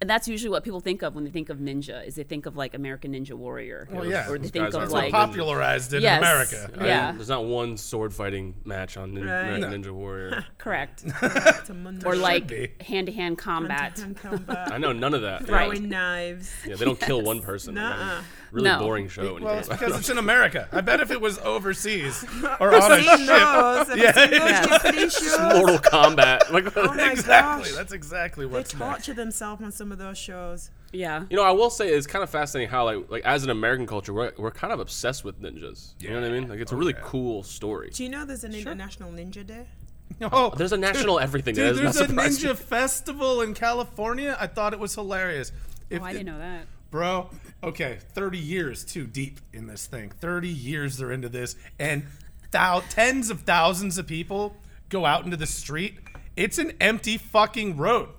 And 0.00 0.10
that's 0.10 0.28
usually 0.28 0.50
what 0.50 0.64
people 0.64 0.80
think 0.80 1.02
of 1.02 1.14
when 1.14 1.24
they 1.24 1.30
think 1.30 1.48
of 1.48 1.58
ninja. 1.58 2.06
Is 2.06 2.16
they 2.16 2.24
think 2.24 2.46
of 2.46 2.56
like 2.56 2.74
American 2.74 3.12
Ninja 3.14 3.32
Warrior. 3.32 3.88
Well, 3.90 4.04
yeah. 4.04 4.28
Or 4.28 4.38
they 4.38 4.48
think 4.48 4.74
of 4.74 4.90
like 4.90 5.12
Popularized 5.12 5.94
in 5.94 6.02
Yes. 6.02 6.18
America. 6.18 6.70
I 6.78 6.86
Yeah. 6.86 7.12
there's 7.12 7.28
not 7.28 7.44
one 7.44 7.76
sword 7.76 8.12
fighting 8.12 8.54
match 8.64 8.96
on 8.96 9.14
Nin- 9.14 9.24
Right. 9.24 9.40
American 9.54 9.82
Ninja 9.82 9.90
Warrior. 9.92 10.44
correct, 10.58 11.04
It's 11.22 11.70
a 11.70 11.92
or 12.04 12.12
be. 12.12 12.18
like 12.18 12.82
hand 12.82 13.06
to 13.06 13.12
hand 13.12 13.38
combat. 13.38 13.98
Hand 13.98 14.16
combat. 14.16 14.72
I 14.72 14.78
know 14.78 14.92
none 14.92 15.14
of 15.14 15.22
that. 15.22 15.48
Right. 15.48 15.70
Throwing 15.70 15.88
knives. 15.88 16.52
Yeah, 16.66 16.74
they 16.76 16.84
don't 16.84 17.00
kill 17.00 17.22
one 17.22 17.40
person. 17.40 17.74
Nuh-uh. 17.74 18.22
Really 18.54 18.70
No. 18.70 18.78
boring 18.78 19.08
show. 19.08 19.34
When 19.34 19.42
you 19.42 19.46
Well, 19.46 19.54
think 19.54 19.58
it's 19.58 19.66
about 19.68 19.78
because 19.80 19.98
it's 20.00 20.08
in 20.10 20.18
America. 20.18 20.68
I 20.72 20.80
bet 20.80 21.00
if 21.00 21.10
it 21.10 21.20
was 21.20 21.38
overseas 21.40 22.24
or 22.60 22.74
on 22.74 22.92
a 22.92 23.02
ship. 23.02 23.18
those. 23.26 23.88
Have 23.88 23.98
you 23.98 24.04
Yeah. 24.04 24.12
seen 24.12 24.30
those 24.30 24.40
Yeah. 24.40 24.66
Japanese 24.66 25.12
shows? 25.12 25.38
Mortal 25.54 25.78
Kombat. 25.78 26.50
Like, 26.50 26.76
Oh 26.76 26.84
my 26.94 27.10
Exactly. 27.10 27.70
gosh. 27.70 27.72
That's 27.76 27.92
exactly 27.92 28.46
what. 28.46 28.52
They 28.52 28.58
what's 28.58 28.74
next. 28.74 28.90
torture 29.06 29.14
themselves 29.14 29.62
on 29.62 29.72
some 29.72 29.92
of 29.92 29.98
those 29.98 30.16
shows. 30.16 30.70
Yeah. 30.92 31.24
You 31.28 31.36
know, 31.36 31.42
I 31.42 31.50
will 31.50 31.70
say 31.70 31.88
it's 31.88 32.06
kind 32.06 32.22
of 32.22 32.30
fascinating 32.30 32.70
how, 32.70 32.84
like, 32.84 33.10
like 33.10 33.24
as 33.24 33.42
an 33.44 33.50
American 33.50 33.86
culture, 33.86 34.12
we're, 34.12 34.32
we're 34.38 34.50
kind 34.52 34.72
of 34.72 34.78
obsessed 34.80 35.24
with 35.24 35.42
ninjas. 35.42 35.94
You 35.98 36.10
know 36.10 36.20
what 36.20 36.30
I 36.30 36.32
mean? 36.32 36.48
Like, 36.48 36.60
it's 36.60 36.70
a 36.72 36.76
really 36.76 36.94
cool 37.02 37.42
story. 37.42 37.90
Do 37.92 38.04
you 38.04 38.08
know 38.08 38.24
there's 38.24 38.44
an 38.44 38.54
International 38.54 39.10
Ninja 39.10 39.44
Day? 39.44 39.66
Oh, 40.22 40.52
There's 40.56 40.72
a 40.72 40.76
national 40.76 41.18
everything. 41.18 41.56
dude, 41.56 41.74
that 41.74 41.82
there's 41.82 41.96
a 41.96 42.06
not 42.12 42.26
ninja 42.26 42.56
festival 42.56 43.40
in 43.40 43.52
California. 43.54 44.36
I 44.38 44.46
thought 44.46 44.72
it 44.72 44.78
was 44.78 44.94
hilarious. 44.94 45.50
Oh, 45.56 45.86
if 45.90 46.02
Oh, 46.02 46.04
I 46.04 46.12
didn't 46.12 46.26
know 46.26 46.38
that. 46.38 46.66
Bro, 46.94 47.30
okay, 47.60 47.98
30 48.12 48.38
years 48.38 48.84
too 48.84 49.04
deep 49.04 49.40
in 49.52 49.66
this 49.66 49.84
thing. 49.88 50.10
30 50.20 50.48
years 50.48 50.96
they're 50.96 51.10
into 51.10 51.28
this, 51.28 51.56
and 51.76 52.06
thou- 52.52 52.84
tens 52.88 53.30
of 53.30 53.40
thousands 53.40 53.98
of 53.98 54.06
people 54.06 54.54
go 54.90 55.04
out 55.04 55.24
into 55.24 55.36
the 55.36 55.44
street. 55.44 55.96
It's 56.36 56.56
an 56.56 56.74
empty 56.80 57.18
fucking 57.18 57.78
road. 57.78 58.10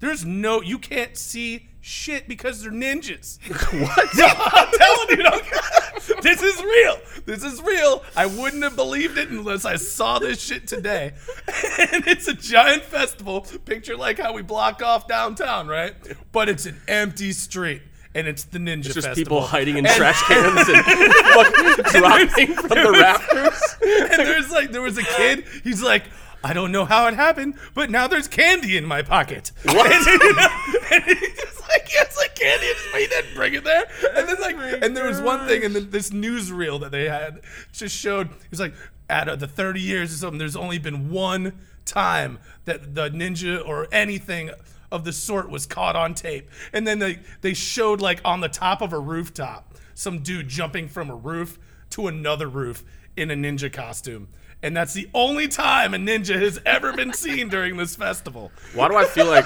There's 0.00 0.24
no, 0.24 0.60
you 0.60 0.76
can't 0.76 1.16
see 1.16 1.68
shit 1.80 2.26
because 2.26 2.62
they're 2.62 2.72
ninjas. 2.72 3.38
what? 3.80 4.16
No, 4.16 4.26
I'm 4.26 4.72
telling 4.72 5.20
you, 5.20 6.20
this 6.20 6.42
is 6.42 6.60
real. 6.60 6.98
This 7.26 7.44
is 7.44 7.62
real. 7.62 8.02
I 8.16 8.26
wouldn't 8.26 8.64
have 8.64 8.74
believed 8.74 9.18
it 9.18 9.28
unless 9.28 9.64
I 9.64 9.76
saw 9.76 10.18
this 10.18 10.42
shit 10.42 10.66
today. 10.66 11.12
And 11.92 12.06
it's 12.08 12.26
a 12.26 12.34
giant 12.34 12.82
festival. 12.82 13.42
Picture 13.66 13.96
like 13.96 14.18
how 14.18 14.32
we 14.32 14.42
block 14.42 14.82
off 14.82 15.06
downtown, 15.06 15.68
right? 15.68 15.94
But 16.32 16.48
it's 16.48 16.66
an 16.66 16.80
empty 16.88 17.32
street. 17.32 17.82
And 18.16 18.26
it's 18.26 18.44
the 18.44 18.58
Ninja 18.58 18.86
It's 18.86 18.94
just 18.94 19.06
Festival. 19.08 19.14
people 19.14 19.40
hiding 19.42 19.76
in 19.76 19.84
trash 19.84 20.20
cans 20.28 20.68
and 20.68 20.84
fucking 21.34 22.00
dropping 22.00 22.54
from 22.54 22.68
the 22.68 22.90
rafters. 22.98 23.76
and 23.82 24.26
there's 24.26 24.50
like 24.50 24.72
there 24.72 24.82
was 24.82 24.96
a 24.98 25.02
kid. 25.04 25.44
He's 25.62 25.82
like, 25.82 26.04
I 26.42 26.52
don't 26.52 26.72
know 26.72 26.84
how 26.84 27.08
it 27.08 27.14
happened, 27.14 27.54
but 27.74 27.90
now 27.90 28.06
there's 28.06 28.28
candy 28.28 28.76
in 28.76 28.84
my 28.86 29.02
pocket. 29.02 29.52
What? 29.64 29.90
And, 29.92 30.06
you 30.22 30.34
know, 30.36 30.48
and 30.92 31.04
he 31.04 31.14
just 31.14 31.60
like 31.68 31.88
he 31.88 31.98
has 31.98 32.16
like 32.16 32.34
candy, 32.34 32.66
but 32.92 33.00
he 33.00 33.06
didn't 33.06 33.34
bring 33.34 33.54
it 33.54 33.64
there. 33.64 33.84
And 34.14 34.28
then 34.28 34.36
like, 34.40 34.56
and 34.82 34.96
there 34.96 35.06
was 35.08 35.20
one 35.20 35.46
thing, 35.46 35.64
and 35.64 35.74
then 35.74 35.90
this 35.90 36.10
newsreel 36.10 36.80
that 36.80 36.92
they 36.92 37.08
had 37.08 37.40
just 37.72 37.94
showed. 37.96 38.30
He's 38.50 38.60
like, 38.60 38.74
out 39.10 39.28
of 39.28 39.40
the 39.40 39.46
30 39.48 39.80
years 39.80 40.12
or 40.12 40.16
something, 40.16 40.38
there's 40.38 40.56
only 40.56 40.78
been 40.78 41.10
one 41.10 41.52
time 41.84 42.38
that 42.64 42.94
the 42.94 43.10
ninja 43.10 43.64
or 43.66 43.88
anything 43.92 44.50
of 44.90 45.04
the 45.04 45.12
sort 45.12 45.50
was 45.50 45.66
caught 45.66 45.96
on 45.96 46.14
tape. 46.14 46.50
And 46.72 46.86
then 46.86 46.98
they 46.98 47.20
they 47.40 47.54
showed 47.54 48.00
like 48.00 48.20
on 48.24 48.40
the 48.40 48.48
top 48.48 48.80
of 48.82 48.92
a 48.92 48.98
rooftop, 48.98 49.74
some 49.94 50.20
dude 50.22 50.48
jumping 50.48 50.88
from 50.88 51.10
a 51.10 51.16
roof 51.16 51.58
to 51.90 52.06
another 52.06 52.48
roof 52.48 52.84
in 53.16 53.30
a 53.30 53.34
ninja 53.34 53.72
costume. 53.72 54.28
And 54.66 54.76
that's 54.76 54.94
the 54.94 55.08
only 55.14 55.46
time 55.46 55.94
a 55.94 55.96
ninja 55.96 56.34
has 56.40 56.60
ever 56.66 56.92
been 56.92 57.12
seen 57.24 57.48
during 57.48 57.76
this 57.76 57.94
festival. 57.94 58.50
Why 58.74 58.88
do 58.88 58.96
I 58.96 59.04
feel 59.04 59.26
like 59.26 59.44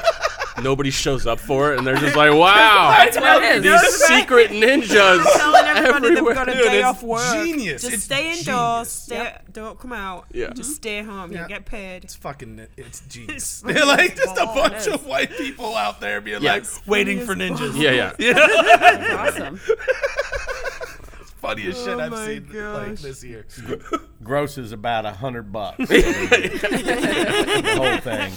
nobody 0.62 0.90
shows 0.90 1.26
up 1.26 1.38
for 1.38 1.72
it 1.74 1.78
and 1.78 1.86
they're 1.86 1.96
just 1.96 2.16
like, 2.16 2.32
wow, 2.32 2.94
That's 2.98 3.18
what 3.18 3.42
it 3.44 3.62
is. 3.66 3.82
these 3.82 3.94
secret 4.06 4.50
ninjas 4.50 5.22
Telling 5.36 5.66
everybody 5.66 6.08
they've 6.08 6.16
everywhere. 6.18 6.34
got 6.34 6.48
a 6.48 6.52
Dude, 6.54 6.62
day 6.64 6.78
it's 6.78 6.86
off 6.86 7.02
work. 7.02 7.20
genius. 7.44 7.82
Just 7.82 7.94
It's 7.94 8.04
stay 8.04 8.30
indoors. 8.38 8.46
genius. 8.46 8.92
Stay, 9.28 9.36
Don't 9.52 9.78
come 9.78 9.92
out. 9.92 10.24
Yeah. 10.32 10.54
Just 10.54 10.70
mm-hmm. 10.70 10.72
stay 10.76 11.02
home. 11.02 11.32
Yeah. 11.32 11.42
You 11.42 11.48
get 11.48 11.66
paid. 11.66 12.02
It's 12.04 12.14
fucking, 12.14 12.66
it's 12.78 13.00
genius. 13.06 13.36
It's 13.36 13.60
They're 13.60 13.84
like 13.84 14.16
just 14.16 14.38
a 14.38 14.46
bunch 14.46 14.86
of 14.86 15.04
white 15.04 15.32
people 15.36 15.76
out 15.76 16.00
there 16.00 16.22
being 16.22 16.42
Yeah. 16.42 16.52
like 16.54 16.64
waiting 16.86 17.26
for 17.26 17.34
ninjas. 17.34 17.78
Yeah, 17.78 18.14
yeah. 18.18 19.16
Awesome. 19.18 19.60
Funniest 21.40 21.84
shit 21.84 21.96
Oh 21.96 22.00
I've 22.00 22.10
my 22.10 22.26
seen 22.26 22.46
like 22.52 22.98
this 22.98 23.24
year. 23.24 23.46
Gross 24.22 24.58
is 24.58 24.72
about 24.72 25.06
a 25.06 25.12
hundred 25.12 25.50
bucks. 25.50 25.78
the 25.88 25.94
whole 27.76 27.98
thing. 28.00 28.30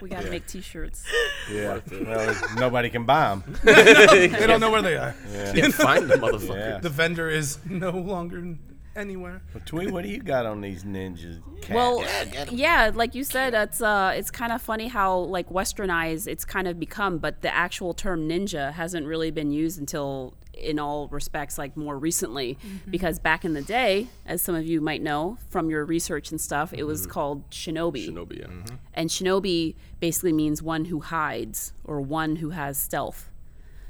We 0.00 0.08
gotta 0.08 0.30
make 0.30 0.46
T-shirts. 0.46 1.04
Yeah. 1.50 1.78
Well, 1.90 2.34
nobody 2.56 2.90
can 2.90 3.04
buy 3.04 3.28
them. 3.28 3.44
They 3.64 4.46
don't 4.46 4.60
know 4.60 4.70
where 4.70 4.82
they 4.82 4.96
are. 4.96 5.14
Can't 5.54 5.72
find 5.72 6.08
the 6.08 6.16
motherfucker. 6.16 6.56
Yeah. 6.56 6.78
The 6.78 6.90
vendor 6.90 7.28
is 7.30 7.58
no 7.66 7.90
longer 7.90 8.56
anywhere. 8.96 9.42
Between 9.52 9.92
what 9.92 10.02
do 10.02 10.08
you 10.10 10.20
got 10.20 10.46
on 10.46 10.60
these 10.60 10.82
ninjas? 10.84 11.40
Cat? 11.62 11.74
Well, 11.76 12.04
yeah, 12.50 12.90
like 12.94 13.14
you 13.14 13.24
said, 13.24 13.54
it's 13.54 13.80
uh, 13.80 14.12
it's 14.16 14.30
kind 14.30 14.52
of 14.52 14.60
funny 14.62 14.88
how 14.88 15.18
like 15.18 15.48
westernized 15.50 16.26
it's 16.26 16.44
kind 16.44 16.66
of 16.66 16.80
become, 16.80 17.18
but 17.18 17.42
the 17.42 17.54
actual 17.54 17.94
term 17.94 18.28
ninja 18.28 18.72
hasn't 18.72 19.06
really 19.06 19.30
been 19.30 19.52
used 19.52 19.78
until, 19.78 20.34
in 20.56 20.78
all 20.78 21.08
respects, 21.08 21.58
like 21.58 21.76
more 21.76 21.98
recently. 21.98 22.58
Because 22.90 23.18
back 23.18 23.44
in 23.44 23.54
the 23.54 23.62
day, 23.62 24.08
as 24.24 24.42
some 24.42 24.54
of 24.54 24.66
you 24.66 24.80
might 24.80 25.02
know 25.02 25.38
from 25.50 25.70
your 25.70 25.84
research 25.84 26.30
and 26.30 26.40
stuff, 26.40 26.72
it 26.72 26.84
was 26.84 27.06
called 27.06 27.48
shinobi, 27.50 28.08
Shinobi, 28.08 28.38
yeah. 28.40 28.76
and 28.94 29.10
shinobi 29.10 29.74
basically 30.00 30.32
means 30.32 30.62
one 30.62 30.86
who 30.86 31.00
hides 31.00 31.72
or 31.84 32.00
one 32.00 32.36
who 32.36 32.50
has 32.50 32.78
stealth. 32.78 33.30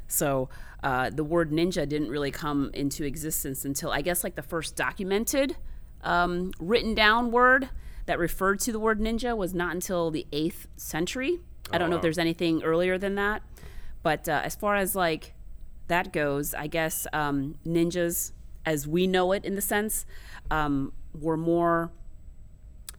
So 0.09 0.49
uh, 0.83 1.11
the 1.11 1.25
word 1.25 1.51
ninja 1.51 1.89
didn't 1.89 2.11
really 2.11 2.31
come 2.31 2.71
into 2.75 3.05
existence 3.05 3.65
until 3.65 3.91
I 3.91 4.03
guess 4.03 4.23
like 4.23 4.35
the 4.35 4.43
first 4.43 4.77
documented 4.77 5.57
um, 6.03 6.53
written 6.61 6.95
down 6.95 7.31
word 7.31 7.69
that 8.07 8.19
referred 8.19 8.61
to 8.61 8.73
the 8.73 8.79
word 8.79 9.01
ninja 9.01 9.37
was 9.37 9.53
not 9.53 9.75
until 9.75 10.11
the 10.11 10.27
eighth 10.33 10.69
century. 10.77 11.41
I 11.73 11.79
don't 11.79 11.91
know 11.91 11.97
if 11.97 12.03
there's 12.03 12.19
anything 12.19 12.63
earlier 12.63 12.97
than 12.97 13.17
that, 13.17 13.43
but 14.05 14.29
uh, 14.29 14.43
as 14.45 14.55
far 14.55 14.77
as 14.77 14.95
like 14.95 15.35
that 15.89 16.13
goes, 16.13 16.55
I 16.55 16.67
guess 16.67 17.07
um, 17.13 17.57
ninjas, 17.67 18.33
as 18.65 18.87
we 18.87 19.07
know 19.07 19.33
it 19.33 19.45
in 19.45 19.55
the 19.55 19.61
sense, 19.63 20.07
um, 20.51 20.93
were 21.15 21.37
more 21.37 21.93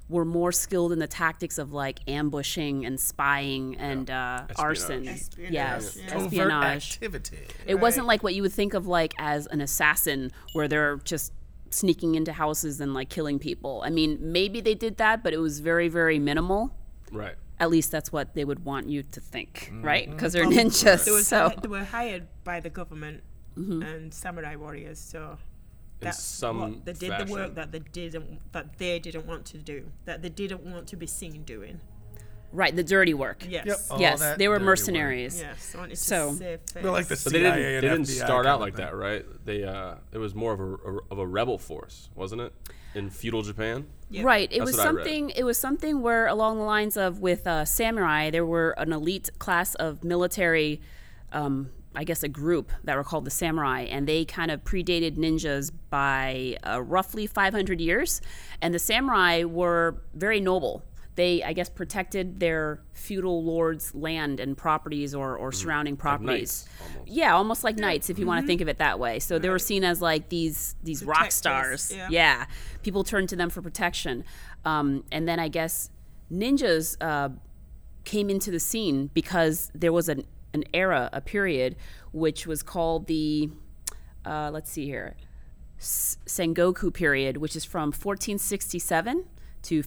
were 0.10 0.24
more 0.24 0.54
skilled 0.54 0.94
in 0.94 1.00
the 1.00 1.08
tactics 1.08 1.58
of 1.58 1.74
like 1.74 2.00
ambushing 2.08 2.86
and 2.86 2.98
spying 2.98 3.76
and 3.76 4.10
uh, 4.10 4.44
arson. 4.56 5.06
Espionage, 5.06 5.52
Yes, 5.52 5.98
yeah. 5.98 6.16
Espionage. 6.18 6.94
activity. 6.94 7.40
It 7.66 7.76
wasn't 7.76 8.08
like 8.08 8.24
what 8.24 8.34
you 8.34 8.42
would 8.44 8.54
think 8.54 8.74
of 8.74 8.88
like 8.88 9.14
as 9.20 9.48
an 9.48 9.60
assassin, 9.60 10.32
where 10.54 10.70
they're 10.70 10.98
just 11.04 11.34
sneaking 11.72 12.16
into 12.16 12.32
houses 12.32 12.80
and 12.80 12.94
like 12.94 13.10
killing 13.10 13.38
people. 13.38 13.82
I 13.86 13.90
mean, 13.90 14.18
maybe 14.22 14.62
they 14.62 14.76
did 14.76 14.96
that, 14.98 15.24
but 15.24 15.34
it 15.34 15.40
was 15.40 15.60
very, 15.60 15.90
very 15.90 16.20
minimal. 16.20 16.74
Right. 17.12 17.36
At 17.60 17.70
least 17.72 17.90
that's 17.92 18.12
what 18.12 18.36
they 18.36 18.46
would 18.46 18.64
want 18.66 18.88
you 18.88 19.02
to 19.04 19.20
think, 19.20 19.70
Mm-hmm. 19.72 19.82
right? 19.84 20.10
Because 20.10 20.34
they're 20.34 20.46
ninjas. 20.46 21.06
They, 21.06 21.12
was, 21.12 21.28
so 21.28 21.52
they 21.62 21.68
were 21.68 21.84
hired 21.84 22.28
by 22.44 22.60
the 22.60 22.70
government 22.70 23.24
and 23.56 24.14
samurai 24.14 24.56
warriors. 24.56 25.00
So 25.00 25.38
that's 26.00 26.22
some 26.22 26.60
what 26.60 26.86
they 26.86 26.94
did 26.94 27.28
the 27.28 27.32
work 27.32 27.56
that 27.56 27.72
they 27.72 27.80
didn't 27.80 28.40
that 28.52 28.78
they 28.78 29.00
didn't 29.00 29.26
want 29.26 29.46
to 29.48 29.58
do. 29.58 29.90
That 30.06 30.22
they 30.22 30.30
didn't 30.30 30.64
want 30.64 30.88
to 30.90 30.96
be 30.96 31.08
seen 31.08 31.44
doing. 31.44 31.80
right, 32.54 32.76
the 32.76 32.84
dirty 32.84 33.14
work. 33.16 33.44
Yes. 33.50 33.66
Yep. 33.90 34.00
Yes, 34.00 34.20
they 34.20 34.28
were 34.28 34.38
dirty 34.38 34.50
work. 34.50 34.62
mercenaries. 34.62 35.40
Yes. 35.42 35.74
I 35.74 35.78
wanted 35.80 35.96
to 35.96 36.02
So- 36.02 36.34
They're 36.36 36.60
like 36.92 37.08
the 37.08 37.20
But 37.24 37.34
they 37.34 37.40
didn't. 37.40 37.54
And 37.54 37.64
They 37.64 37.82
didn't 37.82 38.02
FBI 38.04 38.26
start 38.26 38.46
out 38.46 38.60
like 38.60 38.76
thing. 38.76 38.86
that, 38.86 38.96
right? 38.96 39.26
They. 39.46 39.64
Uh, 39.64 39.96
it 40.12 40.20
was 40.20 40.36
more 40.36 40.54
of 40.54 40.60
a, 40.60 41.00
of 41.12 41.18
a 41.18 41.26
rebel 41.26 41.58
force, 41.58 42.10
wasn't 42.16 42.42
it? 42.42 42.54
In 42.98 43.10
feudal 43.12 43.44
Japan. 43.44 43.86
Yeah. 44.10 44.24
Right. 44.24 44.52
It 44.52 44.60
That's 44.60 44.72
was 44.72 44.78
what 44.78 44.84
something. 44.84 45.30
It 45.32 45.44
was 45.44 45.58
something 45.58 46.02
where 46.02 46.28
along 46.28 46.58
the 46.58 46.64
lines 46.64 46.98
of 46.98 47.20
with 47.20 47.46
uh, 47.46 47.64
samurai, 47.66 48.30
there 48.32 48.46
were 48.46 48.72
an 48.72 48.92
elite 48.92 49.30
class 49.38 49.76
of 49.76 50.04
military. 50.04 50.82
Um, 51.32 51.70
I 51.96 52.04
guess 52.04 52.22
a 52.22 52.28
group 52.30 52.72
that 52.84 52.96
were 52.96 53.04
called 53.04 53.26
the 53.26 53.32
samurai, 53.32 53.82
and 53.82 54.08
they 54.08 54.24
kind 54.24 54.52
of 54.52 54.64
predated 54.64 55.18
ninjas 55.18 55.72
by 55.90 56.58
uh, 56.68 56.80
roughly 56.82 57.26
500 57.26 57.82
years. 57.82 58.22
And 58.62 58.72
the 58.72 58.80
samurai 58.80 59.44
were 59.44 60.04
very 60.14 60.40
noble. 60.40 60.84
They, 61.18 61.44
I 61.44 61.54
guess, 61.54 61.68
protected 61.68 62.40
their 62.40 62.80
feudal 62.94 63.44
lords' 63.44 63.94
land 63.96 64.40
and 64.40 64.56
properties 64.56 65.16
or, 65.16 65.36
or 65.36 65.52
surrounding 65.52 65.98
properties. 65.98 66.68
knights, 66.68 66.70
almost. 66.94 67.12
Yeah, 67.12 67.36
almost 67.36 67.64
like 67.64 67.76
knights, 67.76 68.12
if 68.12 68.20
you 68.20 68.28
want 68.28 68.42
to 68.42 68.48
think 68.48 68.62
of 68.62 68.68
it 68.68 68.78
that 68.78 69.00
way. 69.00 69.18
So 69.18 69.40
they 69.40 69.50
were 69.50 69.58
seen 69.60 69.84
as 69.84 70.00
like 70.00 70.30
these 70.30 70.76
these 70.84 71.04
rock 71.04 71.32
stars. 71.32 71.92
yeah. 71.94 72.08
yeah, 72.12 72.46
people 72.84 73.04
turned 73.04 73.30
to 73.30 73.36
them 73.36 73.50
for 73.50 73.64
protection. 73.64 74.24
Um, 74.64 75.06
and 75.12 75.28
then 75.28 75.40
I 75.40 75.48
guess 75.48 75.90
ninjas 76.32 76.96
uh, 77.02 77.30
came 78.06 78.30
into 78.30 78.52
the 78.52 78.60
scene 78.60 79.10
because 79.16 79.72
there 79.74 79.92
was 79.92 80.10
an, 80.10 80.24
an 80.54 80.66
era, 80.72 81.10
a 81.12 81.20
period, 81.20 81.78
which 82.12 82.46
was 82.46 82.62
called 82.62 83.08
the, 83.08 83.50
uh, 84.24 84.52
let's 84.54 84.70
see 84.70 84.86
here, 84.86 85.16
S- 85.80 86.20
Sengoku 86.28 86.94
period, 86.94 87.38
which 87.38 87.56
is 87.56 87.66
from 87.66 87.88
1467 87.88 89.26
to 89.64 89.82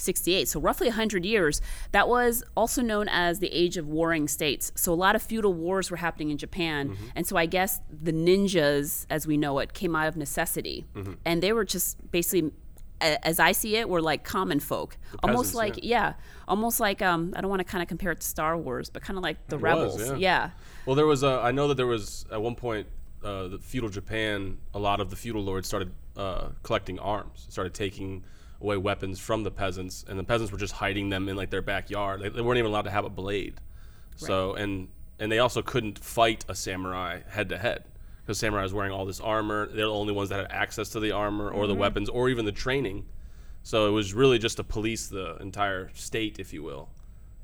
1568. 0.00 0.48
So 0.48 0.60
roughly 0.60 0.88
100 0.88 1.24
years. 1.24 1.60
That 1.92 2.08
was 2.08 2.42
also 2.56 2.82
known 2.82 3.08
as 3.08 3.38
the 3.38 3.48
Age 3.48 3.76
of 3.76 3.86
Warring 3.86 4.28
States. 4.28 4.72
So 4.74 4.92
a 4.92 4.94
lot 4.94 5.14
of 5.14 5.22
feudal 5.22 5.52
wars 5.52 5.90
were 5.90 5.96
happening 5.96 6.30
in 6.30 6.38
Japan. 6.38 6.96
And 7.14 7.26
so 7.26 7.36
I 7.36 7.46
guess 7.46 7.80
the 7.90 8.12
ninjas, 8.12 9.06
as 9.10 9.26
we 9.26 9.36
know 9.36 9.58
it, 9.58 9.72
came 9.72 9.94
out 9.94 10.08
of 10.08 10.16
necessity. 10.16 10.86
And 11.24 11.42
they 11.42 11.52
were 11.52 11.64
just 11.64 12.10
basically 12.10 12.52
as 13.00 13.40
I 13.40 13.52
see 13.52 13.76
it, 13.76 13.88
were 13.88 14.02
like 14.02 14.24
common 14.24 14.60
folk, 14.60 14.96
almost 15.22 15.54
like 15.54 15.80
yeah. 15.82 16.14
almost 16.46 16.80
like 16.80 17.00
um, 17.02 17.32
I 17.36 17.40
don't 17.40 17.50
want 17.50 17.60
to 17.60 17.64
kind 17.64 17.82
of 17.82 17.88
compare 17.88 18.12
it 18.12 18.20
to 18.20 18.26
Star 18.26 18.56
Wars, 18.56 18.90
but 18.90 19.02
kind 19.02 19.16
of 19.16 19.22
like 19.22 19.46
the 19.48 19.56
was, 19.56 19.62
rebels, 19.62 20.00
yeah. 20.10 20.16
yeah. 20.16 20.50
Well, 20.86 20.96
there 20.96 21.06
was 21.06 21.22
a. 21.22 21.40
I 21.42 21.52
know 21.52 21.68
that 21.68 21.76
there 21.76 21.86
was 21.86 22.26
at 22.30 22.40
one 22.40 22.54
point, 22.54 22.86
uh, 23.24 23.48
the 23.48 23.58
feudal 23.58 23.88
Japan. 23.88 24.58
A 24.74 24.78
lot 24.78 25.00
of 25.00 25.10
the 25.10 25.16
feudal 25.16 25.42
lords 25.42 25.66
started 25.66 25.92
uh, 26.16 26.48
collecting 26.62 26.98
arms, 26.98 27.46
started 27.48 27.74
taking 27.74 28.24
away 28.60 28.76
weapons 28.76 29.18
from 29.18 29.42
the 29.42 29.50
peasants, 29.50 30.04
and 30.08 30.18
the 30.18 30.24
peasants 30.24 30.52
were 30.52 30.58
just 30.58 30.74
hiding 30.74 31.08
them 31.08 31.28
in 31.28 31.36
like 31.36 31.50
their 31.50 31.62
backyard. 31.62 32.20
They, 32.20 32.28
they 32.28 32.40
weren't 32.40 32.58
even 32.58 32.70
allowed 32.70 32.82
to 32.82 32.90
have 32.90 33.04
a 33.04 33.10
blade. 33.10 33.60
So 34.16 34.54
and 34.54 34.88
and 35.18 35.30
they 35.30 35.38
also 35.38 35.62
couldn't 35.62 35.98
fight 35.98 36.44
a 36.48 36.54
samurai 36.54 37.20
head 37.28 37.48
to 37.50 37.58
head 37.58 37.84
because 38.22 38.38
samurai 38.38 38.62
was 38.62 38.74
wearing 38.74 38.92
all 38.92 39.06
this 39.06 39.20
armor. 39.20 39.66
They're 39.66 39.86
the 39.86 39.92
only 39.92 40.12
ones 40.12 40.28
that 40.30 40.40
had 40.40 40.50
access 40.50 40.90
to 40.90 41.00
the 41.00 41.12
armor 41.12 41.50
or 41.50 41.66
the 41.66 41.72
mm-hmm. 41.72 41.80
weapons 41.80 42.08
or 42.08 42.28
even 42.28 42.44
the 42.44 42.52
training. 42.52 43.06
So 43.62 43.86
it 43.88 43.90
was 43.90 44.14
really 44.14 44.38
just 44.38 44.56
to 44.56 44.64
police 44.64 45.08
the 45.08 45.36
entire 45.36 45.90
state, 45.94 46.38
if 46.38 46.52
you 46.52 46.62
will. 46.62 46.88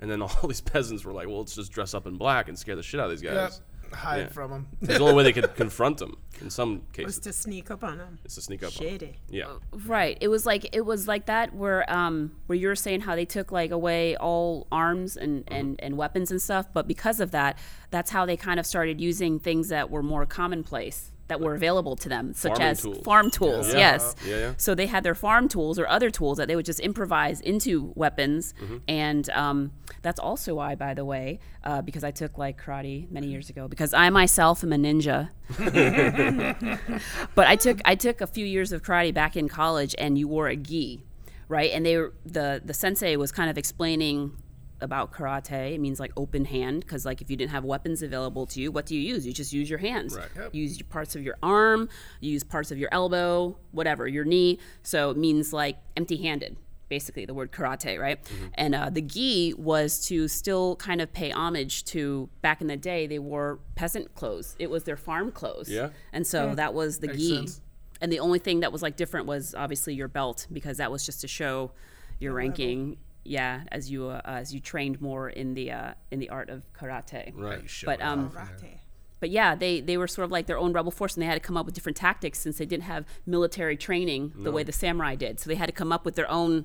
And 0.01 0.11
then 0.11 0.23
all 0.23 0.31
these 0.49 0.61
peasants 0.61 1.05
were 1.05 1.13
like, 1.13 1.27
"Well, 1.29 1.41
let's 1.41 1.55
just 1.55 1.73
dress 1.73 1.95
up 1.95 2.07
in 2.07 2.17
black 2.17 2.49
and 2.49 2.59
scare 2.59 2.77
the 2.77 2.83
shit 2.83 3.01
out 3.01 3.07
of 3.07 3.11
these 3.11 3.23
Yep. 3.23 3.53
Guys." 3.91 3.99
Hide 4.01 4.19
Yeah. 4.19 4.27
from 4.29 4.51
them. 4.51 4.67
It's 4.83 4.95
the 4.99 5.01
only 5.01 5.15
way 5.15 5.23
they 5.25 5.33
could 5.33 5.55
confront 5.57 5.99
them. 5.99 6.17
In 6.41 6.51
some 6.51 6.83
cases. 6.93 7.07
was 7.07 7.19
cases, 7.19 7.25
to 7.25 7.33
sneak 7.33 7.71
up 7.71 7.83
on 7.83 7.97
them. 7.99 8.19
it's 8.25 8.35
to 8.35 8.43
sneak 8.43 8.63
up. 8.63 8.73
on 8.79 8.85
'em. 8.87 8.91
Shady. 8.93 9.17
Yeah, 9.31 9.55
Right. 9.73 10.19
It 10.21 10.29
was 10.29 10.45
like 10.45 10.69
it 10.77 10.83
was 10.85 11.09
like 11.09 11.27
that 11.27 11.55
where 11.55 11.91
um 11.91 12.33
where 12.47 12.57
you 12.59 12.69
were 12.69 12.77
saying 12.77 13.01
how 13.03 13.15
they 13.17 13.25
took 13.25 13.51
like 13.53 13.71
away 13.71 14.17
all 14.17 14.67
arms 14.71 15.17
and 15.17 15.45
Mm-hmm. 15.47 15.55
and 15.55 15.81
and 15.81 15.97
weapons 15.97 16.31
and 16.31 16.41
stuff, 16.43 16.67
but 16.75 16.87
because 16.87 17.21
of 17.21 17.31
that, 17.31 17.59
that's 17.91 18.11
how 18.11 18.27
they 18.27 18.37
kind 18.37 18.61
of 18.61 18.67
started 18.67 19.01
using 19.01 19.39
things 19.41 19.69
that 19.71 19.91
were 19.91 20.03
more 20.03 20.27
commonplace 20.27 21.11
that 21.29 21.41
were 21.41 21.55
available 21.55 21.97
to 21.97 22.09
them, 22.09 22.33
such 22.35 22.53
Farming 22.53 22.67
as 22.69 22.83
tools. 22.83 22.99
farm 23.05 23.31
tools. 23.31 23.69
Yeah. 23.73 23.79
Yes. 23.79 24.15
Yeah, 24.27 24.37
yeah. 24.39 24.53
So 24.59 24.75
they 24.75 24.87
had 24.87 25.03
their 25.03 25.15
farm 25.15 25.49
tools 25.49 25.79
or 25.79 25.89
other 25.89 26.11
tools 26.11 26.39
that 26.39 26.47
they 26.49 26.55
would 26.57 26.65
just 26.67 26.81
improvise 26.81 27.41
into 27.41 27.93
weapons, 27.97 28.55
Mm-hmm. 28.63 28.77
and 28.89 29.29
um, 29.31 29.73
that's 30.03 30.21
also 30.21 30.55
why, 30.55 30.75
by 30.77 30.95
the 30.95 31.05
way, 31.05 31.41
uh, 31.65 31.83
because 31.83 32.05
I 32.05 32.11
took 32.13 32.39
like 32.39 32.61
karate 32.63 33.11
many 33.11 33.27
years 33.27 33.51
ago, 33.51 33.67
because 33.69 33.93
I 33.93 34.09
myself 34.11 34.63
am 34.63 34.73
a 34.73 34.77
ninja. 34.77 35.31
but 37.35 37.47
I 37.47 37.57
took 37.57 37.81
I 37.85 37.95
took 37.95 38.21
a 38.21 38.27
few 38.27 38.47
years 38.47 38.73
of 38.73 38.83
karate 38.83 39.13
back 39.13 39.37
in 39.37 39.49
college, 39.49 39.95
and 39.99 40.19
you 40.19 40.29
wore 40.29 40.49
a 40.49 40.57
gi, 40.57 41.03
right? 41.49 41.71
And 41.73 41.85
they 41.85 41.97
were 41.97 42.13
the 42.25 42.61
the 42.65 42.75
sensei 42.75 43.17
was 43.17 43.33
kind 43.33 43.51
of 43.51 43.59
explaining 43.59 44.33
about 44.81 45.13
karate. 45.13 45.75
It 45.75 45.81
means 45.81 45.99
like 45.99 46.13
open 46.17 46.45
hand, 46.45 46.81
because 46.81 47.05
like 47.05 47.21
if 47.21 47.31
you 47.31 47.37
didn't 47.37 47.53
have 47.53 47.65
weapons 47.65 48.03
available 48.03 48.47
to 48.47 48.61
you, 48.61 48.71
what 48.71 48.87
do 48.87 48.95
you 48.95 49.01
use? 49.01 49.27
You 49.27 49.33
just 49.33 49.53
use 49.53 49.69
your 49.69 49.79
hands. 49.79 50.17
Right. 50.17 50.29
Yep. 50.37 50.55
You 50.55 50.63
use 50.63 50.79
your 50.79 50.89
parts 50.89 51.17
of 51.17 51.23
your 51.23 51.37
arm, 51.43 51.89
you 52.21 52.33
use 52.33 52.45
parts 52.45 52.71
of 52.71 52.79
your 52.79 52.89
elbow, 52.93 53.57
whatever, 53.73 54.07
your 54.07 54.25
knee. 54.25 54.59
So 54.83 55.11
it 55.11 55.17
means 55.17 55.53
like 55.53 55.79
empty-handed. 55.97 56.57
Basically, 56.89 57.25
the 57.25 57.35
word 57.35 57.51
karate, 57.51 58.01
right? 58.01 58.21
And 58.55 58.73
uh, 58.73 58.91
the 58.91 59.03
gi 59.03 59.55
was 59.59 60.07
to 60.07 60.29
still 60.29 60.77
kind 60.77 61.01
of 61.01 61.13
pay 61.13 61.33
homage 61.33 61.85
to 61.87 62.29
back 62.43 62.61
in 62.61 62.69
the 62.69 62.77
day. 62.77 63.09
They 63.09 63.19
wore 63.19 63.59
peasant 63.75 64.15
clothes. 64.15 64.55
It 64.61 64.71
was 64.71 64.85
their 64.85 64.97
farm 64.97 65.33
clothes. 65.33 65.69
Yeah. 65.69 65.89
And 66.13 66.25
so 66.25 66.55
that 66.55 66.75
was 66.75 67.01
the 67.01 67.09
gi. 67.09 67.35
sense. 67.35 67.61
And 68.01 68.13
the 68.13 68.21
only 68.21 68.39
thing 68.39 68.61
that 68.61 68.71
was 68.71 68.83
like 68.83 68.95
different 68.95 69.27
was 69.27 69.53
obviously 69.53 69.95
your 69.95 70.07
belt 70.07 70.47
because 70.53 70.77
that 70.77 70.93
was 70.93 71.05
just 71.05 71.23
to 71.23 71.27
show 71.27 71.73
your 72.21 72.35
ranking. 72.35 72.99
Yeah, 73.29 73.63
as 73.73 73.91
you 73.91 74.09
uh, 74.09 74.21
as 74.25 74.55
you 74.55 74.61
trained 74.61 75.01
more 75.01 75.29
in 75.29 75.55
the 75.55 75.73
uh, 75.73 75.95
in 76.11 76.19
the 76.21 76.29
art 76.31 76.49
of 76.51 76.65
karate. 76.73 77.33
right. 77.35 77.63
But 77.85 78.01
um, 78.03 78.31
Karate. 78.31 78.79
but 79.21 79.31
yeah, 79.31 79.55
they 79.55 79.81
they 79.81 79.97
were 79.97 80.07
sort 80.09 80.25
of 80.27 80.31
like 80.31 80.47
their 80.47 80.59
own 80.59 80.73
rebel 80.73 80.91
force, 80.91 81.15
and 81.15 81.23
they 81.23 81.27
had 81.27 81.35
to 81.35 81.41
come 81.41 81.57
up 81.57 81.67
with 81.67 81.75
different 81.75 81.97
tactics 81.97 82.39
since 82.39 82.59
they 82.59 82.67
didn't 82.67 82.85
have 82.85 83.05
military 83.27 83.77
training 83.77 84.33
the 84.37 84.51
way 84.53 84.63
the 84.63 84.73
samurai 84.73 85.15
did. 85.15 85.41
So 85.41 85.49
they 85.49 85.57
had 85.57 85.67
to 85.67 85.73
come 85.73 85.93
up 85.93 86.05
with 86.05 86.15
their 86.15 86.31
own, 86.31 86.65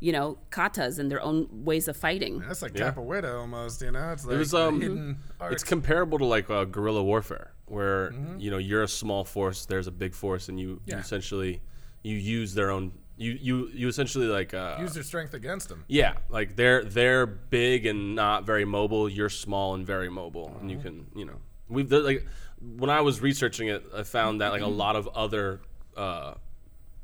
you 0.00 0.12
know, 0.12 0.38
katas 0.50 0.98
and 0.98 1.10
their 1.10 1.22
own 1.22 1.48
ways 1.64 1.88
of 1.88 1.96
fighting. 1.96 2.38
That's 2.40 2.62
like 2.62 2.76
Yeah. 2.76 2.92
capoeira 2.92 3.40
almost, 3.40 3.80
you 3.82 3.90
know? 3.90 4.12
It's 4.12 4.24
like 4.26 4.38
was, 4.38 4.54
um, 4.54 4.80
hidden 4.80 5.18
art. 5.40 5.52
It's 5.54 5.64
comparable 5.64 6.18
to 6.18 6.24
like 6.26 6.50
uh, 6.50 6.64
guerrilla 6.66 7.02
warfare, 7.02 7.52
where 7.66 8.10
Mm-hmm. 8.10 8.38
you 8.40 8.50
know 8.50 8.58
you're 8.58 8.82
a 8.82 8.88
small 8.88 9.24
force, 9.24 9.66
there's 9.66 9.86
a 9.86 9.90
big 10.04 10.12
force, 10.14 10.48
and 10.48 10.60
you, 10.60 10.80
you 10.86 10.96
essentially 10.96 11.62
you 12.02 12.16
use 12.16 12.54
their 12.54 12.70
own. 12.70 12.92
You 13.18 13.32
you 13.40 13.70
you 13.72 13.88
essentially 13.88 14.26
like 14.26 14.52
uh, 14.52 14.76
Use 14.78 14.92
their 14.92 15.02
strength 15.02 15.32
against 15.32 15.68
them. 15.68 15.84
Yeah, 15.88 16.14
like 16.28 16.54
they're 16.56 16.84
they're 16.84 17.26
big 17.26 17.86
and 17.86 18.14
not 18.14 18.44
very 18.44 18.64
mobile. 18.66 19.08
You're 19.08 19.30
small 19.30 19.74
and 19.74 19.86
very 19.86 20.10
mobile, 20.10 20.54
and 20.60 20.70
you 20.70 20.78
can 20.78 21.06
you 21.14 21.24
know 21.24 21.36
we've 21.68 21.90
like 21.90 22.26
when 22.60 22.90
I 22.90 23.00
was 23.00 23.20
researching 23.20 23.68
it, 23.68 23.84
I 23.94 24.02
found 24.02 24.40
that 24.42 24.52
like 24.52 24.62
a 24.62 24.66
lot 24.66 24.96
of 24.96 25.08
other 25.08 25.60
uh, 25.96 26.34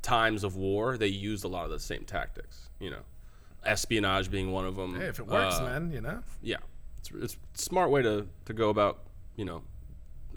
times 0.03 0.45
of 0.45 0.57
war 0.57 0.99
they 0.99 1.07
used 1.07 1.45
a 1.45 1.49
lot 1.49 1.65
of 1.65 1.71
the 1.71 1.81
same 1.81 2.05
tactics. 2.05 2.69
You 2.79 2.91
know, 2.91 3.03
espionage 3.65 4.31
being 4.31 4.53
one 4.53 4.67
of 4.67 4.77
them. 4.77 4.95
Hey, 4.99 5.07
if 5.07 5.19
it 5.19 5.27
works, 5.27 5.57
Uh, 5.57 5.65
man, 5.65 5.91
you 5.91 6.01
know? 6.03 6.23
Yeah, 6.43 6.57
it's 6.99 7.11
it's 7.15 7.35
a 7.55 7.59
smart 7.59 7.91
way 7.91 8.03
to 8.03 8.27
to 8.45 8.53
go 8.53 8.69
about 8.69 9.05
you 9.37 9.47
know 9.47 9.63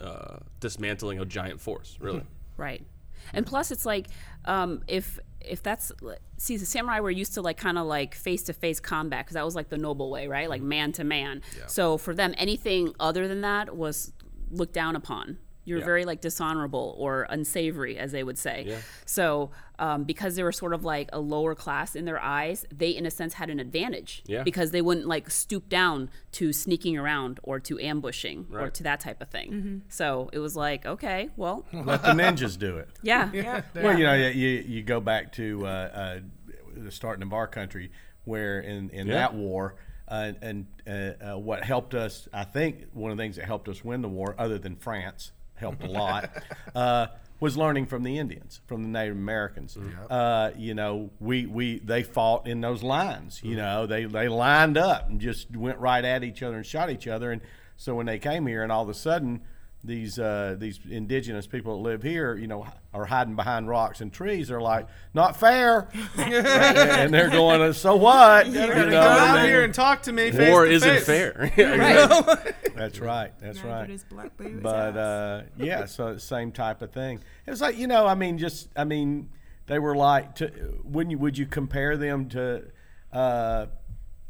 uh, 0.00 0.38
dismantling 0.60 1.20
a 1.20 1.24
giant 1.26 1.60
force. 1.60 1.98
Really, 2.00 2.22
Right. 2.56 2.82
And 3.32 3.44
plus, 3.44 3.70
it's 3.70 3.84
like 3.84 4.06
um, 4.44 4.82
if 4.86 5.18
if 5.46 5.62
that's 5.62 5.92
see 6.38 6.56
the 6.56 6.66
samurai 6.66 7.00
were 7.00 7.10
used 7.10 7.34
to 7.34 7.42
like 7.42 7.56
kind 7.56 7.78
of 7.78 7.86
like 7.86 8.14
face 8.14 8.42
to 8.44 8.52
face 8.52 8.80
combat 8.80 9.24
because 9.24 9.34
that 9.34 9.44
was 9.44 9.54
like 9.54 9.68
the 9.68 9.78
noble 9.78 10.10
way, 10.10 10.28
right? 10.28 10.48
Like 10.48 10.60
mm-hmm. 10.60 10.68
man 10.68 10.92
to 10.92 11.04
man. 11.04 11.42
So 11.66 11.98
for 11.98 12.14
them, 12.14 12.34
anything 12.36 12.94
other 13.00 13.28
than 13.28 13.40
that 13.42 13.76
was 13.76 14.12
looked 14.50 14.74
down 14.74 14.96
upon. 14.96 15.38
You're 15.66 15.80
Yeah. 15.80 15.84
very 15.84 16.04
like 16.06 16.20
dishonorable 16.22 16.94
or 16.96 17.26
unsavory, 17.28 17.98
as 17.98 18.12
they 18.12 18.22
would 18.24 18.38
say. 18.38 18.64
Yeah. 18.66 18.78
So 19.04 19.50
um, 19.78 20.04
because 20.04 20.36
they 20.36 20.42
were 20.42 20.52
sort 20.52 20.72
of 20.72 20.84
like 20.84 21.10
a 21.12 21.18
lower 21.20 21.54
class 21.54 21.94
in 21.94 22.06
their 22.06 22.18
eyes, 22.22 22.64
they 22.74 22.88
in 22.90 23.04
a 23.04 23.10
sense 23.10 23.34
had 23.34 23.50
an 23.50 23.60
advantage. 23.60 24.22
Yeah. 24.26 24.42
Because 24.42 24.70
they 24.70 24.80
wouldn't 24.80 25.06
like 25.06 25.28
stoop 25.30 25.68
down 25.68 26.08
to 26.32 26.52
sneaking 26.54 26.96
around 26.96 27.40
or 27.42 27.60
to 27.60 27.78
ambushing 27.80 28.46
or 28.52 28.70
to 28.70 28.82
that 28.84 29.00
type 29.00 29.20
of 29.20 29.28
thing. 29.28 29.82
So 29.90 30.30
it 30.32 30.38
was 30.38 30.56
like, 30.56 30.86
okay, 30.86 31.28
well, 31.36 31.66
Let 31.72 32.02
the 32.02 32.12
ninjas 32.12 32.58
do 32.58 32.78
it. 32.78 32.88
yeah. 33.02 33.30
Yeah. 33.34 33.62
Well, 33.74 33.98
you 33.98 34.04
know, 34.04 34.14
you, 34.14 34.28
you 34.28 34.48
you 34.76 34.82
go 34.82 35.00
back 35.00 35.32
to 35.32 35.66
uh, 35.66 35.68
uh, 35.68 36.18
the 36.74 36.90
starting 36.90 37.22
of 37.22 37.32
our 37.34 37.46
country, 37.48 37.90
where 38.24 38.60
in, 38.60 38.88
in 38.90 39.06
Yeah. 39.08 39.14
that 39.14 39.34
war, 39.34 39.76
uh, 40.08 40.32
and 40.40 40.66
uh, 40.86 40.90
uh, 40.90 41.38
what 41.38 41.64
helped 41.64 41.92
us, 41.94 42.28
I 42.32 42.44
think, 42.44 42.86
one 42.92 43.10
of 43.10 43.16
the 43.16 43.22
things 43.22 43.36
that 43.36 43.44
helped 43.44 43.68
us 43.68 43.84
win 43.84 44.02
the 44.02 44.08
war, 44.08 44.34
other 44.38 44.56
than 44.58 44.76
France, 44.76 45.32
helped 45.56 45.82
a 45.82 45.88
lot, 45.88 46.30
uh, 46.74 47.06
was 47.40 47.56
learning 47.56 47.86
from 47.86 48.02
the 48.02 48.18
Indians, 48.18 48.60
from 48.66 48.82
the 48.82 48.88
Native 48.88 49.16
Americans. 49.16 49.76
Uh, 50.08 50.50
you 50.56 50.74
know, 50.74 51.10
we, 51.20 51.46
we 51.46 51.78
they 51.80 52.02
fought 52.02 52.46
in 52.46 52.60
those 52.60 52.82
lines. 52.82 53.40
You 53.42 53.56
know, 53.56 53.86
they 53.86 54.04
they 54.04 54.28
lined 54.28 54.78
up 54.78 55.08
and 55.08 55.20
just 55.20 55.54
went 55.54 55.78
right 55.78 56.04
at 56.04 56.24
each 56.24 56.42
other 56.42 56.56
and 56.56 56.64
shot 56.64 56.90
each 56.90 57.06
other. 57.06 57.32
And 57.32 57.42
so 57.76 57.94
when 57.94 58.06
they 58.06 58.18
came 58.18 58.46
here, 58.46 58.62
and 58.62 58.72
all 58.72 58.82
of 58.82 58.88
a 58.88 58.94
sudden 58.94 59.42
these 59.86 60.18
uh, 60.18 60.56
these 60.58 60.80
indigenous 60.88 61.46
people 61.46 61.76
that 61.76 61.88
live 61.88 62.02
here, 62.02 62.36
you 62.36 62.46
know, 62.46 62.66
are 62.92 63.06
hiding 63.06 63.36
behind 63.36 63.68
rocks 63.68 64.00
and 64.00 64.12
trees. 64.12 64.48
They're 64.48 64.60
like, 64.60 64.86
not 65.14 65.36
fair, 65.38 65.88
and 66.18 67.14
they're 67.14 67.30
going, 67.30 67.72
so 67.72 67.96
what? 67.96 68.46
You 68.46 68.52
know, 68.54 68.72
Come 68.72 68.92
out 68.92 69.44
here 69.44 69.64
and 69.64 69.72
talk 69.72 70.02
to 70.02 70.12
me. 70.12 70.30
Face 70.30 70.50
war 70.50 70.64
to 70.64 70.70
isn't 70.70 70.88
face. 70.88 71.06
fair. 71.06 71.52
That's 72.76 72.98
right. 72.98 73.32
That's 73.40 73.58
Neither 73.58 73.68
right. 73.68 73.88
does 73.88 74.04
Black 74.04 74.36
Baby's 74.36 74.60
But 74.60 74.96
uh, 74.96 75.42
yeah, 75.56 75.86
so 75.86 76.18
same 76.18 76.52
type 76.52 76.82
of 76.82 76.92
thing. 76.92 77.20
It's 77.46 77.60
like 77.60 77.78
you 77.78 77.86
know, 77.86 78.06
I 78.06 78.14
mean, 78.14 78.38
just 78.38 78.68
I 78.76 78.84
mean, 78.84 79.30
they 79.66 79.78
were 79.78 79.96
like, 79.96 80.36
to, 80.36 80.80
wouldn't 80.84 81.12
you? 81.12 81.18
Would 81.18 81.38
you 81.38 81.46
compare 81.46 81.96
them 81.96 82.28
to 82.30 82.64
uh, 83.12 83.66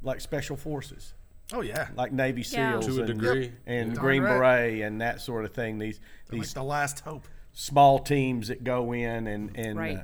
like 0.02 0.20
special 0.20 0.56
forces? 0.56 1.14
Oh, 1.52 1.60
yeah. 1.60 1.88
like 1.96 2.12
Navy 2.12 2.42
Yeah. 2.42 2.80
SEALs 2.80 2.86
To 2.86 2.96
a 3.02 3.04
and, 3.04 3.06
degree. 3.20 3.52
and 3.66 3.94
Darn 3.94 4.04
Green 4.04 4.22
right. 4.22 4.38
Beret 4.38 4.82
and 4.82 5.00
that 5.00 5.20
sort 5.20 5.44
of 5.44 5.52
thing. 5.52 5.78
These 5.78 6.00
Like 6.30 6.40
these 6.42 6.54
the 6.54 6.62
last 6.64 7.00
hope. 7.00 7.26
small 7.52 7.98
teams 8.00 8.48
that 8.48 8.64
go 8.64 8.92
in 8.92 9.26
and 9.26 9.56
and 9.56 9.78
Right. 9.78 9.98
uh, 9.98 10.02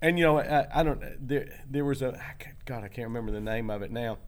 and 0.00 0.18
you 0.18 0.24
know, 0.24 0.38
I, 0.38 0.66
I 0.72 0.82
don't. 0.82 1.00
There, 1.28 1.48
there 1.68 1.84
was 1.84 2.00
a 2.02 2.14
I 2.14 2.34
can't- 2.38 2.64
God, 2.64 2.84
I 2.84 2.88
can't 2.88 3.08
remember 3.08 3.32
the 3.32 3.40
name 3.40 3.68
of 3.70 3.82
it 3.82 3.90
now. 3.90 4.18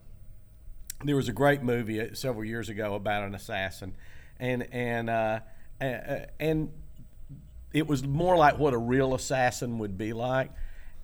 There 1.05 1.17
was 1.17 1.29
a 1.29 1.33
great 1.33 1.63
movie 1.63 2.01
uh, 2.01 2.13
several 2.15 2.45
years 2.45 2.69
ago 2.69 2.95
about 2.95 3.23
an 3.25 3.35
assassin, 3.35 3.95
and 4.39 4.67
and 4.73 5.09
uh, 5.09 5.41
uh, 5.81 5.85
uh, 5.85 6.27
and 6.39 6.71
it 7.73 7.87
was 7.87 8.05
more 8.05 8.37
like 8.37 8.59
what 8.59 8.75
a 8.75 8.79
real 8.79 9.15
assassin 9.15 9.79
would 9.79 9.97
be 9.97 10.13
like, 10.13 10.51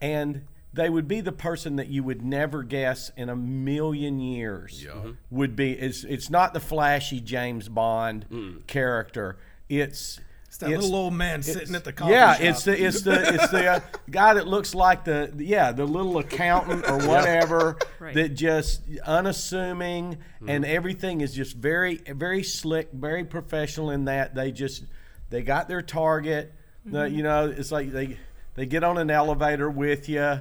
and 0.02 0.44
they 0.76 0.90
would 0.90 1.08
be 1.08 1.22
the 1.22 1.32
person 1.32 1.76
that 1.76 1.88
you 1.88 2.04
would 2.04 2.22
never 2.22 2.62
guess 2.62 3.10
in 3.16 3.30
a 3.30 3.34
million 3.34 4.20
years 4.20 4.86
mm-hmm. 4.86 5.12
would 5.30 5.56
be. 5.56 5.72
It's 5.72 6.04
it's 6.04 6.30
not 6.30 6.52
the 6.52 6.60
flashy 6.60 7.20
James 7.20 7.68
Bond 7.68 8.26
mm. 8.30 8.66
character. 8.66 9.38
It's 9.70 10.20
It's 10.48 10.58
that 10.58 10.68
little 10.68 10.94
old 10.94 11.14
man 11.14 11.42
sitting 11.42 11.74
at 11.74 11.84
the 11.84 11.94
coffee 11.94 12.12
yeah, 12.12 12.34
shop. 12.34 12.42
it's 12.42 12.64
the 12.64 12.84
it's 12.84 13.00
the 13.00 13.34
it's 13.34 13.48
the 13.48 13.66
uh, 13.66 13.80
guy 14.10 14.34
that 14.34 14.46
looks 14.46 14.74
like 14.74 15.04
the 15.04 15.32
yeah 15.38 15.72
the 15.72 15.86
little 15.86 16.18
accountant 16.18 16.88
or 16.88 16.98
whatever 17.08 17.78
Right. 17.98 18.14
that 18.14 18.34
just 18.34 18.82
unassuming 19.04 20.16
mm-hmm. 20.16 20.50
and 20.50 20.64
everything 20.66 21.22
is 21.22 21.34
just 21.34 21.56
very 21.56 21.96
very 22.06 22.42
slick, 22.42 22.92
very 22.92 23.24
professional 23.24 23.90
in 23.90 24.04
that 24.04 24.34
they 24.34 24.52
just 24.52 24.84
they 25.30 25.42
got 25.42 25.68
their 25.68 25.82
target. 25.82 26.52
The, 26.84 26.98
mm-hmm. 26.98 27.16
you 27.16 27.22
know, 27.22 27.46
it's 27.48 27.72
like 27.72 27.90
they 27.90 28.18
they 28.54 28.66
get 28.66 28.84
on 28.84 28.98
an 28.98 29.10
elevator 29.10 29.70
with 29.70 30.10
you 30.10 30.40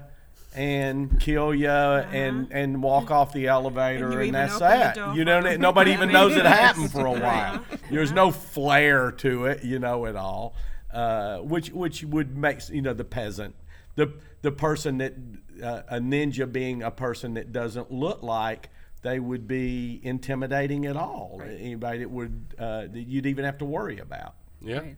and 0.55 1.19
kill 1.19 1.53
you 1.53 1.69
and 1.69 2.51
and 2.51 2.81
walk 2.81 3.11
off 3.11 3.33
the 3.33 3.47
elevator 3.47 4.11
And 4.11 4.21
and, 4.21 4.35
that's 4.35 4.55
open 4.55 4.67
that. 4.67 5.15
You 5.15 5.25
know, 5.25 5.41
nobody 5.57 5.91
even 5.93 6.11
knows 6.11 6.35
it 6.35 6.45
happened 6.45 6.91
for 6.91 7.05
a 7.05 7.11
while. 7.19 7.63
There's 7.91 8.11
no 8.11 8.31
flair 8.31 9.11
to 9.11 9.45
it, 9.45 9.63
you 9.63 9.79
know, 9.79 10.05
at 10.05 10.15
all. 10.15 10.55
Uh, 10.91 11.39
which 11.39 11.71
which 11.71 12.03
would 12.05 12.37
make 12.37 12.67
you 12.69 12.81
know 12.81 12.93
the 12.93 13.03
peasant, 13.03 13.53
the 13.95 14.13
the 14.41 14.51
person 14.51 14.97
that 14.99 15.13
uh, 15.61 15.81
a 15.89 15.99
ninja 15.99 16.49
being 16.49 16.81
a 16.81 16.91
person 16.91 17.33
that 17.33 17.51
doesn't 17.51 17.91
look 17.91 18.23
like 18.23 18.69
they 19.01 19.19
would 19.19 19.47
be 19.47 19.99
intimidating 20.03 20.85
at 20.85 20.95
all. 20.95 21.41
Anybody 21.43 21.99
that 21.99 22.09
would 22.09 22.55
uh, 22.57 22.81
that 22.87 23.07
you'd 23.07 23.25
even 23.25 23.43
have 23.45 23.57
to 23.57 23.65
worry 23.65 23.99
about. 23.99 24.35
Yeah. 24.61 24.79
Right. 24.79 24.95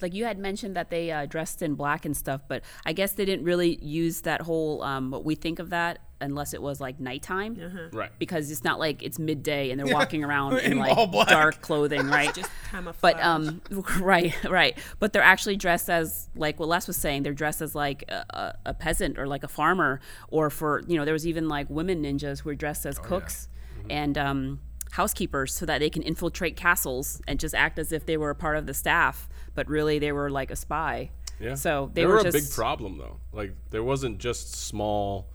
Like 0.00 0.14
you 0.14 0.24
had 0.24 0.38
mentioned 0.38 0.76
that 0.76 0.90
they 0.90 1.10
uh, 1.10 1.26
dressed 1.26 1.62
in 1.62 1.74
black 1.74 2.04
and 2.04 2.16
stuff, 2.16 2.42
but 2.48 2.62
I 2.86 2.92
guess 2.92 3.12
they 3.12 3.24
didn't 3.24 3.44
really 3.44 3.78
use 3.82 4.22
that 4.22 4.42
whole 4.42 4.82
um, 4.82 5.10
what 5.10 5.24
we 5.24 5.34
think 5.34 5.58
of 5.58 5.70
that 5.70 5.98
unless 6.20 6.54
it 6.54 6.62
was 6.62 6.80
like 6.80 6.98
nighttime, 7.00 7.90
Right. 7.92 8.10
because 8.18 8.50
it's 8.50 8.64
not 8.64 8.78
like 8.78 9.02
it's 9.02 9.18
midday 9.18 9.70
and 9.70 9.78
they're 9.78 9.92
walking 9.92 10.24
around 10.24 10.56
in, 10.60 10.72
In 10.72 10.78
like 10.78 10.96
all 10.96 11.06
black. 11.06 11.28
dark 11.28 11.60
clothing, 11.60 12.06
right? 12.08 12.32
Just 12.34 12.50
camouflage. 12.70 13.00
but 13.14 13.22
um, 13.22 13.60
right, 14.00 14.32
right. 14.44 14.78
But 15.00 15.12
they're 15.12 15.20
actually 15.22 15.56
dressed 15.56 15.90
as 15.90 16.30
like 16.34 16.58
what 16.58 16.68
Les 16.68 16.86
was 16.86 16.96
saying. 16.96 17.24
They're 17.24 17.34
dressed 17.34 17.60
as 17.60 17.74
like 17.74 18.04
a, 18.08 18.24
a, 18.30 18.54
a 18.70 18.74
peasant 18.74 19.18
or 19.18 19.26
like 19.26 19.44
a 19.44 19.48
farmer, 19.48 20.00
or 20.28 20.48
for 20.48 20.82
you 20.86 20.96
know 20.96 21.04
there 21.04 21.12
was 21.12 21.26
even 21.26 21.48
like 21.48 21.68
women 21.68 22.02
ninjas 22.02 22.40
who 22.40 22.48
were 22.48 22.54
dressed 22.54 22.86
as 22.86 22.98
cooks 22.98 23.48
and 23.90 24.16
um, 24.16 24.60
housekeepers, 24.92 25.52
so 25.54 25.66
that 25.66 25.78
they 25.80 25.90
can 25.90 26.02
infiltrate 26.02 26.56
castles 26.56 27.20
and 27.28 27.38
just 27.38 27.54
act 27.54 27.78
as 27.78 27.92
if 27.92 28.06
they 28.06 28.16
were 28.16 28.30
a 28.30 28.34
part 28.34 28.56
of 28.56 28.64
the 28.66 28.72
staff, 28.72 29.28
but 29.54 29.68
really 29.68 29.98
they 29.98 30.12
were 30.12 30.30
like 30.30 30.50
a 30.50 30.56
spy. 30.56 31.10
Yeah. 31.40 31.54
So 31.54 31.90
they, 31.92 32.02
they 32.02 32.06
were, 32.06 32.14
were, 32.14 32.22
just 32.22 32.36
a 32.36 32.40
big 32.40 32.50
problem 32.50 32.98
though. 32.98 33.18
Like 33.32 33.54
there 33.70 33.82
wasn't 33.82 34.18
just 34.18 34.54
small, 34.54 35.30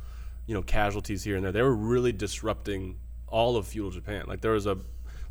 you 0.46 0.54
know, 0.54 0.62
casualties 0.62 1.24
here 1.24 1.36
and 1.36 1.44
there. 1.46 1.52
They 1.52 1.62
were 1.62 1.76
really 1.76 2.12
disrupting 2.12 2.98
all 3.28 3.58
of 3.58 3.68
feudal 3.68 3.92
Japan. 3.92 4.26
Like 4.28 4.42
there 4.42 4.52
was 4.52 4.66
a, 4.66 4.78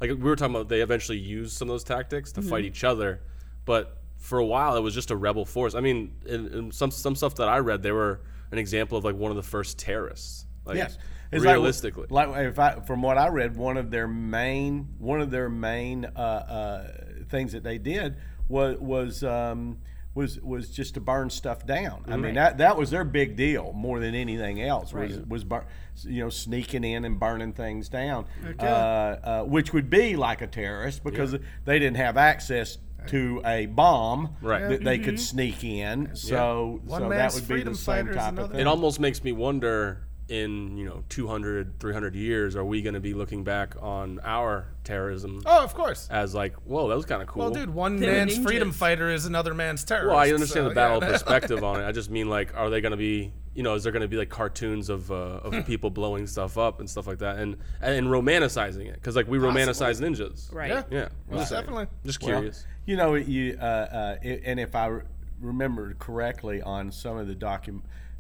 like 0.01 0.11
we 0.11 0.15
were 0.17 0.37
talking 0.37 0.55
about, 0.55 0.69
they 0.69 0.81
eventually 0.81 1.19
used 1.19 1.57
some 1.57 1.69
of 1.69 1.73
those 1.73 1.85
tactics 1.85 2.33
to 2.33 2.41
Mm-hmm. 2.41 2.51
fight 2.51 2.65
each 2.65 2.85
other, 2.85 3.21
but 3.65 3.99
for 4.19 4.39
a 4.39 4.45
while 4.47 4.77
it 4.77 4.81
was 4.81 4.95
just 4.95 5.11
a 5.11 5.17
rebel 5.17 5.45
force. 5.45 5.75
I 5.75 5.81
mean, 5.81 6.13
in, 6.27 6.47
in 6.49 6.73
some 6.73 6.91
some 6.91 7.17
stuff 7.17 7.35
that 7.37 7.49
I 7.49 7.59
read, 7.59 7.83
they 7.83 7.93
were 7.93 8.21
an 8.53 8.59
example 8.59 8.99
of 8.99 9.05
like 9.05 9.17
one 9.17 9.31
of 9.31 9.37
the 9.37 9.43
first 9.43 9.79
terrorists. 9.79 10.45
Like, 10.65 10.77
Yes, 10.77 10.99
It's 11.33 11.45
like- 11.45 11.55
realistically. 11.55 12.07
like, 12.11 12.29
if 12.47 12.59
I, 12.59 12.81
from 12.81 13.01
what 13.03 13.17
I 13.19 13.29
read, 13.29 13.57
one 13.57 13.77
of 13.77 13.91
their 13.91 14.07
main 14.07 14.89
one 14.99 15.21
of 15.21 15.31
their 15.31 15.49
main 15.49 16.05
uh, 16.05 16.19
uh, 16.19 16.93
things 17.31 17.53
that 17.53 17.63
they 17.63 17.79
did 17.79 18.17
was 18.49 18.79
was 18.79 19.23
um, 19.25 19.79
was 20.15 20.41
was 20.41 20.71
just 20.71 20.95
to 20.95 21.01
burn 21.01 21.31
stuff 21.31 21.65
down. 21.67 22.05
I 22.09 22.17
mean 22.17 22.35
that 22.35 22.59
that 22.59 22.77
was 22.77 22.91
their 22.91 23.05
big 23.05 23.37
deal 23.37 23.73
more 23.75 24.01
than 24.01 24.15
anything 24.15 24.61
else 24.63 24.93
was 24.93 25.17
Right. 25.17 25.29
was 25.29 25.45
bur- 25.45 25.67
you 26.03 26.23
know 26.23 26.31
sneaking 26.31 26.85
in 26.85 27.05
and 27.05 27.19
burning 27.21 27.53
things 27.53 27.89
down, 27.89 28.27
uh, 28.61 28.63
uh, 28.63 29.43
which 29.45 29.73
would 29.73 29.91
be 29.91 30.17
like 30.17 30.41
a 30.43 30.47
terrorist 30.47 31.05
because 31.05 31.33
they 31.65 31.79
didn't 31.79 31.97
have 31.99 32.17
access. 32.17 32.79
To 33.07 33.41
a 33.47 33.67
bomb 33.67 34.35
Right. 34.43 34.69
that 34.69 34.85
they 34.85 34.99
could 34.99 35.19
sneak 35.21 35.63
in, 35.65 36.15
so 36.17 36.81
One 36.85 37.03
so 37.03 37.09
that 37.09 37.33
would 37.33 37.49
be 37.49 37.63
the 37.63 37.75
same 37.75 38.09
type 38.13 38.37
of 38.37 38.51
thing. 38.51 38.61
it 38.61 38.67
almost 38.67 38.99
makes 39.01 39.23
me 39.25 39.31
wonder 39.33 40.01
in 40.29 40.77
you 40.77 40.85
know 40.85 41.03
200 41.09 41.81
300 41.81 42.15
years 42.15 42.55
are 42.55 42.65
we 42.65 42.83
going 42.83 42.95
to 42.95 43.01
be 43.01 43.15
looking 43.15 43.45
back 43.45 43.75
on 43.81 44.21
our 44.23 44.67
terrorism 44.85 45.41
oh, 45.47 45.63
of 45.65 45.75
course. 45.75 46.07
as 46.11 46.35
like 46.35 46.55
whoa 46.67 46.89
that 46.89 46.97
was 46.97 47.07
kind 47.07 47.23
of 47.23 47.29
cool 47.29 47.45
Well, 47.45 47.51
dude, 47.51 47.71
one 47.73 47.97
They're 47.97 48.13
man's 48.13 48.39
ninjas. 48.39 48.43
freedom 48.43 48.73
fighter 48.73 49.11
is 49.11 49.25
another 49.25 49.55
man's 49.55 49.85
terrorist. 49.85 50.09
well 50.11 50.19
i 50.19 50.31
understand 50.31 50.65
so, 50.65 50.69
the 50.69 50.75
battle 50.75 51.03
yeah. 51.03 51.09
perspective 51.13 51.65
on 51.65 51.81
it 51.81 51.87
i 51.87 51.93
just 51.93 52.11
mean 52.11 52.29
like 52.29 52.55
are 52.55 52.69
they 52.69 52.81
going 52.81 52.91
to 52.91 52.99
be 52.99 53.33
you 53.55 53.63
know 53.63 53.75
is 53.75 53.83
there 53.83 53.93
going 53.93 54.03
to 54.03 54.09
be 54.09 54.17
like 54.17 54.29
cartoons 54.29 54.89
of 54.91 55.11
uh, 55.11 55.15
of 55.15 55.67
people 55.67 55.91
blowing 55.91 56.27
stuff 56.27 56.59
up 56.59 56.81
and 56.81 56.89
stuff 56.91 57.07
like 57.07 57.19
that 57.19 57.39
and 57.39 57.57
and 57.81 58.09
romanticizing 58.09 58.87
it 58.87 58.95
because 58.95 59.17
like 59.17 59.29
we 59.29 59.39
romanticize 59.39 60.01
ninjas 60.01 60.55
right. 60.55 60.71
Yeah, 60.71 60.83
yeah 60.91 61.09
I'm 61.31 61.39
just 61.39 61.53
definitely. 61.53 61.87
just 62.05 62.23
Well, 62.23 62.33
curious 62.33 62.67
you 62.89 62.97
know, 62.97 63.17
you 63.17 63.59
uh, 63.61 63.65
uh, 63.65 64.17
and 64.25 64.59
if 64.59 64.75
I 64.75 64.87
re- 64.87 65.03
remember 65.43 65.93
correctly, 65.99 66.63
on 66.63 66.91
some 66.91 67.19
of 67.19 67.27
the 67.27 67.35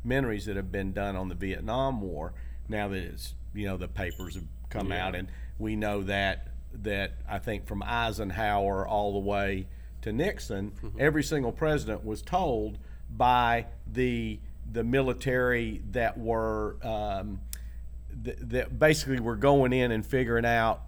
documentaries 0.04 0.44
that 0.44 0.56
have 0.56 0.72
been 0.72 0.92
done 0.92 1.16
on 1.16 1.28
the 1.28 1.34
Vietnam 1.34 2.00
War, 2.00 2.32
now 2.68 2.88
that 2.88 2.98
it's 2.98 3.34
you 3.54 3.66
know 3.66 3.76
the 3.76 3.88
papers 3.88 4.34
have 4.34 4.44
come 4.70 4.92
out, 4.92 5.14
and 5.14 5.28
we 5.58 5.76
know 5.76 6.02
that 6.02 6.48
that 6.72 7.12
I 7.28 7.38
think 7.38 7.66
from 7.66 7.82
Eisenhower 7.82 8.87
all 8.87 9.12
the 9.14 9.18
way 9.26 9.66
to 10.02 10.12
Nixon, 10.12 10.72
every 10.98 11.22
single 11.22 11.52
president 11.52 12.04
was 12.04 12.22
told 12.22 12.78
by 13.11 13.66
the 13.87 14.38
the 14.70 14.84
military 14.84 15.82
that 15.92 16.18
were 16.18 16.76
um, 16.82 17.40
th- 18.24 18.37
that 18.40 18.78
basically 18.78 19.20
were 19.20 19.37
going 19.37 19.72
in 19.72 19.90
and 19.90 20.04
figuring 20.04 20.44
out 20.44 20.82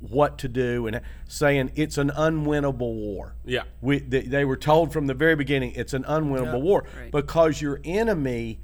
what 0.00 0.38
to 0.38 0.48
do 0.48 0.86
and 0.86 1.00
saying 1.26 1.72
it's 1.74 1.98
an 1.98 2.10
unwinnable 2.10 2.94
war. 2.94 3.34
Yeah. 3.44 3.62
We, 3.80 3.98
they, 3.98 4.22
they 4.22 4.44
were 4.44 4.56
told 4.56 4.92
from 4.92 5.06
the 5.06 5.14
very 5.14 5.34
beginning 5.36 5.72
it's 5.74 5.92
an 5.94 6.04
unwinnable 6.04 6.60
war 6.60 6.84
Right. 6.96 7.10
because 7.10 7.60
your 7.60 7.80
enemy, 7.84 8.60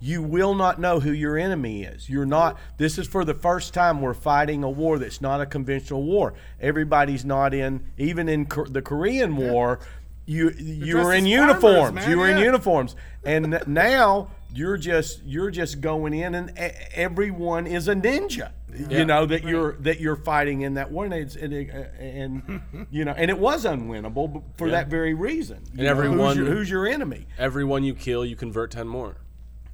you 0.00 0.20
will 0.22 0.54
not 0.54 0.80
know 0.80 0.98
who 0.98 1.12
your 1.12 1.38
enemy 1.38 1.84
is. 1.84 2.08
You're 2.10 2.26
not, 2.26 2.58
this 2.76 2.98
is 2.98 3.06
for 3.06 3.24
the 3.24 3.34
first 3.34 3.72
time 3.72 4.00
we're 4.00 4.14
fighting 4.14 4.64
a 4.64 4.70
war 4.70 4.98
that's 4.98 5.20
not 5.20 5.40
a 5.40 5.46
conventional 5.46 6.02
war. 6.02 6.34
Everybody's 6.60 7.24
not 7.24 7.54
in, 7.54 7.84
even 7.98 8.28
in 8.28 8.48
the 8.68 8.82
Korean 8.82 9.36
War. 9.36 9.78
You 10.24 10.50
you 10.56 10.98
were 10.98 11.12
in 11.12 11.26
uniforms. 11.26 11.94
man, 11.96 12.08
you 12.08 12.16
were 12.16 12.28
in 12.28 12.38
uniforms, 12.38 12.94
and 13.24 13.60
now 13.66 14.30
you're 14.54 14.76
just 14.76 15.20
you're 15.24 15.50
just 15.50 15.80
going 15.80 16.14
in, 16.14 16.36
and 16.36 16.52
everyone 16.94 17.66
is 17.66 17.88
a 17.88 17.94
ninja. 17.96 18.52
You 18.74 19.04
know 19.04 19.26
that 19.26 19.44
you're 19.44 19.72
that 19.80 20.00
you're 20.00 20.16
fighting 20.16 20.62
in 20.62 20.74
that 20.74 20.90
war, 20.90 21.04
and, 21.04 21.12
it's, 21.14 21.36
and, 21.36 21.52
it- 21.52 21.70
uh, 21.74 22.02
and 22.02 22.86
you 22.90 23.04
know, 23.04 23.12
and 23.12 23.30
it 23.30 23.38
was 23.38 23.64
unwinnable 23.64 24.32
b- 24.32 24.40
for 24.56 24.70
that 24.70 24.88
very 24.88 25.14
reason. 25.14 25.62
You 25.74 25.84
know, 25.84 25.90
everyone- 25.90 26.18
who's 26.18 26.36
your, 26.36 26.46
who's 26.46 26.70
your 26.70 26.86
enemy? 26.86 27.26
everyone 27.38 27.84
you 27.84 27.94
kill 27.94 28.24
you 28.24 28.36
convert 28.36 28.70
10 28.70 28.88
more 28.88 29.16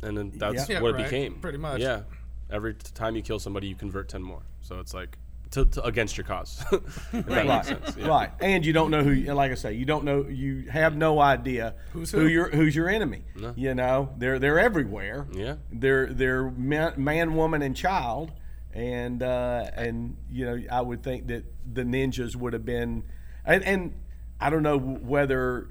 and 0.02 0.16
then 0.16 0.32
that's 0.36 0.68
Yeah. 0.68 0.76
Yeah, 0.76 0.82
what 0.82 0.90
it 0.90 0.94
right. 0.94 1.04
became 1.04 1.34
Pretty 1.40 1.58
much. 1.58 1.80
yeah 1.80 2.02
every 2.50 2.74
t- 2.74 2.90
time 2.94 3.14
you 3.16 3.22
kill 3.22 3.38
somebody 3.38 3.66
you 3.68 3.74
convert 3.74 4.08
10 4.08 4.22
more 4.22 4.42
so 4.62 4.78
it's 4.80 4.94
like 4.94 5.18
to, 5.50 5.64
to 5.64 5.82
against 5.84 6.16
your 6.16 6.24
cause 6.24 6.62
if 6.72 7.26
that 7.26 7.46
makes 7.46 7.68
sense 7.68 7.96
yeah. 7.96 8.06
Right, 8.06 8.30
and 8.40 8.64
you 8.66 8.72
don't 8.72 8.90
know 8.90 9.02
who. 9.02 9.14
Like 9.32 9.50
I 9.50 9.54
say, 9.54 9.72
you 9.72 9.84
don't 9.86 10.04
know. 10.04 10.26
You 10.28 10.68
have 10.70 10.94
no 10.94 11.20
idea 11.20 11.74
Who's 11.94 12.10
who 12.12 12.20
who? 12.20 12.26
your 12.26 12.50
who's 12.50 12.76
your 12.76 12.88
enemy. 12.90 13.24
You 13.56 13.74
know, 13.74 14.10
they're 14.18 14.38
they're 14.38 14.58
everywhere. 14.58 15.26
Yeah. 15.32 15.54
they're 15.72 16.06
they're 16.12 16.50
man, 16.50 16.92
man 16.98 17.34
woman, 17.34 17.62
and 17.62 17.74
child, 17.74 18.30
and 18.72 19.22
uh, 19.22 19.66
and 19.74 20.16
you 20.30 20.44
know, 20.44 20.62
I 20.70 20.80
would 20.80 21.02
think 21.02 21.28
that 21.28 21.44
the 21.72 21.82
ninjas 21.82 22.36
would 22.36 22.52
have 22.52 22.64
been, 22.64 23.04
and 23.44 23.64
and 23.64 23.94
I 24.40 24.50
don't 24.50 24.62
know 24.62 24.78
whether 24.78 25.68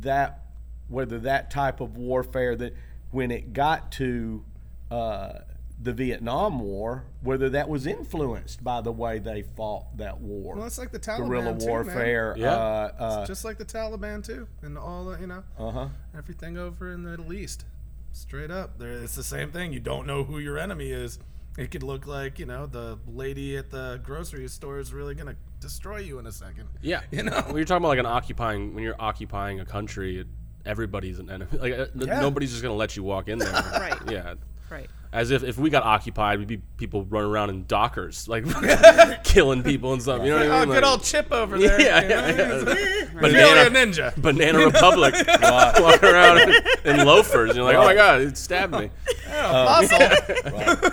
that 0.00 0.44
whether 0.88 1.18
that 1.20 1.50
type 1.50 1.80
of 1.80 1.96
warfare 1.96 2.56
that 2.56 2.74
when 3.10 3.30
it 3.30 3.52
got 3.52 3.92
to 3.92 4.44
uh, 4.90 5.32
the 5.80 5.92
Vietnam 5.92 6.60
War, 6.60 7.04
whether 7.22 7.48
that 7.50 7.68
was 7.68 7.86
influenced 7.86 8.64
by 8.64 8.80
the 8.80 8.92
way 8.92 9.18
they 9.18 9.42
fought 9.42 9.96
that 9.98 10.20
war 10.20 10.56
Well, 10.56 10.66
it's 10.66 10.78
like 10.78 10.90
the 10.90 10.98
Taliban 10.98 11.28
guerrilla 11.28 11.52
too, 11.52 11.66
man. 11.66 11.68
warfare. 11.68 12.34
Yeah. 12.36 12.52
Uh, 12.52 12.92
uh, 12.98 13.26
Just 13.26 13.44
like 13.44 13.58
the 13.58 13.64
Taliban 13.64 14.24
too, 14.24 14.48
and 14.62 14.76
all 14.76 15.04
the 15.04 15.20
you 15.20 15.26
know, 15.26 15.44
uh-huh. 15.58 15.88
everything 16.16 16.58
over 16.58 16.92
in 16.92 17.02
the 17.02 17.10
Middle 17.10 17.32
East. 17.32 17.64
Straight 18.12 18.50
up, 18.50 18.78
there 18.78 18.92
it's 18.92 19.14
the 19.14 19.22
same 19.22 19.52
thing. 19.52 19.72
You 19.72 19.80
don't 19.80 20.06
know 20.06 20.24
who 20.24 20.38
your 20.38 20.58
enemy 20.58 20.90
is. 20.90 21.18
It 21.58 21.70
could 21.70 21.82
look 21.82 22.06
like 22.06 22.38
you 22.38 22.46
know 22.46 22.66
the 22.66 22.98
lady 23.06 23.56
at 23.56 23.68
the 23.70 24.00
grocery 24.02 24.46
store 24.48 24.78
is 24.78 24.92
really 24.92 25.14
gonna 25.14 25.36
destroy 25.60 25.98
you 25.98 26.18
in 26.20 26.26
a 26.26 26.32
second. 26.32 26.68
yeah 26.80 27.00
You 27.10 27.24
know? 27.24 27.42
when 27.46 27.56
you're 27.56 27.64
talking 27.64 27.82
about 27.82 27.88
like 27.88 27.98
an 27.98 28.06
occupying 28.06 28.74
when 28.74 28.84
you're 28.84 28.96
occupying 28.98 29.58
a 29.60 29.64
country 29.66 30.24
everybody's 30.64 31.18
an 31.18 31.28
enemy. 31.30 31.50
Like 31.60 31.72
uh, 31.78 31.86
Yeah. 31.96 32.20
nobody's 32.20 32.50
just 32.52 32.62
gonna 32.62 32.74
let 32.76 32.96
you 32.96 33.02
walk 33.02 33.28
in 33.28 33.38
there. 33.38 33.52
Right. 33.52 33.98
Yeah. 34.10 34.34
Right. 34.70 34.88
As 35.10 35.30
if 35.30 35.42
if 35.42 35.56
we 35.56 35.70
got 35.70 35.84
occupied, 35.84 36.38
we'd 36.38 36.46
be 36.48 36.58
people 36.76 37.02
running 37.06 37.30
around 37.30 37.48
in 37.48 37.64
dockers, 37.66 38.28
like 38.28 38.44
killing 39.24 39.62
people 39.62 39.94
and 39.94 40.02
stuff. 40.02 40.22
You 40.22 40.28
know 40.32 40.36
what 40.36 40.46
I 40.46 40.48
Oh, 40.48 40.60
mean? 40.66 40.68
good 40.74 40.82
Like, 40.82 40.92
old 40.92 41.02
Chip 41.02 41.32
over 41.32 41.58
there. 41.58 41.80
Yeah, 41.80 42.02
you 42.02 42.08
know? 42.10 42.74
yeah, 42.74 42.74
He's 43.06 43.08
Banana- 43.14 43.70
ninja. 43.70 44.14
Banana 44.20 44.58
Republic 44.58 45.14
walking 45.80 46.08
around 46.10 46.38
in, 46.84 47.00
in 47.00 47.06
loafers. 47.06 47.56
You're 47.56 47.64
like, 47.64 47.76
oh 47.76 47.84
my 47.84 47.94
god, 47.94 48.20
it 48.20 48.36
stabbed 48.36 48.74
me. 48.74 48.90
Muscle. 49.30 49.98
Yeah, 49.98 50.90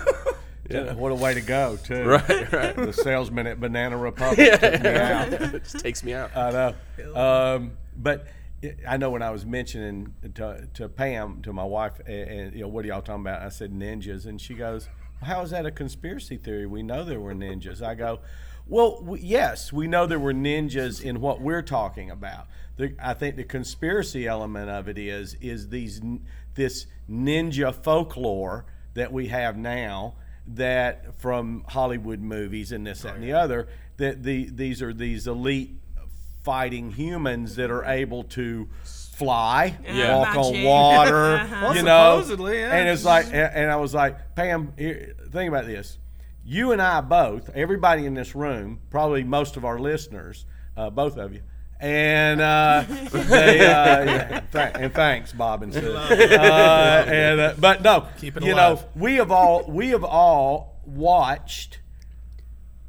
What 0.93 1.11
a 1.11 1.15
way 1.15 1.33
to 1.33 1.41
go, 1.41 1.77
too. 1.77 2.03
Right, 2.07 2.51
right. 2.51 2.75
The 2.75 2.91
salesman 2.93 3.47
at 3.47 3.59
Banana 3.59 3.97
Republic 3.97 4.59
took 4.59 4.81
me 4.83 4.89
out. 4.89 5.33
it 5.33 5.63
just 5.63 5.79
takes 5.79 6.03
me 6.03 6.13
out. 6.13 6.35
I 6.35 6.51
know. 6.51 7.15
Um, 7.15 7.71
but 7.95 8.27
it- 8.61 8.79
I 8.87 8.97
know 8.97 9.11
when 9.11 9.21
I 9.21 9.29
was 9.31 9.45
mentioning 9.45 10.13
to, 10.35 10.67
to 10.75 10.89
Pam, 10.89 11.41
to 11.43 11.53
my 11.53 11.63
wife, 11.63 11.99
and, 12.05 12.29
and 12.29 12.53
you 12.55 12.61
know, 12.61 12.67
what 12.67 12.83
are 12.85 12.87
y'all 12.87 13.01
talking 13.01 13.21
about? 13.21 13.41
I 13.43 13.49
said 13.49 13.71
ninjas, 13.71 14.25
and 14.25 14.39
she 14.41 14.53
goes, 14.55 14.89
"How 15.21 15.41
is 15.41 15.51
that 15.51 15.65
a 15.65 15.71
conspiracy 15.71 16.37
theory? 16.37 16.65
We 16.65 16.81
know 16.83 17.03
there 17.03 17.19
were 17.19 17.35
ninjas." 17.35 17.81
I 17.81 17.93
go, 17.95 18.19
"Well, 18.67 19.01
w- 19.01 19.23
yes, 19.23 19.71
we 19.71 19.87
know 19.87 20.05
there 20.07 20.19
were 20.19 20.33
ninjas 20.33 21.01
in 21.01 21.21
what 21.21 21.41
we're 21.41 21.61
talking 21.61 22.09
about. 22.09 22.47
The, 22.77 22.95
I 22.99 23.13
think 23.13 23.35
the 23.35 23.43
conspiracy 23.43 24.25
element 24.27 24.69
of 24.69 24.87
it 24.89 24.97
is 24.97 25.35
is 25.41 25.69
these 25.69 26.01
this 26.55 26.87
ninja 27.09 27.71
folklore 27.73 28.65
that 28.95 29.11
we 29.13 29.27
have 29.27 29.55
now." 29.57 30.15
That 30.47 31.19
from 31.19 31.65
Hollywood 31.67 32.19
movies 32.19 32.71
and 32.71 32.85
this, 32.85 33.01
that, 33.01 33.15
and 33.15 33.23
the 33.23 33.33
other, 33.33 33.67
that 33.97 34.21
the 34.23 34.49
these 34.49 34.81
are 34.81 34.93
these 34.93 35.25
elite 35.27 35.71
fighting 36.43 36.91
humans 36.91 37.55
that 37.55 37.71
are 37.71 37.83
able 37.85 38.23
to 38.25 38.69
fly, 38.83 39.75
Yeah. 39.83 40.17
walk 40.17 40.35
on 40.35 40.63
water, 40.63 41.35
Uh-huh. 41.41 41.73
you 41.75 41.81
know. 41.81 42.19
supposedly, 42.21 42.59
yeah. 42.59 42.75
And 42.75 42.89
it's 42.89 43.03
like, 43.03 43.25
and 43.27 43.35
and 43.35 43.71
I 43.71 43.77
was 43.77 43.93
like, 43.95 44.35
Pam, 44.35 44.71
think 44.73 45.47
about 45.49 45.65
this. 45.65 45.97
You 46.45 46.73
and 46.73 46.81
I 46.81 47.01
both, 47.01 47.49
everybody 47.55 48.05
in 48.05 48.13
this 48.13 48.35
room, 48.35 48.79
probably 48.91 49.23
most 49.23 49.57
of 49.57 49.65
our 49.65 49.79
listeners, 49.79 50.45
uh, 50.77 50.91
both 50.91 51.17
of 51.17 51.33
you, 51.33 51.41
and 51.79 52.41
uh, 52.41 52.83
they, 53.11 53.59
uh, 53.61 54.03
yeah, 54.05 54.41
th- 54.51 54.71
and 54.75 54.93
thanks, 54.93 55.33
Bob 55.33 55.63
and 55.63 55.73
Sue. 55.73 55.93
Uh, 55.95 57.05
and 57.07 57.39
uh, 57.39 57.53
but 57.59 57.81
no, 57.81 58.07
Keep 58.19 58.37
it 58.37 58.43
you 58.43 58.53
alive. 58.53 58.79
know, 58.81 58.89
we 58.95 59.15
have 59.15 59.31
all 59.31 59.63
we 59.67 59.89
have 59.89 60.03
all 60.03 60.79
watched 60.85 61.79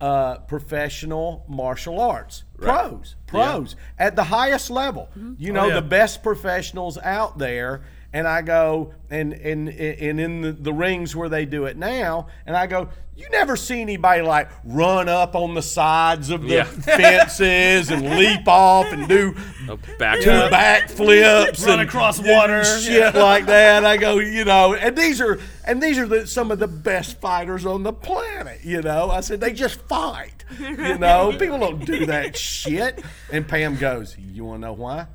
uh, 0.00 0.38
professional 0.40 1.44
martial 1.48 1.98
arts 2.00 2.44
pros, 2.58 3.16
pros 3.26 3.76
at 3.98 4.14
the 4.16 4.24
highest 4.24 4.70
level. 4.70 5.08
You 5.38 5.52
know, 5.52 5.64
Oh, 5.64 5.68
yeah. 5.68 5.74
the 5.76 5.82
best 5.82 6.22
professionals 6.22 6.98
out 6.98 7.38
there. 7.38 7.82
And 8.16 8.26
I 8.26 8.40
go 8.40 8.94
and 9.10 9.34
and 9.34 9.68
and 9.68 10.18
in 10.18 10.40
the, 10.40 10.52
the 10.52 10.72
rings 10.72 11.14
where 11.14 11.28
they 11.28 11.44
do 11.44 11.66
it 11.66 11.76
now, 11.76 12.28
and 12.46 12.56
I 12.56 12.66
go, 12.66 12.88
you 13.14 13.28
never 13.28 13.56
see 13.56 13.82
anybody 13.82 14.22
like 14.22 14.48
run 14.64 15.06
up 15.10 15.34
on 15.36 15.52
the 15.54 15.60
sides 15.60 16.30
of 16.30 16.40
the 16.42 16.48
Yeah. 16.54 16.64
fences 17.10 17.90
and 17.90 18.16
leap 18.16 18.48
off 18.48 18.86
and 18.90 19.06
do 19.06 19.34
Oh, 19.68 19.78
back 19.98 20.16
two 20.20 20.24
to 20.30 20.48
backflips 20.50 21.66
Run 21.66 21.80
and 21.80 21.88
across 21.88 22.18
water. 22.18 22.64
shit 22.64 23.14
like 23.14 23.44
that. 23.46 23.84
I 23.84 23.98
go, 23.98 24.18
you 24.18 24.46
know, 24.46 24.72
and 24.74 24.96
these 24.96 25.20
are 25.20 25.38
and 25.64 25.82
these 25.82 25.98
are 25.98 26.06
the, 26.06 26.26
some 26.26 26.50
of 26.50 26.58
the 26.58 26.68
best 26.68 27.20
fighters 27.20 27.66
on 27.66 27.82
the 27.82 27.92
planet. 27.92 28.60
You 28.64 28.80
know, 28.80 29.10
I 29.10 29.20
said 29.20 29.40
they 29.40 29.52
just 29.52 29.78
fight. 29.82 30.44
You 30.58 30.96
know, 30.96 31.32
people 31.38 31.58
don't 31.58 31.84
do 31.84 32.06
that 32.06 32.34
shit. 32.36 33.02
And 33.30 33.46
Pam 33.46 33.76
goes, 33.76 34.16
you 34.18 34.44
want 34.46 34.62
to 34.62 34.68
know 34.68 34.72
why? 34.72 35.06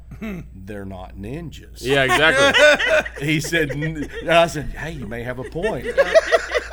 They're 0.55 0.85
not 0.85 1.15
ninjas. 1.15 1.81
Yeah, 1.81 2.03
exactly. 2.03 3.25
He 3.27 3.39
said, 3.39 3.71
and 3.71 4.09
I 4.29 4.47
said, 4.47 4.65
hey, 4.67 4.91
you 4.91 5.05
may 5.07 5.21
have 5.23 5.37
a 5.39 5.43
point. 5.43 5.85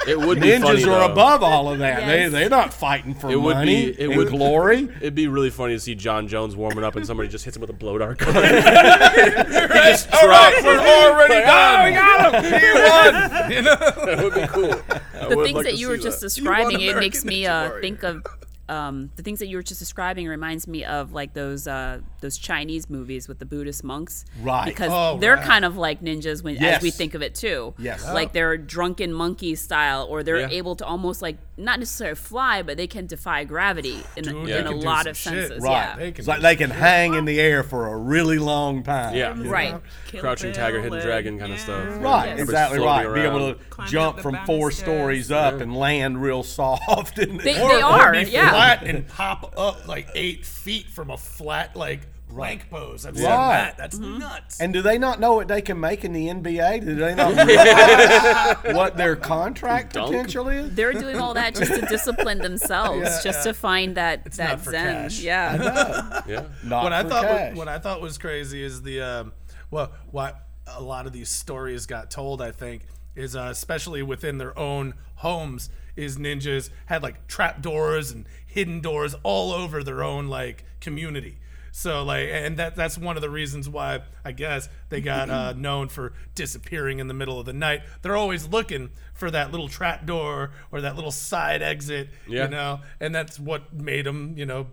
It 0.06 0.18
would 0.18 0.40
be 0.40 0.58
funny, 0.58 0.80
Ninjas 0.82 0.86
are 0.86 1.06
though. 1.06 1.12
above 1.12 1.42
all 1.42 1.70
of 1.70 1.80
that. 1.80 2.06
They 2.06 2.20
Yes. 2.22 2.32
they're 2.32 2.48
not 2.48 2.72
fighting 2.72 3.14
for 3.14 3.30
It 3.30 3.36
would 3.36 3.56
money 3.56 3.86
be- 3.92 4.00
it 4.00 4.08
and 4.08 4.16
would- 4.16 4.28
glory. 4.28 4.88
It'd 5.00 5.14
be 5.14 5.28
really 5.28 5.50
funny 5.50 5.74
to 5.74 5.80
see 5.80 5.94
Jon 5.94 6.26
Jones 6.28 6.56
warming 6.56 6.84
up 6.84 6.96
and 6.96 7.06
somebody 7.06 7.28
just 7.28 7.44
hits 7.44 7.56
him 7.56 7.60
with 7.60 7.68
a 7.70 7.74
blow 7.74 7.98
dart 7.98 8.16
gun. 8.18 8.34
Right? 8.34 10.06
All 10.14 10.28
right, 10.28 10.60
we're 10.64 10.78
already 10.78 11.34
done. 11.44 11.84
we 11.84 11.92
got 11.94 12.34
him. 12.34 12.44
He 12.44 12.72
won. 12.74 13.50
You 13.52 13.62
know? 13.62 13.76
that 13.76 14.20
would 14.24 14.34
be 14.34 14.46
cool. 14.46 14.72
I 15.20 15.28
the 15.28 15.36
things 15.42 15.54
like 15.56 15.64
that 15.66 15.76
you 15.78 15.88
were 15.88 15.96
see 15.96 16.02
just 16.04 16.20
that. 16.20 16.26
describing, 16.26 16.80
it 16.80 16.96
makes 16.96 17.24
me 17.24 17.46
uh, 17.46 17.70
think 17.80 18.02
of 18.02 18.22
um, 18.68 19.10
the 19.16 19.22
things 19.22 19.38
that 19.38 19.46
you 19.48 19.56
were 19.56 19.62
just 19.62 19.78
describing. 19.80 20.26
Reminds 20.26 20.68
me 20.68 20.84
of 20.84 21.12
like 21.12 21.34
those 21.34 21.66
uh, 21.66 22.00
those 22.20 22.36
Chinese 22.38 22.88
movies 22.90 23.28
with 23.28 23.38
the 23.38 23.46
Buddhist 23.46 23.82
monks, 23.84 24.24
Right. 24.42 24.66
Because 24.66 24.90
Oh, 24.92 25.18
they're 25.18 25.36
right. 25.36 25.44
kind 25.44 25.64
of 25.64 25.76
like 25.76 26.00
ninjas 26.02 26.42
when 26.42 26.56
as 26.62 26.82
we 26.82 26.90
think 26.90 27.14
of 27.14 27.22
it 27.22 27.34
too. 27.34 27.74
Yes. 27.78 28.04
like 28.04 28.32
they're 28.32 28.56
drunken 28.56 29.12
monkey 29.12 29.54
style, 29.54 30.06
or 30.08 30.22
they're 30.22 30.40
Yeah. 30.40 30.48
able 30.50 30.76
to 30.76 30.86
almost 30.86 31.22
like 31.22 31.36
not 31.58 31.78
necessarily 31.80 32.14
fly, 32.14 32.62
but 32.62 32.76
they 32.76 32.86
can 32.86 33.06
defy 33.06 33.44
gravity 33.44 34.02
in, 34.16 34.28
a, 34.28 34.32
Dude, 34.32 34.46
they 34.46 34.58
in 34.58 34.66
a 34.66 34.70
lot 34.70 35.06
of 35.06 35.16
shit. 35.16 35.32
senses. 35.32 35.62
Right. 35.62 35.72
Yeah. 35.72 35.96
They 35.96 36.12
can 36.12 36.24
like 36.24 36.40
they 36.40 36.56
can 36.56 36.70
hang 36.70 37.14
in 37.14 37.24
the 37.24 37.40
air 37.40 37.62
for 37.62 37.88
a 37.88 37.96
really 37.96 38.38
long 38.38 38.82
time. 38.84 39.14
Yeah. 39.14 39.34
you 39.36 39.44
know? 39.44 39.50
Right. 39.50 39.80
Kill 40.06 40.20
Crouching 40.20 40.52
Bill 40.52 40.60
Tiger, 40.60 40.80
Hidden 40.80 41.00
Dragon 41.00 41.38
kind 41.38 41.52
of 41.52 41.58
stuff. 41.60 41.84
Right, 42.00 42.28
Yes. 42.28 42.40
exactly 42.40 42.78
Floating 42.78 43.08
right. 43.10 43.14
Be 43.14 43.20
able 43.22 43.54
to 43.54 43.60
Climb 43.70 43.88
jump 43.88 44.20
from 44.20 44.36
four 44.46 44.68
banisters. 44.68 44.78
stories 44.84 45.30
up 45.32 45.60
and 45.60 45.76
land 45.76 46.22
real 46.22 46.42
soft. 46.44 47.18
And 47.18 47.40
They, 47.40 47.60
Or- 47.60 47.68
they 47.68 47.82
or 47.82 47.84
are, 47.84 48.12
be 48.12 48.22
yeah. 48.30 48.50
flat 48.50 48.82
and 48.84 49.06
pop 49.08 49.52
up 49.58 49.86
like 49.88 50.08
eight 50.14 50.46
feet 50.46 50.86
from 50.86 51.10
a 51.10 51.16
flat 51.18 51.74
like 51.76 52.02
plank 52.28 52.68
pose. 52.70 53.04
I've 53.06 53.16
seen 53.16 53.26
Right. 53.26 53.48
that. 53.66 53.76
That's 53.76 53.98
Mm-hmm. 53.98 54.18
nuts. 54.18 54.60
and 54.60 54.72
do 54.72 54.82
they 54.82 54.98
not 54.98 55.18
know 55.20 55.34
what 55.34 55.48
they 55.48 55.62
can 55.62 55.80
make 55.80 56.04
in 56.04 56.12
the 56.12 56.28
NBA? 56.28 56.80
Do 56.84 56.94
they 56.94 57.14
not 57.14 57.34
realize 57.46 58.74
what 58.76 58.96
their 58.96 59.16
contract 59.16 59.94
Dunk. 59.94 60.08
potential 60.12 60.48
is? 60.48 60.74
They're 60.74 60.92
doing 60.92 61.16
all 61.18 61.34
that 61.34 61.54
just 61.54 61.74
to 61.74 61.80
discipline 61.86 62.38
themselves, 62.38 63.00
Yeah, 63.02 63.20
just 63.22 63.38
yeah. 63.46 63.52
to 63.52 63.54
find 63.54 63.96
that 63.96 64.22
It's 64.26 64.36
that 64.36 64.48
not 64.50 64.60
for 64.60 64.70
zen. 64.72 65.02
cash. 65.04 65.20
Yeah. 65.20 66.20
Yeah. 66.28 66.44
Not 66.64 66.82
what 66.84 66.92
I 66.92 67.02
for 67.02 67.08
thought 67.08 67.24
cash. 67.24 67.50
was, 67.50 67.58
what 67.58 67.68
I 67.68 67.78
thought 67.78 68.00
was 68.00 68.18
crazy 68.18 68.62
is 68.62 68.82
the 68.82 69.00
um, 69.00 69.32
well, 69.70 69.92
what 70.10 70.46
a 70.66 70.82
lot 70.82 71.06
of 71.06 71.12
these 71.12 71.28
stories 71.30 71.86
got 71.86 72.10
told. 72.10 72.42
I 72.42 72.50
think 72.52 72.82
is 73.16 73.34
uh, 73.34 73.48
especially 73.50 74.02
within 74.02 74.38
their 74.38 74.56
own 74.58 74.94
homes 75.16 75.70
is 75.96 76.16
ninjas 76.18 76.70
had 76.86 77.02
like 77.02 77.26
trap 77.26 77.60
doors 77.62 78.10
and 78.12 78.26
hidden 78.46 78.80
doors 78.80 79.14
all 79.24 79.52
over 79.52 79.82
their 79.82 80.02
own 80.04 80.28
like 80.28 80.64
community. 80.80 81.38
So 81.78 82.02
like, 82.02 82.28
and 82.32 82.56
that 82.56 82.74
that's 82.74 82.98
one 82.98 83.14
of 83.14 83.22
the 83.22 83.30
reasons 83.30 83.68
why 83.68 84.00
I 84.24 84.32
guess 84.32 84.68
they 84.88 85.00
got 85.00 85.30
uh, 85.30 85.52
known 85.56 85.88
for 85.88 86.12
disappearing 86.34 86.98
in 86.98 87.06
the 87.06 87.14
middle 87.14 87.38
of 87.38 87.46
the 87.46 87.52
night. 87.52 87.82
They're 88.02 88.16
always 88.16 88.48
looking 88.48 88.90
for 89.14 89.30
that 89.30 89.52
little 89.52 89.68
trap 89.68 90.04
door 90.04 90.50
or 90.72 90.80
that 90.80 90.96
little 90.96 91.12
side 91.12 91.62
exit, 91.62 92.08
Yeah. 92.26 92.44
you 92.46 92.50
know, 92.50 92.80
and 92.98 93.14
that's 93.14 93.38
what 93.38 93.72
made 93.72 94.06
them, 94.06 94.34
you 94.36 94.44
know, 94.44 94.66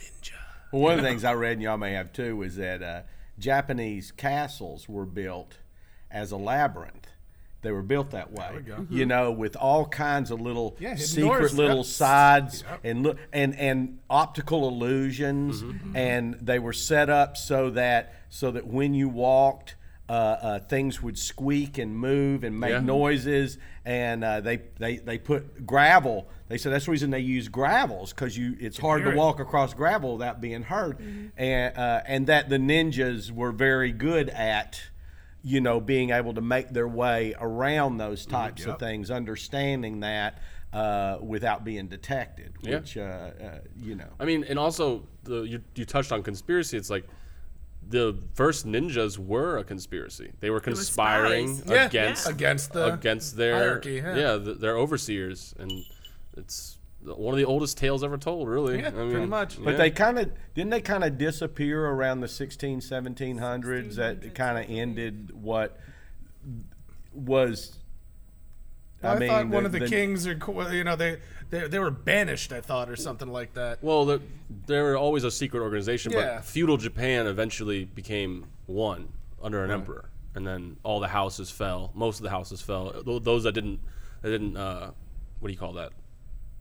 ninja. 0.00 0.32
Well, 0.72 0.82
one 0.82 0.92
of 0.94 1.00
the 1.02 1.06
things 1.06 1.22
I 1.22 1.34
read, 1.34 1.52
and 1.52 1.62
y'all 1.62 1.76
may 1.76 1.92
have 1.92 2.12
too, 2.12 2.42
is 2.42 2.56
that 2.56 2.82
uh, 2.82 3.02
Japanese 3.38 4.10
castles 4.10 4.88
were 4.88 5.06
built 5.06 5.58
as 6.10 6.32
a 6.32 6.36
labyrinth. 6.36 7.06
They 7.60 7.72
were 7.72 7.82
built 7.82 8.12
that 8.12 8.30
way, 8.32 8.62
you 8.88 9.04
know, 9.04 9.32
with 9.32 9.56
all 9.56 9.84
kinds 9.86 10.30
of 10.30 10.40
little 10.40 10.76
Yeah, 10.78 10.94
secret 10.94 11.22
doors. 11.40 11.54
little 11.58 11.76
Yep. 11.78 11.86
sides 11.86 12.64
Yep. 12.68 12.80
and 12.84 13.02
look 13.02 13.18
and 13.32 13.58
and 13.58 13.98
optical 14.08 14.68
illusions, 14.68 15.64
and 15.94 16.34
they 16.40 16.60
were 16.60 16.72
set 16.72 17.10
up 17.10 17.36
so 17.36 17.70
that 17.70 18.14
so 18.28 18.52
that 18.52 18.66
when 18.68 18.94
you 18.94 19.08
walked, 19.08 19.74
uh, 20.08 20.12
uh, 20.12 20.58
things 20.60 21.02
would 21.02 21.18
squeak 21.18 21.78
and 21.78 21.96
move 21.96 22.44
and 22.44 22.58
make 22.60 22.70
Yeah. 22.70 22.80
noises, 22.80 23.58
and 23.84 24.22
uh, 24.22 24.40
they 24.40 24.60
they 24.78 24.98
they 24.98 25.18
put 25.18 25.66
gravel. 25.66 26.28
They 26.46 26.58
said 26.58 26.72
that's 26.72 26.84
the 26.86 26.92
reason 26.92 27.10
they 27.10 27.18
use 27.20 27.48
gravels 27.48 28.12
because 28.12 28.38
you 28.38 28.56
it's 28.60 28.78
hard 28.78 29.00
to 29.02 29.08
hear 29.08 29.14
it. 29.14 29.18
walk 29.18 29.40
across 29.40 29.74
gravel 29.74 30.12
without 30.12 30.40
being 30.40 30.62
heard, 30.62 30.98
and 31.36 31.76
uh, 31.76 32.02
and 32.06 32.28
that 32.28 32.48
the 32.50 32.56
ninjas 32.58 33.32
were 33.32 33.50
very 33.52 33.90
good 33.92 34.28
at, 34.30 34.80
you 35.48 35.62
know, 35.62 35.80
being 35.80 36.10
able 36.10 36.34
to 36.34 36.42
make 36.42 36.68
their 36.70 36.86
way 36.86 37.34
around 37.40 37.96
those 37.96 38.26
types 38.26 38.66
of 38.66 38.78
things, 38.78 39.10
understanding 39.10 40.00
that 40.00 40.38
uh, 40.74 41.16
without 41.22 41.64
being 41.64 41.88
detected, 41.88 42.52
Yeah. 42.60 42.76
which 42.76 42.98
uh, 42.98 43.00
uh, 43.00 43.58
you 43.80 43.94
know. 43.94 44.10
I 44.20 44.26
mean, 44.26 44.44
and 44.44 44.58
also 44.58 45.04
the 45.24 45.40
you, 45.42 45.62
you 45.74 45.86
touched 45.86 46.12
on 46.12 46.22
conspiracy. 46.22 46.76
It's 46.76 46.90
like 46.90 47.06
the 47.88 48.18
first 48.34 48.66
ninjas 48.66 49.18
were 49.18 49.56
a 49.56 49.64
conspiracy. 49.64 50.32
They 50.40 50.50
were 50.50 50.60
conspiring 50.60 51.56
spies. 51.56 51.70
Yeah, 51.70 51.86
against 51.86 52.26
yeah. 52.26 52.32
Against 52.32 52.72
the 52.74 52.92
against 52.92 53.36
their 53.38 53.54
hierarchy, 53.56 53.94
yeah. 53.94 54.36
the, 54.36 54.54
their 54.54 54.76
overseers, 54.76 55.54
and 55.58 55.72
it's 56.36 56.77
one 57.16 57.34
of 57.34 57.38
the 57.38 57.44
oldest 57.44 57.78
tales 57.78 58.02
ever 58.04 58.18
told. 58.18 58.48
Really, 58.48 58.80
Yeah, 58.80 58.88
I 58.88 58.90
mean, 58.90 59.10
pretty 59.12 59.26
much. 59.26 59.62
But 59.62 59.72
yeah. 59.72 59.76
they 59.76 59.90
kind 59.90 60.18
of 60.18 60.30
didn't 60.54 60.70
they 60.70 60.80
kind 60.80 61.04
of 61.04 61.16
disappear 61.18 61.86
around 61.86 62.20
the 62.20 62.28
16 62.28 62.80
1700s 62.80 63.94
that 63.96 64.34
kind 64.34 64.58
of 64.58 64.70
ended 64.70 65.30
what 65.32 65.78
was 67.12 67.76
I, 69.02 69.18
mean 69.18 69.28
thought 69.28 69.48
one 69.48 69.64
of 69.64 69.72
the, 69.72 69.80
the- 69.80 69.88
kings 69.88 70.26
or 70.26 70.32
you 70.72 70.82
know 70.84 70.96
they, 70.96 71.18
they 71.50 71.68
they 71.68 71.78
were 71.78 71.90
banished. 71.90 72.52
I 72.52 72.60
thought 72.60 72.90
or 72.90 72.96
something 72.96 73.28
like 73.28 73.54
that. 73.54 73.82
Well, 73.82 74.04
the, 74.04 74.20
they 74.66 74.80
were 74.80 74.96
always 74.96 75.24
a 75.24 75.30
secret 75.30 75.60
organization, 75.62 76.12
Yeah. 76.12 76.36
but 76.36 76.44
feudal 76.44 76.76
Japan 76.76 77.26
eventually 77.26 77.84
became 77.84 78.46
one. 78.66 79.08
under 79.40 79.62
an 79.64 79.70
emperor, 79.70 80.10
and 80.34 80.44
then 80.46 80.78
all 80.82 80.98
the 80.98 81.06
houses 81.08 81.48
fell. 81.50 81.92
Most 81.94 82.18
of 82.18 82.24
the 82.24 82.30
houses 82.30 82.60
fell. 82.60 82.92
Those 83.22 83.44
that 83.44 83.52
didn't, 83.52 83.78
that 84.22 84.30
didn't. 84.30 84.56
Uh, 84.56 84.90
what 85.38 85.46
do 85.48 85.52
you 85.52 85.58
call 85.58 85.74
that? 85.74 85.92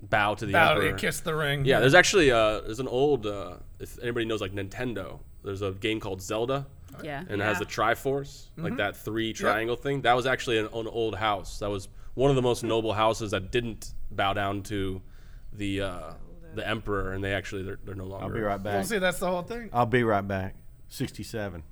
Bow 0.02 0.36
to 0.36 0.46
the 0.46 0.54
Bow 0.54 0.74
emperor. 0.76 0.92
to 0.92 0.98
kiss 0.98 1.20
the 1.22 1.36
ring. 1.36 1.66
Yeah, 1.66 1.80
there's 1.80 1.96
actually 1.96 2.32
uh, 2.32 2.62
there's 2.62 2.80
an 2.80 2.88
old 2.88 3.26
uh, 3.26 3.56
if 3.80 3.98
anybody 4.02 4.26
knows 4.26 4.42
like 4.42 4.54
Nintendo, 4.54 5.20
there's 5.44 5.62
a 5.62 5.72
game 5.72 6.00
called 6.00 6.22
Zelda, 6.22 6.68
Yeah. 7.04 7.20
and 7.28 7.42
it 7.42 7.44
has 7.44 7.56
Yeah. 7.56 7.60
the 7.60 7.66
Triforce, 7.66 8.48
like 8.58 8.68
Mm-hmm. 8.74 8.76
that 8.78 8.96
three 8.98 9.34
triangle 9.34 9.76
thing. 9.76 10.02
That 10.02 10.14
was 10.16 10.26
actually 10.28 10.60
an, 10.60 10.66
an 10.74 10.88
old 10.88 11.16
house. 11.16 11.60
That 11.60 11.70
was 11.70 11.90
one 12.14 12.30
of 12.30 12.36
the 12.36 12.42
most 12.42 12.64
noble 12.64 12.94
houses 12.94 13.32
that 13.32 13.52
didn't 13.52 13.94
bow 14.12 14.34
down 14.34 14.62
to 14.64 15.02
the 15.54 15.82
uh, 15.82 16.14
the 16.54 16.68
emperor, 16.68 17.14
and 17.14 17.24
they 17.24 17.34
actually 17.34 17.64
they're, 17.64 17.80
they're 17.84 17.96
no 17.96 18.06
longer. 18.06 18.26
I'll 18.26 18.32
be 18.34 18.40
right 18.42 18.62
back. 18.62 18.74
Well, 18.74 18.82
back. 18.82 18.88
see, 18.90 18.98
that's 19.00 19.20
the 19.20 19.28
whole 19.28 19.42
thing. 19.44 19.70
I'll 19.74 19.86
be 19.88 20.04
right 20.04 20.26
back. 20.28 20.56
67. 20.90 21.64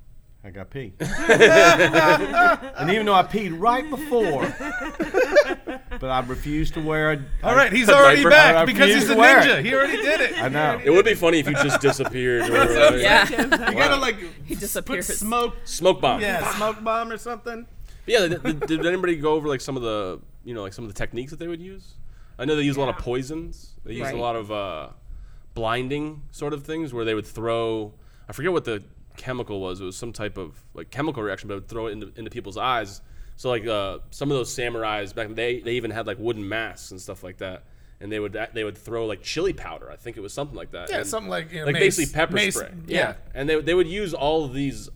I 0.44 0.50
got 0.52 0.70
pee. 0.70 0.94
and 1.00 2.90
even 2.92 3.06
though 3.08 3.16
I 3.16 3.24
peed 3.24 3.56
right 3.60 3.90
before, 3.90 4.44
but 6.00 6.10
I 6.10 6.20
refuse 6.22 6.72
to 6.72 6.82
wear 6.82 7.12
a. 7.14 7.20
All 7.44 7.56
right, 7.56 7.72
he's 7.72 7.90
already 7.90 8.18
diaper. 8.24 8.30
back 8.30 8.66
because 8.66 8.94
he's 8.94 9.10
a 9.10 9.16
to 9.16 9.22
it. 9.22 9.26
ninja. 9.26 9.64
He 9.66 9.74
already 9.74 9.98
did 9.98 10.22
it. 10.22 10.42
I 10.42 10.50
know. 10.50 10.82
It 10.84 10.90
would 10.90 11.06
be 11.06 11.14
funny 11.16 11.40
if 11.40 11.48
you 11.48 11.54
just 11.54 11.82
disappeared. 11.82 12.50
or 12.50 12.54
whatever. 12.58 12.98
Yeah. 12.98 13.30
You 13.30 13.48
gotta 13.78 13.98
like 13.98 14.18
He 14.46 14.56
put 14.56 14.60
disappears. 14.60 15.08
smoke. 15.08 15.56
Smoke 15.66 16.02
bomb. 16.02 16.22
Yeah, 16.22 16.54
smoke 16.56 16.84
bomb 16.84 17.12
or 17.12 17.18
something. 17.18 17.66
Yeah. 18.06 18.28
Did, 18.28 18.44
did- 18.44 18.60
did 18.68 18.86
anybody 18.86 19.16
go 19.16 19.34
over 19.34 19.48
like 19.48 19.62
some 19.62 19.76
of 19.78 19.84
the 19.84 20.20
you 20.44 20.54
know 20.54 20.62
like 20.64 20.74
some 20.74 20.86
of 20.86 20.94
the 20.94 20.98
techniques 20.98 21.32
that 21.32 21.40
they 21.40 21.48
would 21.48 21.62
use? 21.62 21.94
I 22.38 22.46
know 22.46 22.56
they 22.56 22.64
use 22.64 22.78
a 22.78 22.80
lot 22.82 22.90
of 22.90 22.98
poisons. 22.98 23.72
They 23.86 23.94
use 23.94 24.04
Right. 24.04 24.16
a 24.16 24.20
lot 24.20 24.36
of 24.36 24.52
uh, 24.52 24.90
blinding 25.54 26.22
sort 26.32 26.54
of 26.54 26.64
things 26.64 26.94
where 26.94 27.06
they 27.06 27.14
would 27.16 27.26
throw. 27.26 27.94
I 28.28 28.34
forget 28.34 28.52
what 28.52 28.66
the 28.66 28.84
chemical 29.18 29.62
was. 29.62 29.80
It 29.80 29.86
was 29.86 29.96
some 29.96 30.12
type 30.12 30.38
of 30.38 30.62
like 30.74 30.90
chemical 30.92 31.24
reaction, 31.24 31.48
but 31.48 31.54
it 31.54 31.58
would 31.62 31.68
throw 31.70 31.88
it 31.88 31.92
into, 31.94 32.12
into 32.18 32.30
people's 32.30 32.58
eyes. 32.58 33.02
So 33.38 33.50
like 33.50 33.66
uh, 33.68 34.00
some 34.12 34.32
of 34.32 34.38
those 34.38 34.56
samurais 34.56 35.14
back, 35.14 35.28
they 35.30 35.60
they 35.60 35.74
even 35.74 35.92
had 35.92 36.08
like 36.08 36.18
wooden 36.20 36.48
masks 36.48 36.92
and 36.92 37.02
stuff 37.02 37.24
like 37.24 37.38
that, 37.40 37.64
and 38.00 38.12
they 38.12 38.20
would 38.20 38.38
they 38.54 38.64
would 38.64 38.78
throw 38.78 39.06
like 39.06 39.22
chili 39.22 39.52
powder. 39.54 39.92
I 39.92 39.98
think 39.98 40.16
it 40.18 40.22
was 40.22 40.34
something 40.34 40.56
like 40.56 40.72
that. 40.72 40.90
Yeah, 40.90 40.98
And- 41.00 41.08
something 41.08 41.30
like 41.30 41.52
you 41.52 41.60
know, 41.60 41.66
like 41.66 41.74
mace- 41.74 41.98
basically 41.98 42.14
pepper 42.14 42.34
mace- 42.34 42.56
spray. 42.56 42.72
Yeah. 42.88 43.16
and 43.34 43.50
they 43.50 43.60
they 43.62 43.74
would 43.74 43.88
use 43.88 44.14
all 44.14 44.46
of 44.46 44.54
these 44.54 44.90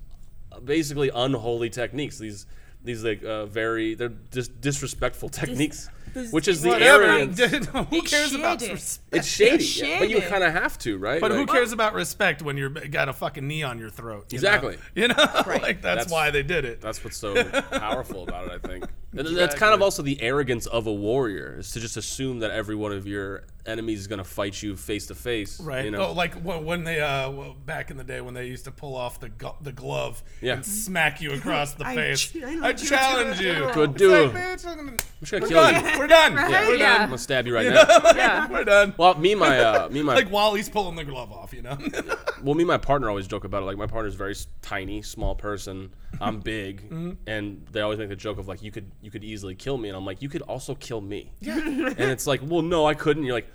uh, 0.52 0.60
basically 0.62 1.12
unholy 1.14 1.70
techniques. 1.70 2.18
These 2.18 2.46
these 2.82 3.04
like 3.04 3.22
uh, 3.24 3.46
very 3.46 3.94
they're 3.96 4.14
just 4.32 4.62
disrespectful 4.62 5.28
techniques, 5.30 5.86
this- 5.88 5.90
which 6.32 6.47
is 6.47 6.62
the 6.62 6.70
Whatever. 6.70 7.03
arrogance. 7.03 7.39
Who 7.68 7.86
It's 7.91 8.10
cares 8.12 8.34
about 8.34 8.60
shady. 8.62 8.74
respect? 8.74 9.16
It's 9.16 9.28
shady, 9.28 9.64
yeah, 9.66 9.99
but 9.99 10.10
you 10.10 10.18
shady. 10.20 10.30
kind 10.30 10.43
of 10.43 10.53
have 10.53 10.78
to, 10.80 10.97
right? 10.97 11.20
But 11.22 11.32
who 11.32 11.39
Like- 11.39 11.49
cares 11.49 11.72
about 11.72 11.93
respect 11.93 12.41
when 12.41 12.57
you're 12.57 12.70
got 12.70 13.10
a 13.10 13.14
fucking 13.14 13.47
knee 13.47 13.64
on 13.64 13.80
your 13.80 13.89
throat? 13.89 14.26
you 14.32 14.39
know? 14.39 14.47
Exactly. 14.47 14.78
You 14.95 15.07
know, 15.10 15.16
like 15.45 15.82
that's, 15.82 15.82
That's- 15.82 16.12
why 16.12 16.32
they 16.32 16.43
did 16.43 16.66
it. 16.66 16.82
That's 16.82 17.03
what's 17.03 17.18
so 17.18 17.43
powerful 17.72 18.24
about 18.24 18.47
it, 18.51 18.62
I 18.64 18.68
think. 18.68 18.86
And 19.18 19.28
that's 19.36 19.55
kind 19.55 19.74
of 19.74 19.82
also 19.82 20.03
the 20.03 20.22
arrogance 20.22 20.68
of 20.68 20.86
a 20.86 20.93
warrior 20.93 21.55
is 21.60 21.72
to 21.72 21.80
just 21.80 21.97
assume 21.97 22.39
that 22.39 22.51
every 22.51 22.76
one 22.76 22.91
of 22.91 23.07
your 23.07 23.43
enemies 23.70 24.00
is 24.00 24.08
going 24.08 24.18
to 24.20 24.24
fight 24.24 24.62
you 24.62 24.76
face 24.76 25.08
to 25.08 25.16
face. 25.16 25.60
Right. 25.62 25.86
You 25.86 25.92
know? 25.92 26.08
Oh, 26.08 26.12
like 26.14 26.34
when 26.36 26.66
when 26.66 26.84
they 26.84 27.00
uh 27.00 27.30
well, 27.30 27.56
back 27.66 27.92
in 27.92 27.98
the 27.98 28.04
day 28.04 28.20
when 28.22 28.34
they 28.34 28.48
used 28.48 28.66
to 28.66 28.72
pull 28.72 28.96
off 28.96 29.20
the 29.20 29.30
go- 29.30 29.56
the 29.62 29.72
glove 29.72 30.22
Yeah. 30.42 30.54
and 30.56 30.66
smack 30.66 31.22
you 31.22 31.32
across 31.34 31.74
the 31.76 31.86
I 31.86 31.96
face. 31.96 32.20
ch- 32.32 32.38
I 32.38 32.50
I, 32.50 32.56
know 32.56 32.68
you 32.70 32.74
challenge 32.76 33.40
you. 33.40 33.54
that. 33.54 33.74
Good 33.74 33.90
It's 33.92 34.00
do. 34.00 34.12
like, 34.12 34.32
bitch, 34.34 34.68
I'm 34.68 34.78
gonna- 34.78 34.92
I'm 34.92 34.98
just 35.22 35.32
going 35.32 35.44
to 35.44 35.48
We're 35.48 35.50
kill 35.50 35.72
done. 35.72 35.94
you. 35.94 36.00
We're 36.00 36.08
done. 36.08 36.34
Yeah. 36.34 36.68
We're 36.68 36.76
Yeah. 36.76 36.92
I'm 36.94 36.98
going 37.00 37.12
to 37.12 37.18
stab 37.18 37.46
you 37.48 37.54
right 37.56 37.68
now. 37.68 37.86
Yeah. 38.16 38.50
We're 38.50 38.64
done. 38.64 38.94
Well, 38.98 39.16
me 39.18 39.32
and 39.34 39.40
my 39.40 39.60
uh, 39.60 39.90
me 39.90 40.00
and 40.00 40.08
my 40.08 40.16
like 40.22 40.30
while 40.30 40.54
he's 40.56 40.70
pulling 40.70 40.96
the 40.96 41.04
glove 41.04 41.32
off, 41.32 41.54
you 41.54 41.62
know. 41.62 41.78
well, 42.44 42.56
me 42.56 42.64
and 42.64 42.68
my 42.68 42.78
partner 42.78 43.10
always 43.10 43.28
joke 43.28 43.44
about 43.44 43.64
it. 43.64 43.66
Like 43.66 43.78
my 43.78 43.88
partner's 43.88 44.16
very 44.16 44.36
tiny, 44.62 45.02
small 45.02 45.36
person. 45.36 45.92
I'm 46.22 46.40
big, 46.40 46.82
Mm-hmm. 46.90 47.12
and 47.28 47.66
they 47.72 47.82
always 47.82 48.00
make 48.00 48.10
the 48.10 48.16
joke 48.16 48.40
of 48.40 48.48
like 48.48 48.64
you 48.64 48.72
could 48.72 48.90
you 49.02 49.12
could 49.12 49.24
easily 49.24 49.54
kill 49.56 49.78
me, 49.78 49.90
and 49.90 49.96
I'm 49.98 50.06
like 50.06 50.22
you 50.22 50.30
could 50.30 50.42
also 50.44 50.74
kill 50.76 51.02
me. 51.02 51.32
Yeah. 51.40 51.58
and 51.60 52.00
it's 52.00 52.26
like, 52.28 52.42
well, 52.44 52.62
no, 52.62 52.86
I 52.86 52.94
couldn't. 52.94 53.24
You're 53.24 53.36
like. 53.36 53.48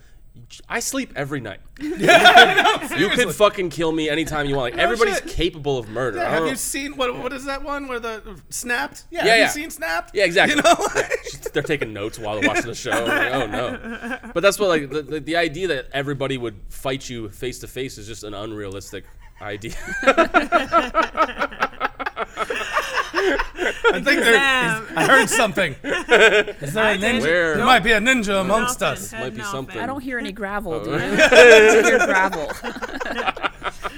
I 0.68 0.80
sleep 0.80 1.12
every 1.14 1.40
night. 1.40 1.60
you 1.80 3.08
could 3.10 3.34
fucking 3.34 3.70
kill 3.70 3.92
me 3.92 4.08
anytime 4.08 4.46
you 4.46 4.56
want. 4.56 4.74
Like 4.74 4.82
everybody's 4.82 5.18
shit. 5.18 5.28
capable 5.28 5.78
of 5.78 5.88
murder. 5.88 6.18
Yeah, 6.18 6.30
have 6.30 6.46
you 6.46 6.56
seen 6.56 6.96
what? 6.96 7.16
What 7.16 7.32
is 7.32 7.44
that 7.44 7.62
one 7.62 7.86
where 7.86 8.00
the 8.00 8.40
snapped? 8.50 9.04
Yeah, 9.10 9.24
Yeah, 9.24 9.30
have 9.30 9.38
yeah. 9.38 9.44
you 9.44 9.50
seen 9.50 9.70
snapped? 9.70 10.14
Yeah, 10.14 10.24
exactly. 10.24 10.56
You 10.56 10.62
know, 10.62 10.74
They're 11.52 11.62
taking 11.62 11.92
notes 11.92 12.18
while 12.18 12.40
they're 12.40 12.48
watching 12.48 12.66
the 12.66 12.74
show. 12.74 12.90
Like, 12.90 13.32
oh 13.32 13.46
no! 13.46 14.18
But 14.34 14.42
that's 14.42 14.58
what 14.58 14.68
like 14.68 14.90
the, 14.90 15.02
the, 15.02 15.20
the 15.20 15.36
idea 15.36 15.68
that 15.68 15.86
everybody 15.92 16.36
would 16.36 16.56
fight 16.68 17.08
you 17.08 17.28
face 17.28 17.60
to 17.60 17.68
face 17.68 17.96
is 17.96 18.06
just 18.08 18.24
an 18.24 18.34
unrealistic 18.34 19.04
idea. 19.40 19.74
I 23.26 24.00
think 24.04 24.20
there. 24.20 24.36
I 24.96 25.06
heard 25.06 25.28
something. 25.30 25.74
Is 25.82 26.72
there 26.74 26.94
a 26.94 26.98
ninja? 26.98 27.20
Where- 27.22 27.56
There 27.56 27.64
might 27.64 27.82
be 27.84 27.92
a 27.92 28.00
ninja 28.00 28.40
amongst 28.40 28.80
Nothing. 28.80 29.02
us. 29.04 29.10
Had 29.10 29.20
Might 29.20 29.30
be 29.30 29.38
nothing. 29.38 29.52
something. 29.52 29.78
I 29.80 29.86
don't 29.86 30.00
hear 30.00 30.18
any 30.18 30.32
gravel, 30.32 30.74
Oh. 30.74 30.84
dude. 30.84 31.00
I 31.00 31.82
hear 31.82 31.98
gravel. 31.98 32.50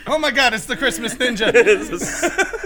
Oh 0.09 0.18
my 0.20 0.31
God! 0.31 0.55
It's 0.55 0.66
the 0.66 0.77
Christmas 0.77 1.14
ninja. 1.16 1.51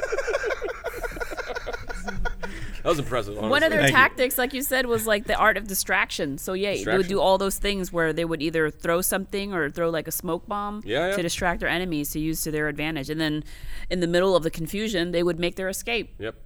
That 2.83 2.89
was 2.89 2.99
impressive. 2.99 3.35
Honestly. 3.35 3.51
One 3.51 3.63
of 3.63 3.69
their 3.71 3.81
Thank 3.81 3.91
you. 3.93 3.97
tactics, 3.97 4.39
like 4.39 4.55
you 4.55 4.63
said, 4.63 4.87
was 4.87 5.07
like 5.07 5.27
the 5.27 5.35
art 5.35 5.59
of 5.59 5.67
distraction. 5.67 6.39
So 6.39 6.55
yeah, 6.55 6.69
they 6.69 6.73
would 6.73 6.77
Distraction. 6.79 7.09
do 7.11 7.21
all 7.21 7.37
those 7.37 7.59
things 7.59 7.93
where 7.93 8.15
they 8.15 8.25
would 8.25 8.41
either 8.41 8.71
throw 8.71 9.03
something 9.03 9.53
or 9.53 9.71
throw 9.71 9.91
like 9.91 10.09
a 10.09 10.11
smoke 10.13 10.47
bomb 10.49 10.83
Yeah, 10.87 11.09
yeah. 11.09 11.17
to 11.17 11.23
distract 11.23 11.61
their 11.61 11.69
enemies 11.69 12.11
to 12.13 12.19
use 12.21 12.41
to 12.43 12.51
their 12.51 12.69
advantage. 12.69 13.11
And 13.11 13.21
then 13.21 13.45
in 13.91 14.01
the 14.01 14.07
middle 14.07 14.35
of 14.35 14.45
the 14.45 14.51
confusion, 14.51 15.11
they 15.11 15.23
would 15.23 15.39
make 15.39 15.57
their 15.57 15.69
escape. 15.69 16.15
Yep. 16.19 16.37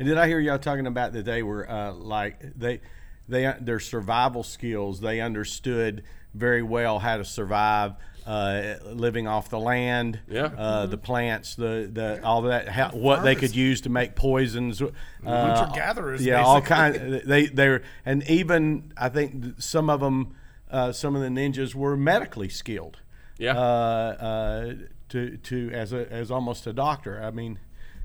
And 0.00 0.08
did 0.08 0.16
I 0.16 0.26
hear 0.28 0.40
y'all 0.40 0.58
talking 0.58 0.86
about 0.86 1.12
that 1.12 1.26
they 1.26 1.42
were 1.42 1.70
uh, 1.70 1.92
like 1.92 2.40
they 2.58 2.80
they 3.28 3.54
their 3.60 3.78
survival 3.78 4.42
skills? 4.42 4.98
They 5.00 5.20
understood 5.20 6.04
very 6.32 6.62
well 6.62 6.98
how 6.98 7.18
to 7.18 7.24
survive 7.24 7.96
uh, 8.26 8.76
living 8.84 9.26
off 9.26 9.50
the 9.50 9.58
land. 9.58 10.20
Yeah. 10.26 10.44
Uh, 10.44 10.86
the 10.86 10.96
plants, 10.96 11.54
the 11.54 11.86
the 11.92 12.24
all 12.24 12.40
that, 12.42 12.68
how, 12.68 12.88
what 12.90 13.22
they 13.24 13.34
could 13.34 13.54
use 13.54 13.82
to 13.82 13.90
make 13.90 14.14
poisons. 14.14 14.80
Uh, 14.80 14.90
Hunter-gatherers, 15.24 16.24
Yeah, 16.24 16.44
all 16.44 16.60
basically. 16.62 16.76
kind. 16.76 17.22
They 17.26 17.46
they 17.46 17.68
were, 17.68 17.82
and 18.06 18.22
even 18.30 18.94
I 18.96 19.10
think 19.10 19.60
some 19.60 19.90
of 19.90 20.00
them, 20.00 20.34
uh, 20.70 20.92
some 20.92 21.14
of 21.14 21.20
the 21.20 21.28
ninjas 21.28 21.74
were 21.74 21.94
medically 21.94 22.48
skilled. 22.48 23.00
Yeah. 23.36 23.52
Uh, 23.54 23.60
uh, 23.60 24.74
to 25.10 25.36
to 25.36 25.70
as 25.72 25.92
a 25.92 26.10
as 26.10 26.30
almost 26.30 26.66
a 26.66 26.72
doctor. 26.72 27.22
I 27.22 27.30
mean, 27.32 27.58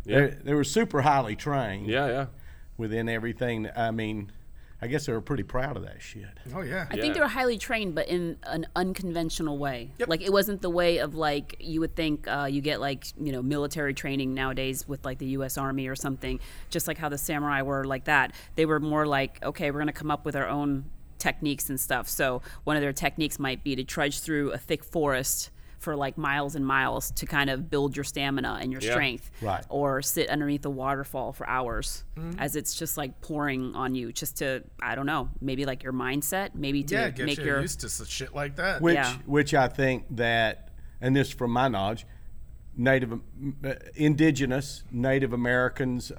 Yeah. 0.06 0.20
they 0.28 0.28
they 0.44 0.54
were 0.54 0.64
super 0.64 1.02
highly 1.02 1.36
trained 1.36 1.88
Yeah. 1.88 2.08
Yeah. 2.08 2.26
within 2.78 3.10
everything. 3.10 3.70
I 3.76 3.92
mean, 3.92 4.32
I 4.82 4.88
guess 4.88 5.06
they 5.06 5.14
were 5.14 5.22
pretty 5.22 5.44
proud 5.44 5.78
of 5.78 5.84
that 5.84 6.02
shit. 6.02 6.26
Oh 6.54 6.62
yeah. 6.62 6.86
I 6.92 6.96
Yeah. 6.96 7.02
think 7.02 7.14
they 7.16 7.20
were 7.22 7.28
highly 7.28 7.58
trained, 7.58 7.96
but 7.96 8.08
in 8.08 8.38
an 8.44 8.68
unconventional 8.76 9.58
way. 9.58 9.92
Yep. 9.98 10.10
Like 10.10 10.22
it 10.22 10.32
wasn't 10.32 10.62
the 10.62 10.70
way 10.70 10.98
of 11.00 11.16
like 11.16 11.56
you 11.60 11.80
would 11.80 11.96
think 11.96 12.28
uh, 12.28 12.48
you 12.52 12.62
get 12.62 12.80
like 12.82 13.06
you 13.20 13.32
know 13.32 13.42
military 13.42 13.94
training 13.94 14.34
nowadays 14.34 14.88
with 14.88 15.04
like 15.06 15.18
the 15.18 15.28
U.S. 15.38 15.58
Army 15.58 15.88
or 15.88 15.96
something. 15.96 16.40
Just 16.70 16.88
like 16.88 16.98
how 16.98 17.10
the 17.10 17.18
samurai 17.18 17.62
were 17.62 17.86
like 17.86 18.04
that. 18.06 18.34
They 18.56 18.66
were 18.66 18.80
more 18.80 19.06
like 19.08 19.44
okay, 19.44 19.72
we're 19.72 19.80
gonna 19.80 19.94
come 19.94 20.12
up 20.12 20.26
with 20.26 20.36
our 20.36 20.48
own 20.48 20.86
techniques 21.18 21.70
and 21.70 21.80
stuff. 21.80 22.08
So 22.10 22.42
one 22.66 22.76
of 22.76 22.82
their 22.82 22.94
techniques 22.94 23.40
might 23.40 23.64
be 23.64 23.76
to 23.78 23.84
trudge 23.84 24.20
through 24.20 24.52
a 24.52 24.58
thick 24.58 24.84
forest 24.84 25.50
for 25.86 25.96
like 25.96 26.18
miles 26.18 26.56
and 26.56 26.66
miles 26.66 27.12
to 27.12 27.26
kind 27.28 27.50
of 27.50 27.70
build 27.70 27.96
your 27.96 28.04
stamina 28.04 28.58
and 28.60 28.72
your 28.72 28.82
Yeah. 28.82 28.92
strength 28.92 29.30
Right. 29.40 29.64
or 29.70 30.02
sit 30.02 30.28
underneath 30.30 30.66
a 30.66 30.70
waterfall 30.70 31.32
for 31.32 31.48
hours 31.48 32.04
Mm-hmm. 32.18 32.40
as 32.40 32.56
it's 32.56 32.74
just 32.74 32.98
like 32.98 33.22
pouring 33.22 33.76
on 33.76 33.94
you 33.94 34.12
just 34.12 34.38
to 34.38 34.64
i 34.82 34.96
don't 34.96 35.06
know 35.06 35.30
maybe 35.42 35.66
like 35.66 35.84
your 35.84 35.94
mindset 35.94 36.56
maybe 36.56 36.82
to 36.84 36.96
Yeah, 36.96 37.10
get 37.12 37.26
make 37.28 37.38
you 37.38 37.46
your 37.46 37.62
used 37.62 37.82
to 37.82 37.88
s- 37.88 38.08
shit 38.08 38.34
like 38.34 38.56
that. 38.56 38.82
Which 38.82 38.96
Yeah. 38.96 39.14
which 39.26 39.54
I 39.54 39.68
think 39.68 40.06
that, 40.16 40.70
and 41.02 41.16
this 41.16 41.30
from 41.32 41.52
my 41.52 41.68
knowledge, 41.68 42.06
Native, 42.78 43.14
uh, 43.64 43.74
indigenous 43.96 44.84
Native 44.92 45.34
Americans. 45.34 46.12
Uh, 46.12 46.16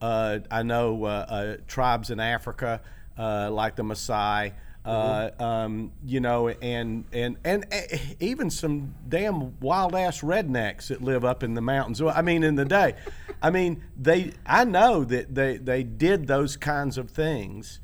uh, 0.00 0.04
uh, 0.04 0.38
I 0.50 0.62
know 0.62 1.04
uh, 1.04 1.08
uh, 1.08 1.56
tribes 1.68 2.10
in 2.10 2.18
Africa 2.20 2.80
uh, 3.18 3.50
like 3.52 3.76
the 3.76 3.82
Maasai. 3.84 4.52
Uh, 4.86 5.30
um, 5.40 5.92
you 6.04 6.20
know, 6.20 6.48
and 6.48 7.04
and 7.12 7.36
and 7.44 7.66
uh, 7.72 7.96
even 8.20 8.50
some 8.50 8.94
damn 9.08 9.58
wild 9.58 9.94
ass 9.94 10.20
rednecks 10.20 10.88
that 10.88 11.02
live 11.02 11.24
up 11.24 11.42
in 11.42 11.54
the 11.54 11.60
mountains. 11.60 12.00
Well, 12.00 12.14
I 12.16 12.22
mean, 12.22 12.44
in 12.44 12.54
the 12.54 12.64
day, 12.64 12.94
I 13.42 13.50
mean, 13.50 13.82
they. 13.96 14.32
I 14.46 14.64
know 14.64 15.02
that 15.04 15.34
they 15.34 15.56
they 15.56 15.82
did 15.82 16.28
those 16.28 16.56
kinds 16.56 16.98
of 16.98 17.10
things 17.10 17.80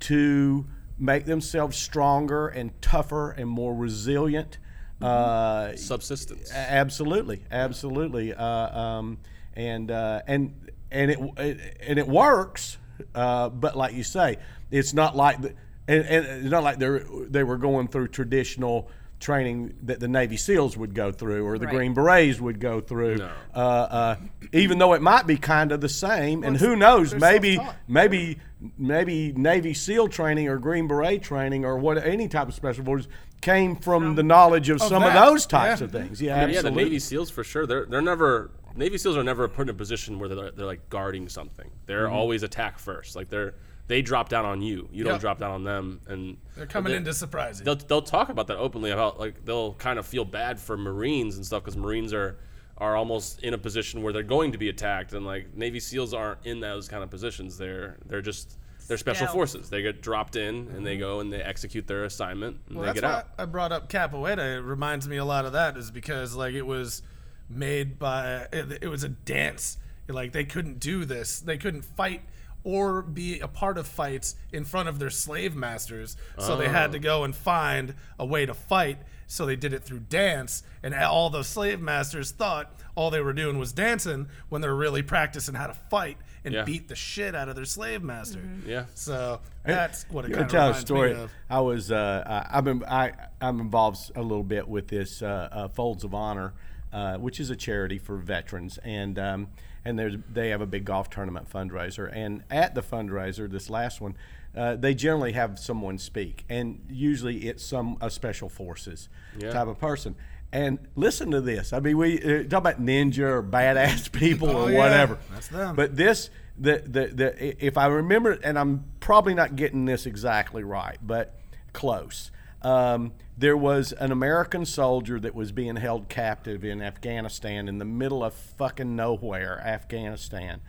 to 0.00 0.66
make 0.96 1.24
themselves 1.24 1.76
stronger 1.76 2.48
and 2.48 2.70
tougher 2.80 3.32
and 3.32 3.48
more 3.48 3.74
resilient. 3.74 4.58
Uh, 5.02 5.74
Subsistence. 5.76 6.50
Absolutely, 6.52 7.42
absolutely, 7.50 8.32
uh, 8.32 8.78
um, 8.78 9.18
and 9.54 9.90
uh, 9.90 10.22
and 10.26 10.70
and 10.90 11.10
it, 11.10 11.18
it 11.36 11.76
and 11.80 11.98
it 11.98 12.06
works. 12.06 12.78
Uh, 13.12 13.48
but 13.48 13.76
like 13.76 13.92
you 13.92 14.04
say, 14.04 14.38
it's 14.70 14.94
not 14.94 15.16
like 15.16 15.42
the, 15.42 15.54
and, 15.88 16.04
and 16.04 16.26
it's 16.26 16.50
not 16.50 16.62
like 16.62 16.78
they 16.78 17.00
they 17.28 17.42
were 17.44 17.58
going 17.58 17.88
through 17.88 18.08
traditional 18.08 18.88
training 19.20 19.74
that 19.82 20.00
the 20.00 20.08
Navy 20.08 20.36
SEALs 20.36 20.76
would 20.76 20.94
go 20.94 21.10
through 21.10 21.46
or 21.46 21.56
the 21.58 21.66
Right. 21.66 21.74
Green 21.76 21.94
Berets 21.94 22.40
would 22.40 22.60
go 22.60 22.80
through. 22.80 23.16
No. 23.16 23.30
Uh, 23.54 23.58
uh, 23.58 24.16
even 24.52 24.78
though 24.78 24.92
it 24.92 25.00
might 25.00 25.26
be 25.26 25.36
kind 25.36 25.72
of 25.72 25.80
the 25.80 25.88
same, 25.88 26.42
and 26.44 26.56
who 26.56 26.76
knows, 26.76 27.14
maybe 27.14 27.58
maybe 27.88 28.38
maybe 28.76 29.32
Navy 29.32 29.72
SEAL 29.74 30.08
training 30.08 30.48
or 30.48 30.58
Green 30.58 30.86
Beret 30.88 31.22
training 31.22 31.64
or 31.64 31.78
what 31.78 31.98
any 32.04 32.28
type 32.28 32.48
of 32.48 32.54
special 32.54 32.84
forces 32.84 33.08
came 33.40 33.76
from 33.76 34.14
the 34.14 34.22
knowledge 34.22 34.68
of 34.70 34.80
some 34.82 35.02
of 35.02 35.12
those 35.14 35.46
types 35.46 35.80
yeah. 35.80 35.84
of 35.84 35.92
things. 35.92 36.20
Yeah, 36.20 36.40
Yeah, 36.46 36.52
yeah, 36.52 36.62
the. 36.62 36.70
Navy 36.70 36.98
SEAls 36.98 37.30
for 37.30 37.44
sure. 37.44 37.66
They're 37.66 37.86
they're 37.86 38.02
never 38.02 38.50
Navy 38.76 38.96
SEAls 38.96 39.16
are 39.16 39.22
never 39.24 39.48
put 39.48 39.62
in 39.62 39.68
a 39.68 39.74
position 39.74 40.18
where 40.18 40.28
they're, 40.28 40.50
they're 40.50 40.66
like 40.66 40.88
guarding 40.90 41.28
something. 41.28 41.70
They're 41.86 42.06
Mm-hmm. 42.06 42.14
always 42.14 42.42
attack 42.42 42.78
first. 42.78 43.16
Like 43.16 43.28
they're 43.30 43.54
they 43.86 44.02
drop 44.02 44.28
down 44.28 44.44
on 44.44 44.62
you. 44.62 44.88
You 44.92 45.04
don't 45.04 45.20
drop 45.20 45.38
down 45.38 45.50
on 45.50 45.64
them. 45.64 46.00
And 46.06 46.38
They're 46.56 46.66
coming 46.66 46.92
they- 46.92 46.96
in 46.96 47.04
to 47.04 47.12
surprise 47.12 47.58
you. 47.58 47.64
They'll 47.64 47.76
they'll 47.76 48.02
talk 48.02 48.28
about 48.28 48.46
that 48.46 48.56
openly 48.56 48.90
about 48.90 49.18
like 49.20 49.44
they'll 49.44 49.74
kind 49.74 49.98
of 49.98 50.06
feel 50.06 50.24
bad 50.24 50.58
for 50.58 50.76
Marines 50.76 51.36
and 51.36 51.44
stuff 51.44 51.62
because 51.62 51.76
Marines 51.76 52.12
are 52.12 52.38
are 52.78 52.96
almost 52.96 53.42
in 53.42 53.54
a 53.54 53.58
position 53.58 54.02
where 54.02 54.12
they're 54.12 54.22
going 54.22 54.52
to 54.52 54.58
be 54.58 54.68
attacked 54.68 55.12
and 55.12 55.24
like 55.24 55.54
Navy 55.54 55.78
SEAls 55.78 56.12
aren't 56.12 56.44
in 56.44 56.60
those 56.60 56.88
kind 56.88 57.02
of 57.02 57.10
positions. 57.10 57.58
They're 57.58 57.98
they're 58.06 58.22
just 58.22 58.58
they're 58.88 58.98
special 58.98 59.26
Stealth. 59.26 59.34
forces. 59.34 59.70
They 59.70 59.82
get 59.82 60.02
dropped 60.02 60.36
in 60.36 60.68
and 60.74 60.84
they 60.84 60.94
mm-hmm. 60.94 61.00
go 61.00 61.20
and 61.20 61.32
they 61.32 61.40
execute 61.40 61.86
their 61.86 62.04
assignment 62.04 62.58
and 62.66 62.76
Well, 62.76 62.82
they 62.84 62.88
that's 62.88 63.00
get 63.00 63.06
why 63.08 63.16
out. 63.18 63.28
I 63.38 63.44
brought 63.44 63.72
up 63.72 63.88
capoeira. 63.88 64.58
It 64.58 64.60
reminds 64.60 65.08
me 65.08 65.16
a 65.16 65.24
lot 65.24 65.44
of 65.44 65.52
that, 65.52 65.76
is 65.76 65.90
because 65.90 66.34
like 66.34 66.54
it 66.54 66.66
was 66.66 67.02
made 67.48 67.98
by 67.98 68.46
it, 68.52 68.78
it 68.82 68.88
was 68.88 69.04
a 69.04 69.08
dance. 69.08 69.78
Like 70.08 70.32
they 70.32 70.44
couldn't 70.44 70.80
do 70.80 71.04
this. 71.04 71.40
They 71.40 71.56
couldn't 71.56 71.82
fight 71.82 72.22
or 72.64 73.02
be 73.02 73.38
a 73.40 73.48
part 73.48 73.76
of 73.78 73.86
fights 73.86 74.34
in 74.52 74.64
front 74.64 74.88
of 74.88 74.98
their 74.98 75.10
slave 75.10 75.54
masters. 75.54 76.16
So 76.38 76.56
they 76.56 76.68
had 76.68 76.92
to 76.92 76.98
go 76.98 77.22
and 77.24 77.36
find 77.36 77.94
a 78.18 78.24
way 78.26 78.46
to 78.46 78.54
fight. 78.54 78.98
So 79.26 79.46
they 79.46 79.56
did 79.56 79.72
it 79.72 79.82
through 79.82 80.00
dance, 80.00 80.62
and 80.82 80.94
all 80.94 81.30
the 81.30 81.42
slave 81.44 81.80
masters 81.80 82.30
thought 82.30 82.70
all 82.94 83.10
they 83.10 83.20
were 83.22 83.32
doing 83.32 83.58
was 83.58 83.72
dancing 83.72 84.28
when 84.50 84.60
they're 84.60 84.74
really 84.74 85.02
practicing 85.02 85.54
how 85.54 85.66
to 85.66 85.72
fight 85.74 86.18
and 86.44 86.52
Yeah. 86.54 86.64
beat 86.64 86.88
the 86.88 86.94
shit 86.94 87.34
out 87.34 87.48
of 87.48 87.56
their 87.56 87.64
slave 87.64 88.02
master. 88.02 88.40
Yeah. 88.66 88.84
So 88.94 89.40
that's 89.64 90.04
what 90.10 90.26
it 90.26 90.28
You 90.28 90.34
kind 90.34 90.46
of 90.46 90.50
tell 90.52 90.70
a 90.70 90.74
story. 90.74 91.14
me 91.14 91.20
of. 91.22 91.30
I 91.48 91.60
was 91.60 91.90
uh, 91.90 92.22
I, 92.50 92.58
I'm 92.58 92.68
in- 92.68 92.84
I, 92.84 93.12
I'm 93.40 93.60
involved 93.60 94.12
a 94.14 94.20
little 94.22 94.44
bit 94.44 94.68
with 94.68 94.88
this 94.88 95.22
uh, 95.22 95.48
uh, 95.50 95.68
Folds 95.68 96.04
of 96.04 96.14
Honor, 96.14 96.52
uh, 96.92 97.16
which 97.16 97.40
is 97.40 97.48
a 97.50 97.56
charity 97.56 97.98
for 97.98 98.16
veterans, 98.18 98.78
and 98.84 99.18
um, 99.18 99.48
and 99.84 99.98
there's 99.98 100.16
they 100.32 100.50
have 100.50 100.60
a 100.60 100.66
big 100.66 100.84
golf 100.84 101.10
tournament 101.10 101.50
fundraiser, 101.50 102.10
and 102.12 102.42
at 102.50 102.74
the 102.74 102.82
fundraiser, 102.82 103.50
this 103.50 103.68
last 103.70 104.00
one, 104.00 104.16
uh, 104.56 104.76
they 104.76 104.94
generally 104.94 105.32
have 105.32 105.58
someone 105.58 105.98
speak, 105.98 106.44
and 106.48 106.80
usually 106.90 107.48
it's 107.48 107.64
some 107.64 107.96
a 108.00 108.10
special 108.10 108.48
forces 108.48 109.08
Yeah. 109.38 109.50
type 109.52 109.66
of 109.68 109.78
person. 109.78 110.14
And 110.52 110.78
listen 110.94 111.32
to 111.32 111.40
this. 111.40 111.72
I 111.72 111.80
mean, 111.80 111.98
we 111.98 112.18
uh, 112.22 112.42
talk 112.44 112.58
about 112.60 112.80
ninja 112.80 113.18
or 113.20 113.42
badass 113.42 114.12
people 114.20 114.50
Oh, 114.50 114.66
or 114.66 114.70
yeah. 114.70 114.78
whatever. 114.78 115.18
That's 115.32 115.48
them. 115.48 115.74
But 115.74 115.96
this 115.96 116.30
the, 116.56 116.78
the 116.86 117.06
the 117.08 117.64
if 117.66 117.76
I 117.76 117.86
remember 117.86 118.30
and 118.32 118.56
I'm 118.56 118.84
probably 119.00 119.34
not 119.34 119.56
getting 119.56 119.84
this 119.84 120.06
exactly 120.06 120.62
right, 120.62 120.96
but 121.02 121.34
close. 121.72 122.30
Um, 122.62 123.12
there 123.36 123.56
was 123.56 123.92
an 123.92 124.12
American 124.12 124.64
soldier 124.64 125.18
that 125.20 125.34
was 125.34 125.50
being 125.50 125.76
held 125.76 126.08
captive 126.08 126.64
in 126.64 126.80
Afghanistan 126.80 127.68
in 127.68 127.78
the 127.78 127.84
middle 127.84 128.22
of 128.22 128.32
fucking 128.34 128.94
nowhere, 128.94 129.60
Afghanistan. 129.60 130.60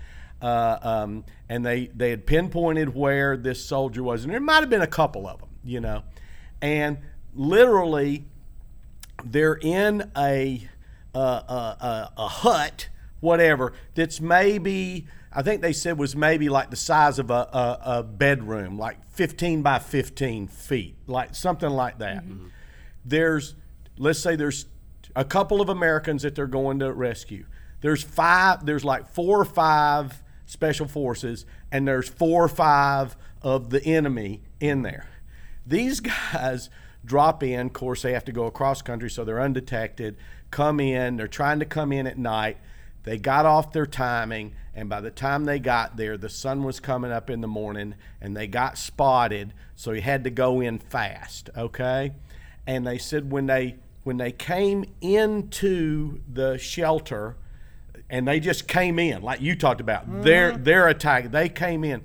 Uh, 0.41 0.77
um, 0.81 1.25
and 1.47 1.65
they, 1.65 1.87
they 1.87 2.09
had 2.09 2.25
pinpointed 2.25 2.93
where 2.95 3.37
this 3.37 3.63
soldier 3.63 4.03
was, 4.03 4.23
and 4.23 4.33
there 4.33 4.39
might 4.39 4.59
have 4.61 4.69
been 4.69 4.81
a 4.81 4.87
couple 4.87 5.27
of 5.27 5.39
them, 5.39 5.49
you 5.63 5.79
know. 5.79 6.03
And 6.61 6.97
literally, 7.33 8.25
they're 9.23 9.57
in 9.61 10.11
a 10.17 10.67
uh, 11.13 11.17
uh, 11.17 11.75
uh, 11.79 12.07
a 12.17 12.27
hut, 12.27 12.89
whatever. 13.21 13.73
That's 13.93 14.19
maybe 14.19 15.07
I 15.31 15.41
think 15.41 15.61
they 15.61 15.73
said 15.73 15.97
was 15.97 16.15
maybe 16.15 16.49
like 16.49 16.69
the 16.69 16.75
size 16.77 17.19
of 17.19 17.29
a, 17.29 17.33
a, 17.33 17.79
a 17.85 18.03
bedroom, 18.03 18.77
like 18.77 18.97
15 19.11 19.61
by 19.61 19.79
15 19.79 20.47
feet, 20.47 20.95
like 21.07 21.35
something 21.35 21.69
like 21.69 21.99
that. 21.99 22.23
There's 23.05 23.55
let's 23.97 24.19
say 24.19 24.35
there's 24.35 24.65
a 25.15 25.23
couple 25.23 25.61
of 25.61 25.69
Americans 25.69 26.23
that 26.23 26.35
they're 26.35 26.47
going 26.47 26.79
to 26.79 26.91
rescue. 26.91 27.45
There's 27.81 28.03
five. 28.03 28.65
There's 28.65 28.83
like 28.83 29.13
four 29.13 29.39
or 29.39 29.45
five 29.45 30.23
special 30.45 30.87
forces, 30.87 31.45
and 31.71 31.87
there's 31.87 32.09
four 32.09 32.43
or 32.43 32.49
five 32.49 33.15
of 33.41 33.69
the 33.69 33.83
enemy 33.83 34.41
in 34.59 34.81
there. 34.81 35.07
These 35.65 35.99
guys 36.33 36.69
drop 37.03 37.43
in. 37.43 37.67
Of 37.67 37.73
course, 37.73 38.01
they 38.01 38.13
have 38.13 38.25
to 38.25 38.31
go 38.31 38.45
across 38.45 38.81
country, 38.81 39.09
so 39.09 39.23
they're 39.23 39.41
undetected. 39.41 40.17
Come 40.51 40.79
in. 40.79 41.17
They're 41.17 41.27
trying 41.27 41.59
to 41.59 41.65
come 41.65 41.91
in 41.91 42.07
at 42.07 42.17
night. 42.17 42.57
They 43.03 43.19
got 43.19 43.45
off 43.45 43.71
their 43.71 43.85
timing, 43.85 44.55
and 44.73 44.89
by 44.89 44.99
the 44.99 45.11
time 45.11 45.45
they 45.45 45.59
got 45.59 45.95
there, 45.95 46.17
the 46.17 46.29
sun 46.29 46.63
was 46.63 46.79
coming 46.79 47.11
up 47.11 47.29
in 47.29 47.41
the 47.41 47.47
morning, 47.47 47.93
and 48.19 48.35
they 48.35 48.47
got 48.47 48.79
spotted. 48.79 49.53
So 49.75 49.91
he 49.91 50.01
had 50.01 50.23
to 50.23 50.31
go 50.31 50.59
in 50.59 50.79
fast. 50.79 51.51
Okay, 51.55 52.13
and 52.67 52.85
they 52.85 52.97
said 52.97 53.31
when 53.31 53.45
they 53.47 53.75
when 54.03 54.17
they 54.17 54.31
came 54.31 54.85
into 55.01 56.19
the 56.31 56.57
shelter, 56.57 57.35
and 58.09 58.27
they 58.27 58.39
just 58.39 58.67
came 58.67 58.99
in 58.99 59.21
like 59.21 59.41
you 59.41 59.55
talked 59.55 59.81
about. 59.81 60.23
Their 60.23 60.57
their 60.57 60.87
attack. 60.87 61.31
They 61.31 61.49
came 61.49 61.83
in 61.83 62.03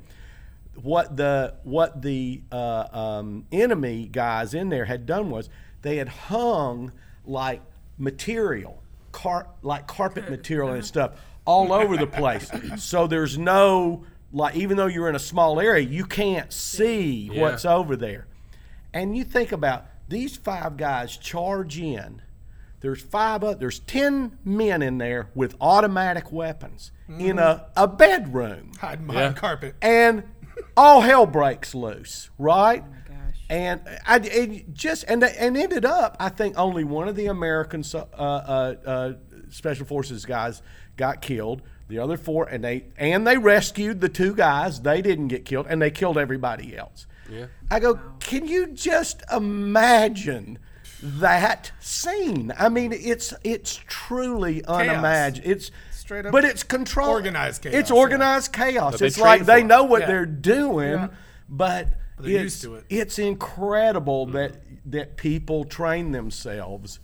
what 0.75 1.17
the 1.17 1.55
what 1.63 2.03
the 2.03 2.43
uh, 2.51 2.87
um, 2.93 3.47
enemy 3.53 4.09
guys 4.11 4.55
in 4.55 4.69
there 4.71 4.87
had 4.87 5.05
done 5.07 5.31
was 5.31 5.49
they 5.83 5.97
had 5.97 6.09
hung 6.09 6.93
like 7.27 7.61
material, 7.99 8.83
car 9.13 9.49
like 9.63 9.87
carpet 9.87 10.31
material 10.31 10.71
and 10.73 10.85
stuff 10.85 11.13
all 11.45 11.73
over 11.81 11.97
the 11.97 12.07
place. 12.07 12.51
So 12.79 13.07
there's 13.07 13.37
no 13.37 14.05
like 14.33 14.55
even 14.57 14.77
though 14.77 14.87
you're 14.87 15.09
in 15.09 15.17
a 15.17 15.21
small 15.21 15.61
area, 15.61 15.85
you 15.87 16.05
can't 16.07 16.53
see 16.53 17.29
Yeah. 17.33 17.43
what's 17.43 17.65
over 17.65 17.97
there. 17.97 18.27
And 18.93 19.17
you 19.17 19.25
think 19.25 19.53
about 19.53 19.87
these 20.11 20.37
five 20.37 20.77
guys 20.77 21.17
charge 21.17 21.79
in. 21.79 22.21
There's 22.81 23.01
five 23.03 23.43
up. 23.45 23.59
There's 23.61 23.79
ten 23.81 24.39
men 24.45 24.83
in 24.83 24.99
there 24.99 25.29
with 25.35 25.55
automatic 25.61 26.31
weapons 26.33 26.93
in 27.19 27.39
a, 27.39 27.67
a 27.77 27.87
bedroom 27.89 28.73
Hide 28.81 29.07
behind 29.07 29.35
Yeah. 29.37 29.41
carpet. 29.41 29.75
and 29.83 30.23
all 30.77 31.01
hell 31.01 31.27
breaks 31.27 31.75
loose, 31.75 32.31
right? 32.39 32.83
gosh. 33.09 33.17
And 33.51 33.81
I 34.07 34.17
it 34.19 34.73
just 34.75 35.05
and 35.09 35.23
they, 35.23 35.35
and 35.39 35.57
ended 35.57 35.85
up, 35.85 36.17
I 36.21 36.29
think 36.31 36.59
only 36.59 36.85
one 36.85 37.09
of 37.09 37.17
the 37.17 37.27
American 37.27 37.83
uh, 37.95 37.99
uh, 38.17 38.75
uh, 38.87 39.13
special 39.51 39.85
forces 39.87 40.25
guys 40.25 40.63
got 40.97 41.21
killed. 41.23 41.63
The 41.89 41.99
other 41.99 42.17
four, 42.17 42.47
and 42.49 42.63
they 42.63 42.85
and 42.97 43.27
they 43.27 43.37
rescued 43.37 44.01
the 44.01 44.09
two 44.09 44.35
guys. 44.35 44.81
They 44.81 45.03
didn't 45.03 45.27
get 45.29 45.45
killed, 45.45 45.67
and 45.69 45.83
they 45.83 45.91
killed 45.91 46.17
everybody 46.17 46.77
else. 46.77 47.07
Yeah. 47.31 47.47
I 47.71 47.81
go, 47.81 47.99
can 48.21 48.47
you 48.47 48.69
just 48.69 49.23
imagine 49.33 50.59
that 51.03 51.73
scene? 51.81 52.53
I 52.59 52.69
mean, 52.69 52.93
it's 52.93 53.33
it's 53.45 53.81
truly 53.87 54.65
unimaginable. 54.65 55.51
It's 55.51 55.71
Straight 55.93 56.27
up 56.27 56.33
but 56.33 56.45
it's 56.45 56.63
controlled, 56.65 57.11
organized 57.11 57.63
chaos, 57.63 57.75
It's 57.75 57.91
yeah. 57.91 57.97
organized 57.97 58.53
chaos. 58.53 58.99
they 58.99 59.07
It's 59.07 59.19
like 59.19 59.45
they 59.47 59.63
know 59.63 59.85
what 59.85 60.03
Yeah. 60.03 60.07
they're 60.09 60.27
doing, 60.27 60.93
Yeah. 60.93 61.09
but, 61.49 61.87
they're 62.19 62.31
it's, 62.33 62.43
used 62.43 62.63
to 62.63 62.75
it. 62.77 62.85
It's 62.89 63.19
incredible 63.19 64.27
that 64.27 64.55
that 64.87 65.17
people 65.17 65.65
train 65.65 66.11
themselves 66.13 66.99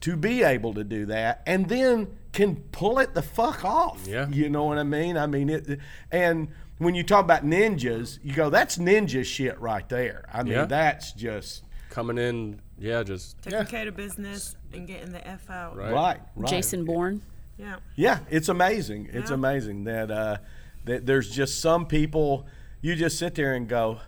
to 0.00 0.16
be 0.16 0.42
able 0.44 0.72
to 0.74 0.84
do 0.84 1.06
that, 1.06 1.42
and 1.46 1.68
then 1.68 2.06
can 2.32 2.54
pull 2.70 2.98
it 3.00 3.14
the 3.14 3.22
fuck 3.22 3.64
off. 3.64 4.06
Yeah. 4.06 4.28
you 4.28 4.48
know 4.48 4.64
what 4.64 4.78
I 4.78 4.84
mean. 4.84 5.16
I 5.16 5.26
mean 5.26 5.48
it, 5.50 5.80
and 6.12 6.48
when 6.78 6.94
you 6.94 7.02
talk 7.02 7.24
about 7.24 7.44
ninjas, 7.44 8.18
you 8.22 8.32
go, 8.34 8.50
"That's 8.50 8.78
ninja 8.78 9.24
shit 9.24 9.58
right 9.60 9.88
there." 9.88 10.24
I 10.32 10.42
mean, 10.42 10.52
Yeah. 10.54 10.64
that's 10.64 11.12
just 11.12 11.64
Coming 11.90 12.18
in, 12.18 12.60
yeah, 12.78 13.02
just 13.02 13.40
Taking 13.42 13.64
care 13.66 13.88
of 13.88 13.96
business 13.96 14.54
and 14.72 14.86
getting 14.86 15.10
the 15.10 15.26
F 15.26 15.48
out. 15.50 15.76
Right. 15.76 15.92
right. 15.92 16.20
right. 16.36 16.48
Jason 16.50 16.84
Bourne. 16.84 17.22
Yeah. 17.56 17.76
Yeah, 17.96 18.20
it's 18.30 18.48
amazing. 18.48 19.08
It's 19.12 19.30
Yeah. 19.30 19.34
amazing 19.34 19.84
that 19.84 20.10
uh, 20.10 20.36
that 20.84 21.06
there's 21.06 21.28
just 21.30 21.60
some 21.60 21.86
people 21.86 22.46
you 22.80 22.94
just 22.94 23.18
sit 23.18 23.34
there 23.34 23.54
and 23.54 23.68
go, 23.68 23.98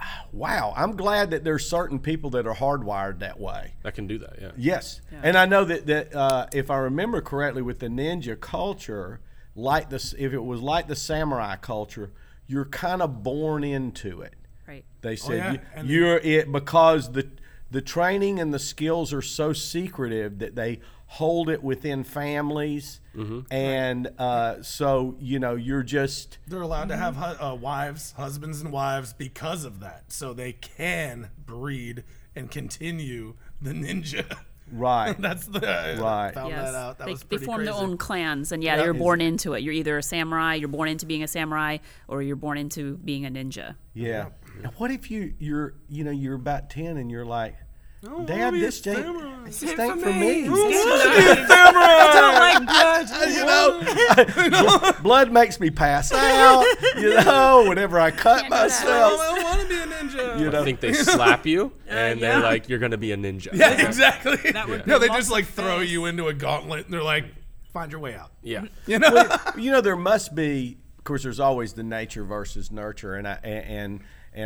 "Ah, 0.00 0.26
"Wow, 0.32 0.72
I'm 0.76 0.94
glad 0.96 1.30
that 1.32 1.42
there's 1.42 1.68
certain 1.68 1.98
people 1.98 2.30
that 2.30 2.46
are 2.46 2.54
hardwired 2.54 3.18
that 3.18 3.40
way." 3.40 3.74
that 3.82 3.94
can 3.94 4.06
do 4.06 4.18
that. 4.18 4.38
Yeah. 4.40 4.52
Yes, 4.56 5.00
and 5.22 5.36
I 5.36 5.46
know 5.46 5.64
that 5.64 5.86
that 5.86 6.14
uh, 6.14 6.46
if 6.52 6.70
I 6.70 6.76
remember 6.76 7.20
correctly, 7.20 7.62
with 7.62 7.80
the 7.80 7.88
ninja 7.88 8.38
culture, 8.38 9.18
like 9.54 9.90
this, 9.90 10.14
if 10.18 10.32
it 10.32 10.42
was 10.42 10.60
like 10.60 10.88
the 10.88 10.96
samurai 10.96 11.56
culture, 11.56 12.10
you're 12.46 12.64
kind 12.64 13.02
of 13.02 13.22
born 13.22 13.64
into 13.64 14.20
it. 14.22 14.34
Right. 14.66 14.84
They 15.02 15.16
said 15.16 15.60
yeah, 15.74 15.82
you, 15.82 15.88
you're 16.00 16.16
it 16.18 16.50
because 16.50 17.12
the 17.12 17.28
the 17.70 17.82
training 17.82 18.38
and 18.38 18.54
the 18.54 18.58
skills 18.58 19.12
are 19.12 19.22
so 19.22 19.52
secretive 19.52 20.38
that 20.38 20.54
they 20.54 20.80
hold 21.06 21.48
it 21.48 21.62
within 21.62 22.02
families, 22.04 23.00
and 23.50 24.08
uh, 24.18 24.62
so 24.62 25.16
you 25.20 25.38
know 25.38 25.54
you're 25.54 25.82
just 25.82 26.38
They're 26.46 26.62
allowed 26.62 26.88
to 26.88 26.96
have 26.96 27.16
hu- 27.16 27.44
uh, 27.44 27.54
wives, 27.54 28.12
husbands, 28.16 28.60
and 28.60 28.72
wives 28.72 29.12
because 29.12 29.64
of 29.64 29.80
that, 29.80 30.12
so 30.12 30.32
they 30.32 30.52
can 30.52 31.30
breed 31.44 32.04
and 32.34 32.50
continue 32.50 33.34
the 33.60 33.72
ninja. 33.72 34.38
Right. 34.72 35.12
That's 35.20 35.46
the 35.46 35.66
I 35.68 35.94
Right. 36.00 36.34
Found 36.34 36.50
Yes. 36.50 36.72
that 36.72 36.74
out. 36.74 36.98
That 36.98 37.04
they, 37.06 37.12
was 37.12 37.22
they 37.24 37.36
form 37.38 37.58
crazy. 37.58 37.70
their 37.72 37.80
own 37.80 37.96
clans, 37.96 38.50
and 38.52 38.62
yeah, 38.62 38.82
you're 38.82 38.94
born 38.94 39.20
into 39.20 39.52
it. 39.54 39.62
You're 39.62 39.74
either 39.74 39.98
a 39.98 40.02
samurai, 40.02 40.54
you're 40.54 40.68
born 40.68 40.88
into 40.88 41.06
being 41.06 41.22
a 41.22 41.28
samurai, 41.28 41.78
or 42.08 42.22
you're 42.22 42.36
born 42.36 42.58
into 42.58 42.96
being 42.98 43.26
a 43.26 43.30
ninja. 43.30 43.76
Yeah. 43.92 44.30
Now, 44.62 44.70
what 44.78 44.90
if 44.90 45.10
you 45.10 45.34
you're 45.38 45.74
you 45.88 46.04
know 46.04 46.10
you're 46.10 46.34
about 46.36 46.70
ten 46.70 46.96
and 46.96 47.10
you're 47.10 47.24
like, 47.26 47.56
wanna 48.12 48.26
Dad, 48.26 48.50
be 48.52 48.58
a 48.58 48.60
this 48.60 48.86
ain't 48.86 48.98
samurai." 48.98 49.44
this 49.44 49.78
ain't 49.78 50.00
for 50.00 50.12
me. 50.12 50.46
I 50.48 52.10
don't 52.14 52.34
like 52.34 52.66
blood. 52.66 52.84
You 54.34 54.50
know, 54.50 54.92
blood 55.02 55.32
makes 55.32 55.58
me 55.60 55.70
pass 55.70 56.12
out. 56.12 56.64
You 56.96 57.14
know, 57.14 57.64
whenever 57.68 57.98
I 57.98 58.10
cut 58.10 58.42
Can't 58.42 58.44
do 58.44 58.50
that. 58.50 58.62
myself. 58.64 59.20
I 59.20 59.42
want 59.42 59.60
to 59.60 59.68
be 59.68 59.74
a 59.74 59.86
ninja. 59.86 60.40
You 60.40 60.50
know, 60.50 60.60
I 60.60 60.64
think 60.64 60.80
they 60.80 60.92
slap 60.92 61.46
you 61.46 61.72
uh, 61.88 61.92
and 61.92 62.20
yeah. 62.20 62.32
they're 62.32 62.42
like, 62.42 62.68
"You're 62.68 62.78
gonna 62.78 62.98
be 62.98 63.12
a 63.12 63.16
ninja." 63.16 63.48
Yeah, 63.52 63.86
exactly. 63.86 64.50
That 64.52 64.68
would 64.68 64.86
no, 64.86 64.98
they 64.98 65.08
just 65.08 65.30
like 65.30 65.46
throw 65.46 65.80
you 65.80 66.06
into 66.06 66.28
a 66.28 66.34
gauntlet 66.34 66.84
and 66.86 66.94
they're 66.94 67.02
like, 67.02 67.24
find 67.74 67.90
your 67.90 68.00
way 68.00 68.14
out. 68.14 68.30
Yeah. 68.42 68.64
You 68.86 68.98
know? 69.00 69.36
you 69.56 69.70
know 69.70 69.80
there 69.80 69.96
must 69.96 70.34
be 70.34 70.78
of 70.98 71.04
course 71.04 71.24
there's 71.24 71.40
always 71.40 71.74
the 71.74 71.82
nature 71.82 72.24
versus 72.24 72.70
nurture 72.70 73.14
and 73.16 73.28
i 73.28 73.38
and 73.42 73.64
and 73.66 74.00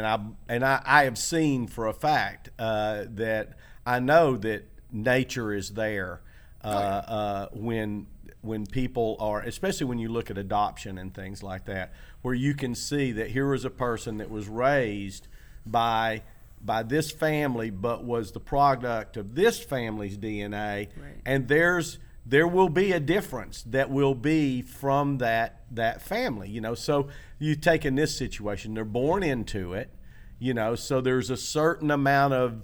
i 0.07 0.19
and 0.49 0.65
i, 0.65 0.81
I 0.85 1.05
have 1.05 1.19
seen 1.19 1.67
for 1.67 1.87
a 1.87 1.95
fact 1.95 2.51
uh, 2.59 3.05
that 3.11 3.55
i 3.87 3.99
know 3.99 4.37
that 4.37 4.65
nature 4.91 5.53
is 5.53 5.71
there 5.71 6.21
uh, 6.65 6.67
uh, 6.67 7.49
when 7.53 8.07
when 8.41 8.67
people 8.67 9.17
are 9.21 9.41
especially 9.41 9.87
when 9.87 9.99
you 9.99 10.09
look 10.09 10.31
at 10.31 10.39
adoption 10.39 10.99
and 10.99 11.15
things 11.15 11.43
like 11.43 11.65
that 11.67 11.93
where 12.23 12.35
you 12.35 12.55
can 12.55 12.75
see 12.75 13.13
that 13.13 13.31
here 13.31 13.49
was 13.51 13.65
a 13.65 13.71
person 13.71 14.19
that 14.19 14.31
was 14.31 14.49
raised 14.49 15.29
by 15.67 16.23
by 16.61 16.83
this 16.83 17.11
family 17.11 17.71
but 17.71 18.05
was 18.05 18.33
the 18.33 18.41
product 18.41 19.17
of 19.17 19.35
this 19.35 19.59
family's 19.59 20.17
dna 20.19 20.89
and 21.25 21.49
there's 21.49 21.99
there 22.27 22.47
will 22.47 22.69
be 22.69 22.93
a 22.93 23.01
difference 23.01 23.63
that 23.63 23.91
will 23.91 24.15
be 24.15 24.61
from 24.61 25.19
that 25.19 25.63
that 25.71 26.03
family 26.03 26.49
you 26.49 26.61
know? 26.61 26.75
So 26.75 27.09
you 27.39 27.55
take 27.55 27.85
in 27.85 27.95
this 27.95 28.17
situation 28.17 28.75
they're 28.75 28.85
born 28.85 29.23
into 29.23 29.73
it 29.73 29.93
you 30.39 30.53
know 30.55 30.75
so 30.75 31.01
there's 31.01 31.31
a 31.31 31.37
certain 31.37 31.91
amount 31.91 32.35
of 32.35 32.63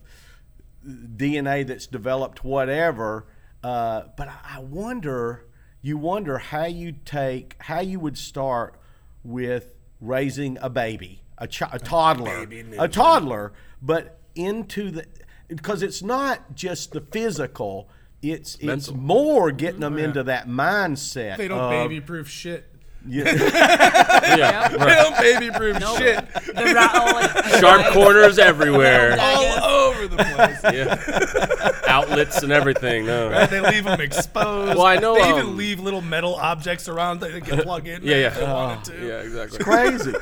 dna 0.86 1.66
that's 1.66 1.86
developed 1.86 2.44
whatever 2.44 3.26
uh, 3.62 4.02
but 4.16 4.28
I- 4.28 4.56
i 4.56 4.60
wonder 4.60 5.46
you 5.80 5.96
wonder 5.98 6.38
how 6.38 6.64
you 6.66 6.92
take 7.04 7.56
how 7.60 7.80
you 7.80 8.00
would 8.00 8.18
start 8.18 8.78
with 9.22 9.72
raising 10.00 10.58
a 10.60 10.68
baby 10.68 11.22
a, 11.38 11.48
chi- 11.48 11.68
a 11.72 11.78
toddler 11.78 12.46
a 12.78 12.88
toddler 12.88 13.52
but 13.80 14.20
into 14.34 14.90
the 14.90 15.06
because 15.48 15.82
it's 15.82 16.02
not 16.02 16.54
just 16.54 16.92
the 16.92 17.00
physical 17.00 17.88
it's 18.22 18.56
it's 18.60 18.90
more 18.90 19.50
getting 19.52 19.80
them 19.80 19.98
into 19.98 20.22
that 20.24 20.48
mindset 20.48 21.36
they 21.36 21.48
don't 21.48 21.70
baby 21.70 22.00
proof 22.00 22.28
shit. 22.28 22.70
Yeah. 23.06 24.68
They 24.84 24.94
don't 24.94 25.16
baby 25.18 25.50
proof 25.50 25.78
shit. 25.98 26.23
The 26.34 26.72
rattle. 26.74 27.58
Sharp 27.60 27.92
corners 27.92 28.38
everywhere. 28.38 29.16
All 29.20 29.64
over 29.64 30.08
the 30.08 30.16
place. 30.16 30.60
Yeah. 30.74 31.70
Outlets 31.86 32.42
and 32.42 32.50
everything. 32.50 33.06
No. 33.06 33.30
Right? 33.30 33.48
They 33.48 33.60
leave 33.60 33.84
them 33.84 34.00
exposed. 34.00 34.76
Well, 34.76 34.86
I 34.86 34.96
know, 34.96 35.14
They 35.14 35.22
um, 35.22 35.38
even 35.38 35.56
leave 35.56 35.78
little 35.78 36.00
metal 36.00 36.34
objects 36.34 36.88
around 36.88 37.20
that 37.20 37.32
they 37.32 37.40
can 37.40 37.60
plug 37.60 37.86
in. 37.86 38.02
Yeah, 38.02 38.16
yeah. 38.16 38.26
If 38.28 38.36
they 38.36 38.44
wanted 38.44 38.84
to. 38.84 39.06
Yeah, 39.06 39.20
exactly. 39.20 39.58
crazy 39.60 40.12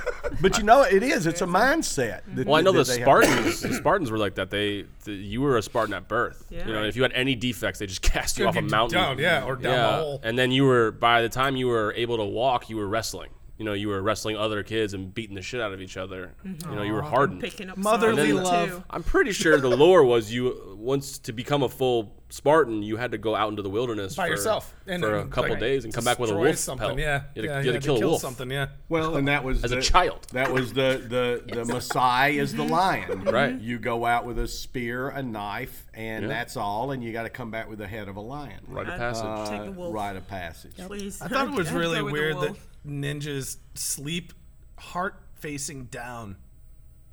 but 0.42 0.58
you 0.58 0.64
know 0.64 0.82
it 0.82 1.02
is 1.02 1.26
it's 1.26 1.40
a 1.40 1.46
mindset 1.46 2.22
that- 2.34 2.46
Well, 2.46 2.56
I 2.56 2.60
know 2.60 2.72
the. 2.72 2.84
Spartans. 2.84 3.60
the 3.60 3.74
Spartans 3.74 4.10
were 4.10 4.18
like 4.18 4.34
that. 4.34 4.50
They, 4.50 4.84
the, 5.04 5.12
you 5.12 5.40
were 5.40 5.56
a 5.56 5.62
Spartan 5.62 5.94
at 5.94 6.08
birth. 6.08 6.44
Yeah. 6.50 6.66
You 6.66 6.72
know, 6.72 6.84
if 6.84 6.96
you 6.96 7.02
had 7.02 7.12
any 7.12 7.34
defects, 7.34 7.78
they 7.78 7.86
just 7.86 8.02
cast 8.02 8.38
you 8.38 8.46
off 8.46 8.56
a 8.56 8.62
mountain. 8.62 8.98
Down, 8.98 9.18
yeah, 9.18 9.44
or 9.44 9.56
down 9.56 9.76
the 9.76 10.04
hole. 10.04 10.20
And 10.22 10.38
then 10.38 10.50
you 10.50 10.64
were 10.64 10.90
by 10.90 11.22
the 11.22 11.28
time 11.28 11.56
you 11.56 11.68
were 11.68 11.92
able 11.96 12.16
to 12.18 12.24
walk, 12.24 12.68
you 12.68 12.76
were 12.76 12.86
wrestling. 12.88 13.30
You 13.62 13.66
know, 13.66 13.74
you 13.74 13.86
were 13.86 14.02
wrestling 14.02 14.36
other 14.36 14.64
kids 14.64 14.92
and 14.92 15.14
beating 15.14 15.36
the 15.36 15.40
shit 15.40 15.60
out 15.60 15.72
of 15.72 15.80
each 15.80 15.96
other. 15.96 16.34
You 16.44 16.74
know, 16.74 16.82
you 16.82 16.94
were 16.94 17.02
hardened. 17.02 17.40
Picking 17.40 17.70
up 17.70 17.76
Motherly 17.76 18.32
love. 18.32 18.70
too. 18.70 18.84
I'm 18.90 19.04
pretty 19.04 19.30
sure 19.30 19.56
the 19.60 19.68
lore 19.70 20.02
was 20.02 20.34
you 20.34 20.74
once 20.76 21.18
to 21.18 21.32
become 21.32 21.62
a 21.62 21.68
full 21.68 22.12
Spartan, 22.32 22.82
you 22.82 22.96
had 22.96 23.12
to 23.12 23.18
go 23.18 23.36
out 23.36 23.50
into 23.50 23.60
the 23.60 23.68
wilderness 23.68 24.16
By 24.16 24.24
for, 24.24 24.30
yourself. 24.30 24.74
And, 24.86 25.02
for 25.02 25.18
a 25.18 25.26
couple 25.26 25.50
like, 25.50 25.60
days 25.60 25.84
and 25.84 25.92
come 25.92 26.02
back 26.02 26.18
with 26.18 26.30
a 26.30 26.32
destroy 26.32 26.46
wolf 26.46 26.56
something. 26.56 26.88
pelt. 26.88 26.98
Yeah, 26.98 27.24
you 27.34 27.42
had 27.42 27.42
to, 27.42 27.42
yeah, 27.42 27.60
you 27.60 27.72
had 27.72 27.82
to 27.82 27.86
kill 27.86 27.96
a 28.02 28.06
wolf. 28.08 28.22
something. 28.22 28.50
Yeah, 28.50 28.68
Well, 28.88 29.16
and 29.16 29.28
that 29.28 29.44
was 29.44 29.62
As 29.62 29.72
a 29.72 29.82
child. 29.82 30.26
That 30.32 30.50
was 30.50 30.72
the 30.72 31.04
the 31.06 31.42
the 31.54 31.64
Maasai 31.64 32.40
is 32.40 32.54
the 32.54 32.62
mm-hmm. 32.62 32.72
lion. 32.72 33.10
Mm-hmm. 33.10 33.28
Right. 33.28 33.60
You 33.60 33.78
go 33.78 34.06
out 34.06 34.24
with 34.24 34.38
a 34.38 34.48
spear, 34.48 35.10
a 35.10 35.22
knife, 35.22 35.86
and 35.92 36.22
Yeah. 36.22 36.28
that's 36.28 36.56
all, 36.56 36.92
and 36.92 37.04
you 37.04 37.12
got 37.12 37.24
to 37.24 37.28
come 37.30 37.50
back 37.50 37.68
with 37.68 37.80
the 37.80 37.86
head 37.86 38.08
of 38.08 38.16
a 38.16 38.20
lion. 38.20 38.60
Rite 38.66 38.88
of 38.88 38.94
Uh, 38.94 38.96
passage. 38.96 39.50
Take 39.50 39.60
the 39.60 39.68
uh, 39.68 39.72
wolf. 39.72 39.94
Rite 39.94 40.16
of 40.16 40.26
passage. 40.26 40.72
Please. 40.78 41.20
I 41.20 41.28
thought 41.28 41.48
it 41.48 41.54
was 41.54 41.70
really 41.70 41.98
go 41.98 42.04
with 42.04 42.14
the 42.14 42.20
weird 42.20 42.36
that 42.36 42.40
wolf. 42.40 42.68
Ninjas 42.86 43.56
sleep 43.74 44.32
heart 44.78 45.14
facing 45.34 45.84
down. 45.86 46.36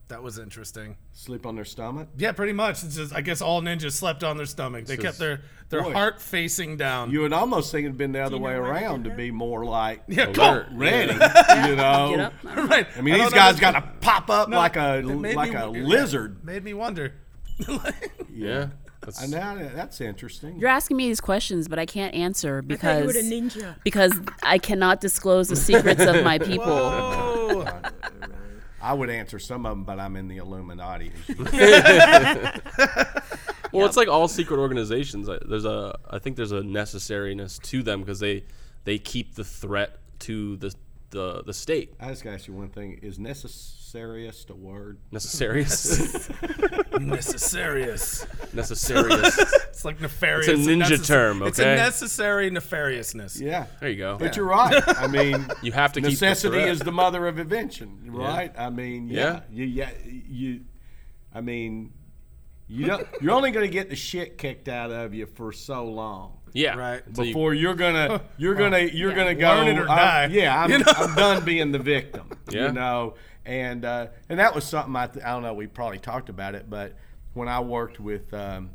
That 0.07 0.23
was 0.23 0.39
interesting. 0.39 0.97
Sleep 1.11 1.45
on 1.45 1.55
their 1.55 1.65
stomach. 1.65 2.07
Yeah, 2.17 2.31
pretty 2.31 2.53
much. 2.53 2.83
It's 2.83 2.95
just 2.95 3.13
I 3.13 3.21
guess 3.21 3.41
all 3.43 3.61
ninjas 3.61 3.91
slept 3.91 4.23
on 4.23 4.37
their 4.37 4.47
stomach. 4.47 4.85
They 4.87 4.95
This 4.95 5.05
kept 5.05 5.19
their 5.19 5.41
their 5.69 5.83
Boy. 5.83 5.93
heart 5.93 6.19
facing 6.19 6.77
down. 6.77 7.11
You 7.11 7.21
would 7.21 7.33
almost 7.33 7.71
think 7.71 7.85
it'd 7.85 7.95
been 7.97 8.11
the 8.13 8.21
other 8.21 8.39
way 8.39 8.53
know 8.53 8.61
why 8.61 8.69
they 8.79 8.85
around 8.85 9.03
to 9.03 9.11
be 9.11 9.29
more 9.29 9.63
like 9.65 10.01
yeah, 10.07 10.25
Alert. 10.25 10.35
come 10.69 10.77
ready. 10.79 11.13
Yeah. 11.13 11.67
You 11.67 11.75
know. 11.75 12.09
Get 12.09 12.19
up. 12.21 12.33
right. 12.69 12.87
I 12.97 13.01
mean, 13.01 13.13
I 13.13 13.17
these 13.19 13.25
don't 13.25 13.33
guys 13.35 13.55
know. 13.55 13.61
got 13.61 13.71
to 13.73 13.81
pop 14.01 14.31
up 14.31 14.49
like 14.49 14.77
a 14.77 14.97
It 14.97 15.05
made 15.05 15.35
like 15.35 15.51
me 15.51 15.57
a 15.57 15.65
wonder- 15.69 15.83
lizard. 15.85 16.43
Made 16.43 16.63
me 16.63 16.73
wonder. 16.73 17.13
yeah. 18.33 18.69
That's, 19.15 19.23
And 19.23 19.31
now 19.31 19.55
that's 19.75 20.01
interesting. 20.01 20.59
You're 20.59 20.69
asking 20.69 20.97
me 20.97 21.07
these 21.07 21.21
questions, 21.21 21.67
but 21.67 21.79
I 21.79 21.85
can't 21.85 22.13
answer 22.13 22.49
I 22.49 22.51
you 22.51 22.55
were 22.55 22.61
because 22.63 23.13
the 23.13 23.21
ninja. 23.21 23.75
because 23.83 24.13
I 24.43 24.57
cannot 24.59 25.01
disclose 25.01 25.47
the 25.47 25.55
secrets 25.55 26.03
of 26.03 26.23
my 26.23 26.37
people. 26.37 27.67
I 28.81 28.93
would 28.93 29.09
answer 29.09 29.39
some 29.39 29.65
of 29.65 29.71
them, 29.71 29.83
but 29.83 29.99
I'm 29.99 30.15
in 30.15 30.27
the 30.29 30.37
Illuminati. 30.37 31.11
as 31.27 31.29
you 31.29 32.61
Well, 33.73 33.85
it's 33.85 33.97
like 33.97 34.07
all 34.07 34.27
secret 34.27 34.57
organizations. 34.59 35.27
I- 35.27 35.39
There's 35.45 35.65
a, 35.65 35.97
I 36.09 36.19
think 36.19 36.37
there's 36.37 36.51
a 36.53 36.61
necessariness 36.61 37.61
to 37.63 37.83
them 37.83 37.99
because 37.99 38.19
they, 38.19 38.45
they 38.85 38.97
keep 38.97 39.35
the 39.35 39.43
threat 39.43 39.97
to 40.19 40.55
the, 40.57 40.73
the, 41.11 41.43
the 41.45 41.53
state. 41.53 41.93
I 41.99 42.09
just 42.09 42.23
got 42.23 42.31
to 42.31 42.35
ask 42.35 42.47
you 42.47 42.53
one 42.53 42.69
thing: 42.69 42.99
Is 43.01 43.17
necessariest 43.17 44.49
a 44.49 44.55
word? 44.55 44.99
Necessarious, 45.11 46.29
necessarious. 46.99 48.25
necessarious. 48.53 49.55
It's 49.79 49.85
like 49.85 50.01
nefarious. 50.01 50.49
It's 50.49 50.67
a 50.67 50.71
ninja 50.71 50.97
necess- 50.97 51.07
term, 51.07 51.41
Okay. 51.41 51.47
It's 51.49 51.59
a 51.59 51.63
necessary 51.63 52.51
nefariousness. 52.51 53.39
Yeah. 53.39 53.67
There 53.79 53.89
you 53.89 53.95
go. 53.97 54.17
But 54.17 54.35
you're 54.35 54.45
right. 54.45 54.83
I 54.85 55.07
mean, 55.07 55.47
You 55.63 55.71
have 55.71 55.93
to 55.93 56.01
keep 56.01 56.05
the 56.05 56.09
necessity 56.25 56.57
threat. 56.57 56.67
is 56.67 56.79
the 56.81 56.91
mother 56.91 57.25
of 57.27 57.39
invention, 57.39 58.01
right? 58.11 58.51
I 58.57 58.69
mean, 58.71 59.07
yeah, 59.07 59.41
Yeah. 59.49 59.63
you, 59.63 59.65
yeah, 59.65 59.89
you. 60.05 60.61
I 61.33 61.39
mean, 61.39 61.93
you 62.67 62.87
don't. 62.87 63.07
You're 63.21 63.31
only 63.33 63.51
going 63.51 63.65
to 63.65 63.71
get 63.71 63.89
the 63.89 63.95
shit 63.95 64.37
kicked 64.37 64.67
out 64.67 64.91
of 64.91 65.13
you 65.13 65.27
for 65.27 65.53
so 65.53 65.85
long 65.85 66.38
Yeah, 66.53 66.75
Right. 66.75 67.03
So 67.13 67.23
before 67.23 67.53
you're 67.53 67.75
gonna 67.75 68.21
you're 68.37 68.55
gonna 68.55 68.79
you're 68.79 69.09
Yeah. 69.11 69.15
gonna 69.15 69.35
go. 69.35 69.47
Learn 69.49 69.67
it 69.67 69.79
or 69.79 69.89
I'm- 69.89 70.29
die. 70.31 70.35
yeah, 70.35 70.59
I'm, 70.63 70.71
You 70.71 70.77
know? 70.79 70.85
I'm 70.97 71.15
done 71.15 71.45
being 71.45 71.71
the 71.71 71.79
victim. 71.79 72.29
Yeah. 72.49 72.67
You 72.67 72.73
know, 72.73 73.15
and 73.45 73.85
uh, 73.85 74.07
and 74.29 74.39
that 74.39 74.53
was 74.55 74.63
something 74.63 74.95
I, 74.95 75.07
th- 75.07 75.23
I 75.25 75.29
don't 75.31 75.43
know. 75.43 75.53
We 75.53 75.67
probably 75.67 75.99
talked 75.99 76.29
about 76.29 76.55
it, 76.55 76.69
but 76.69 76.95
when 77.33 77.47
I 77.47 77.59
worked 77.59 77.99
with 77.99 78.33
um, 78.33 78.71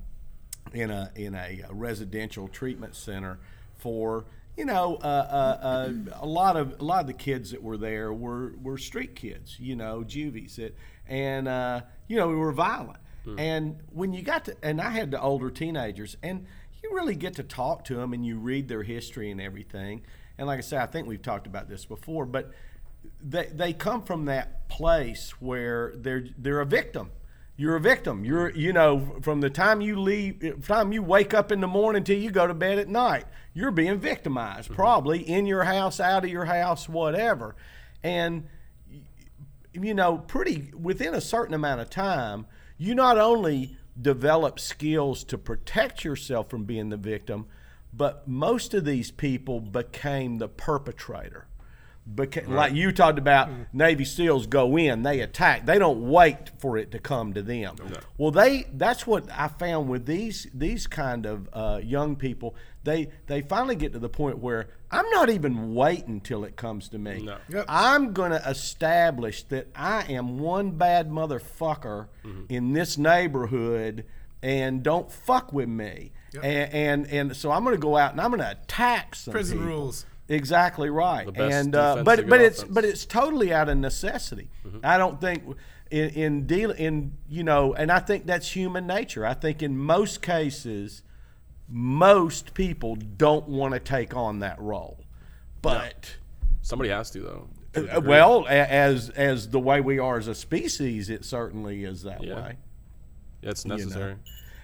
in 0.73 0.91
a 0.91 1.11
in 1.17 1.35
a 1.35 1.63
residential 1.71 2.49
treatment 2.49 2.95
center 2.97 3.39
for 3.77 4.25
you 4.57 4.65
know 4.65 4.97
uh, 5.03 5.07
uh, 5.07 5.67
uh, 5.67 5.93
a 6.21 6.27
lot 6.27 6.57
of 6.57 6.81
a 6.81 6.85
lot 6.85 7.01
of 7.01 7.07
the 7.09 7.13
kids 7.13 7.51
that 7.51 7.63
were 7.63 7.77
there 7.77 8.13
were 8.13 8.53
were 8.63 8.79
street 8.79 9.15
kids 9.17 9.59
you 9.59 9.75
know 9.77 10.03
juvies 10.05 10.57
that 10.57 10.77
and 11.09 11.49
uh, 11.49 11.81
you 12.07 12.17
know 12.17 12.29
we 12.29 12.37
were 12.37 12.53
violent 12.53 12.99
and 13.39 13.79
when 13.91 14.13
you 14.13 14.21
got 14.23 14.45
to 14.45 14.55
and 14.63 14.81
I 14.83 14.91
had 14.91 15.11
the 15.11 15.21
older 15.21 15.51
teenagers 15.51 16.17
and 16.23 16.47
you 16.85 16.95
really 16.95 17.17
get 17.17 17.35
to 17.35 17.43
talk 17.43 17.85
to 17.85 17.97
them 17.97 18.13
and 18.13 18.25
you 18.25 18.39
read 18.39 18.69
their 18.69 18.83
history 18.83 19.31
and 19.31 19.41
everything 19.41 20.03
and 20.37 20.49
like 20.49 20.59
I 20.59 20.63
say, 20.63 20.77
I 20.79 20.87
think 20.87 21.07
we've 21.07 21.23
talked 21.23 21.47
about 21.47 21.69
this 21.69 21.85
before 21.85 22.27
but 22.27 22.53
they, 23.23 23.47
they 23.53 23.73
come 23.73 24.03
from 24.03 24.27
that 24.27 24.69
place 24.69 25.33
where 25.41 25.93
they're 25.97 26.27
they're 26.39 26.61
a 26.61 26.67
victim 26.67 27.11
you're 27.57 27.77
a 27.77 27.81
victim. 27.81 28.25
You're, 28.25 28.51
you 28.51 28.73
know, 28.73 29.17
from 29.23 29.41
the 29.41 29.51
time 29.51 29.81
you 29.81 30.01
leave, 30.01 30.65
time 30.67 30.93
you 30.93 31.03
wake 31.03 31.33
up 31.33 31.53
in 31.53 31.61
the 31.61 31.69
morning 31.69 32.03
till 32.03 32.19
you 32.19 32.31
go 32.31 32.47
to 32.47 32.55
bed 32.55 32.79
at 32.79 32.89
night, 32.89 33.27
you're 33.53 33.71
being 33.71 33.99
victimized, 33.99 34.67
mm-hmm. 34.67 34.75
probably 34.75 35.21
in 35.21 35.47
your 35.47 35.63
house, 35.63 36.01
out 36.01 36.25
of 36.25 36.31
your 36.31 36.47
house, 36.47 36.89
whatever. 36.89 37.55
And, 38.03 38.49
you 39.73 39.95
know, 39.95 40.19
pretty 40.19 40.73
within 40.77 41.15
a 41.15 41.21
certain 41.21 41.55
amount 41.55 41.81
of 41.81 41.91
time, 41.91 42.47
you 42.77 42.95
not 42.95 43.19
only 43.19 43.77
develop 44.01 44.59
skills 44.59 45.25
to 45.25 45.39
protect 45.39 46.05
yourself 46.05 46.51
from 46.51 46.65
being 46.65 46.89
the 46.89 46.97
victim, 46.97 47.47
but 47.93 48.27
most 48.27 48.75
of 48.75 48.85
these 48.85 49.11
people 49.11 49.61
became 49.61 50.39
the 50.39 50.49
perpetrator 50.49 51.47
Beca- 52.13 52.49
Like 52.49 52.75
you 52.75 52.93
talked 52.93 53.19
about, 53.19 53.49
Navy 53.73 54.05
SEALs 54.05 54.47
go 54.47 54.77
in, 54.77 55.03
they 55.03 55.21
attack. 55.21 55.65
They 55.65 55.79
don't 55.79 56.11
wait 56.11 56.51
for 56.59 56.77
it 56.77 56.91
to 56.93 56.99
come 56.99 57.33
to 57.33 57.43
them. 57.43 57.77
Well, 58.19 58.31
they 58.31 58.67
that's 58.75 59.07
what 59.07 59.27
I 59.33 59.49
found 59.49 59.89
with 59.89 60.05
these 60.05 60.47
these 60.53 60.87
kind 60.87 61.25
of 61.25 61.49
uh, 61.53 61.81
young 61.83 62.17
people. 62.17 62.57
They 62.83 63.09
they 63.27 63.41
finally 63.41 63.75
get 63.75 63.95
to 63.95 63.99
the 63.99 64.11
point 64.11 64.39
where 64.39 64.69
I'm 64.99 65.09
not 65.11 65.29
even 65.31 65.75
waiting 65.75 66.21
till 66.21 66.45
it 66.45 66.57
comes 66.57 66.89
to 66.91 66.99
me. 66.99 67.23
No. 67.23 67.37
Yep. 67.49 67.65
I'm 67.69 68.13
gonna 68.13 68.43
establish 68.47 69.43
that 69.45 69.69
I 69.75 70.05
am 70.13 70.39
one 70.39 70.73
bad 70.73 71.11
motherfucker 71.11 72.07
Mm-hmm. 72.25 72.45
in 72.49 72.73
this 72.73 72.97
neighborhood, 72.97 74.05
and 74.43 74.83
don't 74.83 75.11
fuck 75.11 75.53
with 75.53 75.69
me. 75.69 76.13
And, 76.43 76.73
and 76.73 77.07
and 77.09 77.37
so 77.37 77.51
I'm 77.53 77.65
gonna 77.65 77.77
go 77.77 77.97
out 77.97 78.13
and 78.13 78.21
I'm 78.21 78.31
gonna 78.31 78.57
attack 78.63 79.15
some 79.15 79.33
Prison 79.33 79.59
people. 79.59 79.73
rules. 79.73 80.07
Exactly 80.29 80.89
right. 80.91 81.27
The 81.27 81.33
best 81.33 81.55
and 81.55 81.77
uh, 81.77 81.97
but 82.03 82.27
but 82.29 82.39
good 82.39 82.41
it's 82.41 82.65
but 82.65 82.85
it's 82.85 83.05
totally 83.05 83.53
out 83.53 83.69
of 83.69 83.77
necessity. 83.79 84.49
I 84.83 84.97
don't 84.99 85.21
think 85.21 85.45
in 85.91 86.09
in 86.11 86.47
deal 86.47 86.71
in 86.71 87.13
you 87.29 87.45
know, 87.45 87.75
and 87.75 87.93
I 87.93 87.99
think 88.01 88.25
that's 88.27 88.51
human 88.57 88.87
nature. 88.87 89.27
I 89.27 89.35
think 89.35 89.63
in 89.63 89.77
most 89.77 90.23
cases, 90.23 91.03
most 91.77 92.55
people 92.55 92.95
don't 92.95 93.49
want 93.49 93.75
to 93.75 93.81
take 93.81 94.15
on 94.15 94.39
that 94.39 94.61
role, 94.61 94.97
but. 95.61 96.15
Somebody 96.63 96.89
has 96.91 97.11
to 97.11 97.21
though. 97.21 97.49
to 97.75 97.97
Uh. 97.99 98.01
Well, 98.01 98.47
as 98.49 99.11
as 99.11 99.49
the 99.51 99.59
way 99.61 99.81
we 99.83 99.99
are 99.99 100.17
as 100.17 100.29
a 100.29 100.35
species, 100.35 101.11
it 101.11 101.25
certainly 101.25 101.85
is 101.85 102.05
that 102.05 102.23
Yeah. 102.23 102.37
way. 102.37 102.57
Yeah, 103.43 103.51
it's 103.51 103.67
necessary. 103.67 104.15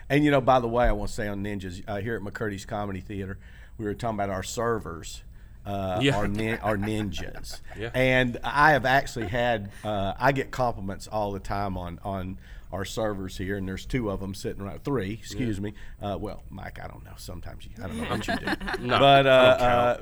And 0.09 0.25
you 0.25 0.31
know, 0.31 0.41
by 0.41 0.61
the 0.61 0.69
way, 0.69 0.87
I 0.87 0.93
want 0.93 1.09
to 1.09 1.15
say 1.15 1.27
on 1.29 1.43
ninjas 1.45 1.83
uh, 1.89 1.97
here 1.97 2.15
at 2.17 2.23
McCurdy's 2.23 2.65
Comedy 2.65 3.01
Theater, 3.01 3.39
we 3.77 3.85
were 3.85 3.93
talking 3.95 4.17
about 4.17 4.31
our 4.31 4.43
servers. 4.45 5.23
Uh, 5.67 5.99
Yeah. 6.01 6.17
our, 6.17 6.27
nin- 6.29 6.59
our 6.61 6.77
ninjas, 6.79 7.61
Yeah. 7.79 7.91
and 7.93 8.39
I 8.43 8.71
have 8.73 8.87
actually 8.87 9.27
had 9.27 9.71
uh, 9.85 10.15
I 10.19 10.33
get 10.33 10.51
compliments 10.51 11.07
all 11.07 11.33
the 11.33 11.39
time 11.41 11.77
on 11.77 11.99
on 12.03 12.39
our 12.73 12.85
servers 12.85 13.37
here, 13.37 13.57
and 13.57 13.67
there's 13.67 13.85
two 13.85 14.11
of 14.11 14.21
them 14.21 14.35
sitting 14.35 14.63
right, 14.63 14.83
three, 14.85 15.15
excuse 15.15 15.61
me. 15.61 15.75
Uh, 16.01 16.17
well, 16.21 16.43
Mike, 16.51 16.79
I 16.83 16.87
don't 16.87 17.05
know. 17.05 17.15
Sometimes 17.17 17.65
you, 17.65 17.71
I 17.83 17.89
don't 17.89 17.97
know 17.99 18.05
what 18.09 18.27
you 18.29 18.37
do, 18.37 18.47
No, 18.87 18.99
but 18.99 19.27
uh, 19.27 19.31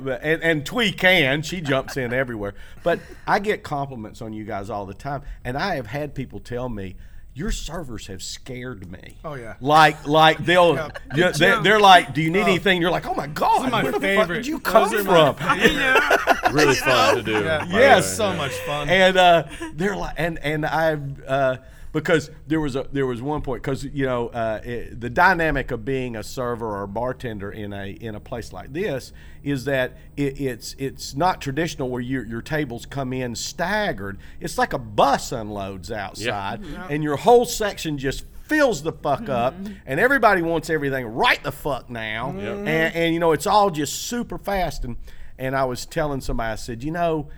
uh, 0.07 0.19
and, 0.23 0.43
and 0.43 0.67
Twee 0.67 0.93
can. 0.93 1.43
She 1.43 1.61
jumps 1.61 1.97
in 1.97 2.13
everywhere. 2.13 2.55
But 2.83 3.01
I 3.27 3.39
get 3.39 3.63
compliments 3.63 4.21
on 4.21 4.33
you 4.33 4.45
guys 4.45 4.69
all 4.69 4.85
the 4.85 4.95
time, 4.95 5.23
and 5.45 5.57
I 5.57 5.77
have 5.77 5.87
had 5.87 6.15
people 6.15 6.41
tell 6.41 6.69
me. 6.69 6.97
Your 7.35 7.53
servers 7.53 8.09
have 8.09 8.21
scared 8.21 8.91
me. 8.91 9.19
Oh, 9.25 9.35
yeah. 9.35 9.55
Like, 9.61 10.09
like 10.09 10.39
they'll, 10.45 10.75
Yeah. 10.75 10.89
yeah, 11.15 11.31
they, 11.31 11.61
they're 11.63 11.79
like, 11.79 12.13
"Do 12.13 12.21
you 12.21 12.31
need 12.31 12.41
anything?" 12.41 12.81
You're 12.83 12.91
like, 12.91 13.07
"Oh 13.07 13.15
my 13.15 13.29
god, 13.29 13.71
my 13.71 13.81
where 13.85 13.93
the 13.93 14.01
fuck 14.01 14.03
favorite. 14.03 14.37
did 14.39 14.47
you 14.49 14.59
Those 14.59 14.73
come 14.91 14.93
are 14.93 15.05
from?" 15.05 15.37
my- 15.47 16.51
really 16.53 16.75
fun 16.75 17.17
to 17.17 17.23
do. 17.23 17.33
Yeah. 17.33 17.59
by 17.61 17.79
the 17.97 18.03
so 18.03 18.31
yeah. 18.31 18.37
much 18.37 18.53
fun. 18.67 18.89
and 18.89 19.17
uh, 19.17 19.45
they're 19.75 19.95
like, 19.95 20.15
and 20.17 20.41
and 20.41 20.67
I've 20.67 21.23
uh, 21.29 21.57
because 21.93 22.31
there 22.47 22.61
was 22.61 22.77
a 22.77 22.87
there 22.93 23.07
was 23.07 23.23
one 23.23 23.43
point 23.43 23.63
because 23.63 23.85
you 23.85 24.05
know 24.07 24.29
uh, 24.29 24.61
it, 24.65 25.01
the 25.01 25.11
dynamic 25.11 25.71
of 25.71 25.85
being 25.85 26.17
a 26.17 26.23
server 26.23 26.67
or 26.67 26.83
a 26.83 26.89
bartender 26.89 27.51
in 27.51 27.73
a 27.73 27.91
in 27.91 28.15
a 28.15 28.21
place 28.21 28.53
like 28.53 28.73
this 28.73 29.13
is 29.43 29.65
that 29.65 29.97
it, 30.17 30.41
it's 30.41 30.75
it's 30.79 31.15
not 31.15 31.41
traditional 31.41 31.89
where 31.89 32.01
your 32.03 32.25
your 32.25 32.43
tables 32.43 32.87
come 32.87 33.13
in 33.13 33.35
staggered. 33.35 34.19
It's 34.41 34.59
like 34.59 34.73
a 34.73 34.79
bus 34.79 35.33
unloads 35.33 35.91
outside, 35.91 36.61
and 36.91 37.03
your 37.03 37.17
whole 37.17 37.45
section 37.45 37.99
just 37.99 38.25
fills 38.45 38.83
the 38.83 38.93
fuck 38.93 39.29
up 39.29 39.55
and 39.85 40.01
everybody 40.01 40.41
wants 40.41 40.71
everything 40.71 41.05
right 41.05 41.43
the 41.43 41.53
fuck 41.53 41.91
now. 41.91 42.31
And, 42.31 42.69
and 42.69 43.15
you 43.15 43.21
know 43.21 43.33
it's 43.33 43.47
all 43.47 43.71
just 43.71 43.95
super 44.03 44.39
fast. 44.39 44.85
And 44.85 44.97
and 45.39 45.55
i 45.55 45.65
was 45.65 45.87
telling 45.87 46.21
somebody 46.21 46.53
i 46.53 46.57
said 46.57 46.83
you 46.83 46.91
know 46.91 47.29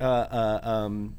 uh, 0.00 0.04
uh, 0.04 0.60
um, 0.62 1.16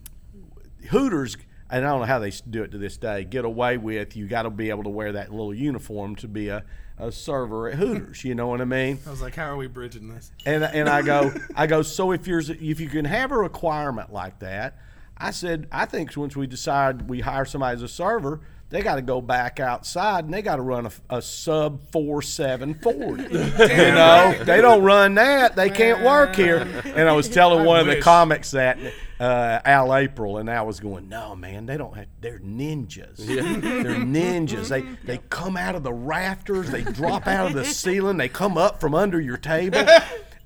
Hooters, 0.90 1.38
and 1.74 1.86
I 1.86 1.90
don't 1.90 2.02
know 2.02 2.06
how 2.06 2.20
they 2.20 2.32
do 2.50 2.64
it 2.64 2.72
to 2.72 2.78
this 2.78 2.98
day, 2.98 3.24
get 3.24 3.46
away 3.46 3.78
with 3.78 4.16
you 4.16 4.28
got 4.28 4.44
to 4.44 4.52
be 4.52 4.70
able 4.70 4.84
to 4.84 4.90
wear 4.90 5.14
that 5.14 5.32
little 5.32 5.54
uniform 5.54 6.16
to 6.18 6.28
be 6.28 6.50
a, 6.50 6.64
a 7.00 7.12
server 7.12 7.70
at 7.70 7.76
Hooters. 7.76 8.24
You 8.24 8.36
know 8.36 8.48
what 8.48 8.62
I 8.62 8.66
mean? 8.66 9.00
I 9.08 9.10
was 9.10 9.22
like, 9.22 9.36
how 9.36 9.46
are 9.46 9.58
we 9.58 9.66
bridging 9.68 10.08
this? 10.08 10.32
And 10.46 10.64
and 10.64 10.88
I 10.88 11.02
go, 11.02 11.34
I 11.56 11.66
go. 11.66 11.82
So 11.82 12.12
if 12.12 12.28
you're 12.28 12.42
if 12.42 12.80
you 12.80 12.90
can 12.90 13.06
have 13.06 13.32
a 13.32 13.38
requirement 13.38 14.14
like 14.14 14.40
that, 14.40 14.78
I 15.24 15.32
said, 15.32 15.68
I 15.72 15.86
think 15.86 16.16
once 16.18 16.36
we 16.36 16.48
decide 16.48 17.08
we 17.10 17.22
hire 17.22 17.46
somebody 17.46 17.76
as 17.76 17.82
a 17.82 17.88
server. 17.88 18.42
They 18.70 18.82
got 18.82 18.96
to 18.96 19.04
go 19.04 19.22
back 19.22 19.60
outside 19.60 20.26
and 20.26 20.34
they 20.34 20.42
got 20.42 20.56
to 20.56 20.64
run 20.64 20.88
a, 20.88 20.92
a 21.18 21.22
sub 21.22 21.92
four 21.92 22.24
seven 22.24 22.74
forty. 22.74 23.24
you 23.24 23.30
know, 23.30 24.36
they 24.44 24.62
don't 24.62 24.82
run 24.84 25.14
that. 25.16 25.56
They 25.56 25.70
can't 25.70 26.04
work 26.04 26.36
here. 26.36 26.58
And 26.84 27.08
I 27.08 27.14
was 27.14 27.30
telling 27.34 27.60
I 27.60 27.66
one 27.66 27.80
of 27.82 27.86
the 27.86 28.02
comics 28.02 28.52
that 28.52 28.80
uh, 29.20 29.60
Al 29.64 29.96
April, 29.96 30.38
and 30.40 30.50
I 30.50 30.64
was 30.64 30.80
going, 30.80 31.08
no 31.08 31.36
man, 31.36 31.68
they 31.68 31.78
don't 31.78 31.96
have. 31.96 32.08
They're 32.20 32.40
ninjas. 32.40 33.18
they're 33.18 33.96
ninjas. 33.96 34.70
They 34.70 34.82
they 35.06 35.22
come 35.30 35.56
out 35.56 35.76
of 35.76 35.84
the 35.84 35.94
rafters. 35.94 36.72
They 36.72 36.82
drop 36.82 37.28
out 37.28 37.48
of 37.48 37.54
the 37.54 37.66
ceiling. 37.74 38.18
They 38.18 38.28
come 38.28 38.58
up 38.58 38.82
from 38.82 38.96
under 38.96 39.22
your 39.22 39.38
table. 39.38 39.86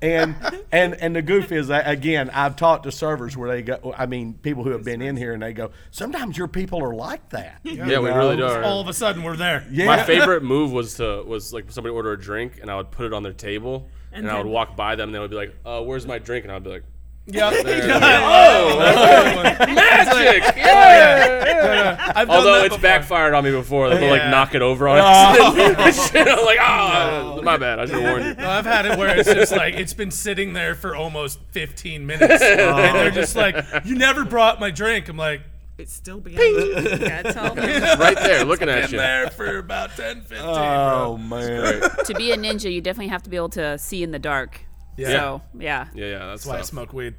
And 0.01 0.35
and 0.71 0.93
and 0.95 1.15
the 1.15 1.21
goof 1.21 1.51
is 1.51 1.69
again, 1.69 2.29
I've 2.31 2.55
talked 2.55 2.83
to 2.83 2.91
servers 2.91 3.35
where 3.35 3.49
they 3.49 3.61
go. 3.61 3.93
I 3.97 4.05
mean, 4.05 4.33
people 4.35 4.63
who 4.63 4.71
have 4.71 4.83
been 4.83 5.01
in 5.01 5.17
here 5.17 5.33
and 5.33 5.41
they 5.41 5.53
go. 5.53 5.71
Sometimes 5.91 6.37
your 6.37 6.47
people 6.47 6.83
are 6.83 6.93
like 6.93 7.29
that. 7.29 7.59
Yeah, 7.63 7.99
we 7.99 8.09
really 8.09 8.41
are. 8.41 8.63
All 8.63 8.81
of 8.81 8.87
a 8.87 8.93
sudden, 8.93 9.23
we're 9.23 9.37
there. 9.37 9.65
Yeah. 9.71 9.85
My 9.85 10.03
favorite 10.03 10.43
move 10.43 10.71
was 10.71 10.95
to 10.95 11.23
was 11.23 11.53
like 11.53 11.71
somebody 11.71 11.93
order 11.93 12.11
a 12.11 12.19
drink 12.19 12.59
and 12.61 12.69
I 12.69 12.77
would 12.77 12.91
put 12.91 13.05
it 13.05 13.13
on 13.13 13.23
their 13.23 13.33
table 13.33 13.89
and, 14.11 14.29
I 14.29 14.37
would 14.37 14.47
walk 14.47 14.75
by 14.75 14.95
them 14.95 15.09
and 15.09 15.15
they 15.15 15.19
would 15.19 15.29
be 15.29 15.35
like, 15.35 15.55
uh, 15.65 15.81
"Where's 15.81 16.07
my 16.07 16.17
drink?" 16.17 16.45
and 16.45 16.51
I'd 16.51 16.63
be 16.63 16.69
like, 16.69 16.83
Yeah. 17.29 17.51
"Oh, 17.53 18.79
oh 18.79 19.65
magic!" 19.73 20.55
Yeah. 20.55 22.13
I've 22.15 22.29
Although 22.29 22.59
it's 22.63 22.75
before. 22.75 22.81
backfired 22.81 23.33
on 23.33 23.43
me 23.43 23.51
before, 23.51 23.89
they'll 23.89 24.09
like 24.09 24.29
knock 24.29 24.55
it 24.55 24.61
over 24.61 24.87
on 24.87 24.99
oh. 24.99 25.75
accident. 25.77 25.95
Shit, 25.95 26.27
I'm 26.37 26.45
like, 26.45 26.59
"Oh, 26.61 27.41
my 27.43 27.57
bad. 27.57 27.79
I 27.79 27.85
should 27.85 27.95
have 27.95 28.03
warned 28.03 28.25
you." 28.25 28.33
No, 28.35 28.49
I've 28.49 28.65
had 28.65 28.85
it 28.85 28.97
where 28.97 29.17
it's 29.17 29.31
just 29.31 29.51
like 29.51 29.73
it's 29.73 29.93
been 29.93 30.11
sitting 30.11 30.53
there 30.53 30.73
for 30.73 30.95
almost 30.95 31.39
15 31.51 32.05
minutes, 32.05 32.31
and 32.41 32.95
they're 32.95 33.11
just 33.11 33.35
like, 33.35 33.57
"You 33.83 33.95
never 33.95 34.23
brought 34.23 34.59
my 34.61 34.71
drink." 34.71 35.09
I'm 35.09 35.17
like, 35.17 35.41
It's 35.77 35.93
still 35.93 36.21
behind. 36.21 36.99
Gotta 36.99 37.33
tell 37.33 37.55
them. 37.55 37.99
Right 37.99 38.17
there, 38.17 38.45
looking 38.45 38.69
at 38.69 38.83
"Been 38.83 38.91
you. 38.91 38.97
there 38.99 39.29
for 39.31 39.57
about 39.57 39.95
10, 39.97 40.21
15." 40.21 40.37
Oh 40.41 41.17
bro. 41.17 41.17
man. 41.17 41.81
to 42.05 42.13
be 42.15 42.31
a 42.31 42.37
ninja, 42.37 42.71
you 42.71 42.79
definitely 42.79 43.09
have 43.09 43.23
to 43.23 43.29
be 43.29 43.35
able 43.35 43.49
to 43.49 43.77
see 43.77 44.01
in 44.01 44.11
the 44.11 44.19
dark. 44.19 44.61
Yeah. 44.97 45.07
So 45.09 45.41
yeah. 45.57 45.87
Yeah, 45.93 46.05
yeah, 46.05 46.17
that's 46.19 46.43
That's 46.43 46.45
why 46.47 46.53
I 46.55 46.57
tough. 46.57 46.65
smoke 46.67 46.93
weed. 46.93 47.15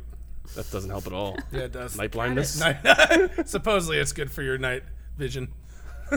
That 0.57 0.71
doesn't 0.71 0.91
help 0.91 1.07
at 1.07 1.13
all. 1.13 1.37
Yeah, 1.53 1.61
it 1.61 1.73
does. 1.73 1.97
Night 1.97 2.11
blindness. 2.11 2.61
Supposedly, 3.45 3.99
it's 3.99 4.13
good 4.13 4.31
for 4.31 4.43
your 4.43 4.59
night 4.59 4.83
vision. 5.17 5.53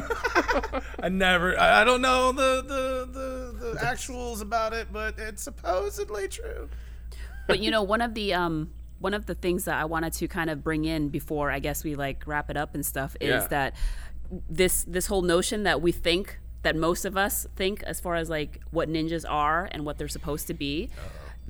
I 1.00 1.10
never. 1.10 1.60
I, 1.60 1.82
I 1.82 1.84
don't 1.84 2.02
know 2.02 2.32
the, 2.32 2.62
the 2.62 3.10
the 3.12 3.72
the 3.74 3.80
actuals 3.80 4.42
about 4.42 4.74
it, 4.74 4.88
but 4.92 5.20
it's 5.20 5.44
supposedly 5.44 6.28
true. 6.28 6.70
But 7.48 7.60
you 7.60 7.72
know, 7.72 7.84
one 7.84 8.02
of 8.02 8.14
the 8.14 8.34
um 8.34 8.72
one 9.00 9.14
of 9.14 9.26
the 9.26 9.36
things 9.36 9.66
that 9.66 9.78
I 9.78 9.86
wanted 9.86 10.14
to 10.14 10.28
kind 10.28 10.50
of 10.50 10.64
bring 10.64 10.86
in 10.86 11.10
before 11.10 11.52
I 11.52 11.60
guess 11.60 11.84
we 11.84 11.96
like 11.96 12.24
wrap 12.26 12.50
it 12.50 12.56
up 12.58 12.74
and 12.76 12.86
stuff 12.86 13.16
is 13.20 13.30
Yeah. 13.30 13.48
that 13.48 13.76
this 14.50 14.86
this 14.86 15.08
whole 15.08 15.24
notion 15.24 15.64
that 15.64 15.82
we 15.82 15.92
think 15.92 16.40
that 16.62 16.76
most 16.76 17.04
of 17.06 17.18
us 17.18 17.48
think 17.56 17.82
as 17.84 18.00
far 18.00 18.16
as 18.16 18.30
like 18.30 18.62
what 18.72 18.88
ninjas 18.88 19.26
are 19.28 19.68
and 19.72 19.84
what 19.86 19.98
they're 19.98 20.08
supposed 20.08 20.48
to 20.48 20.54
be, 20.54 20.90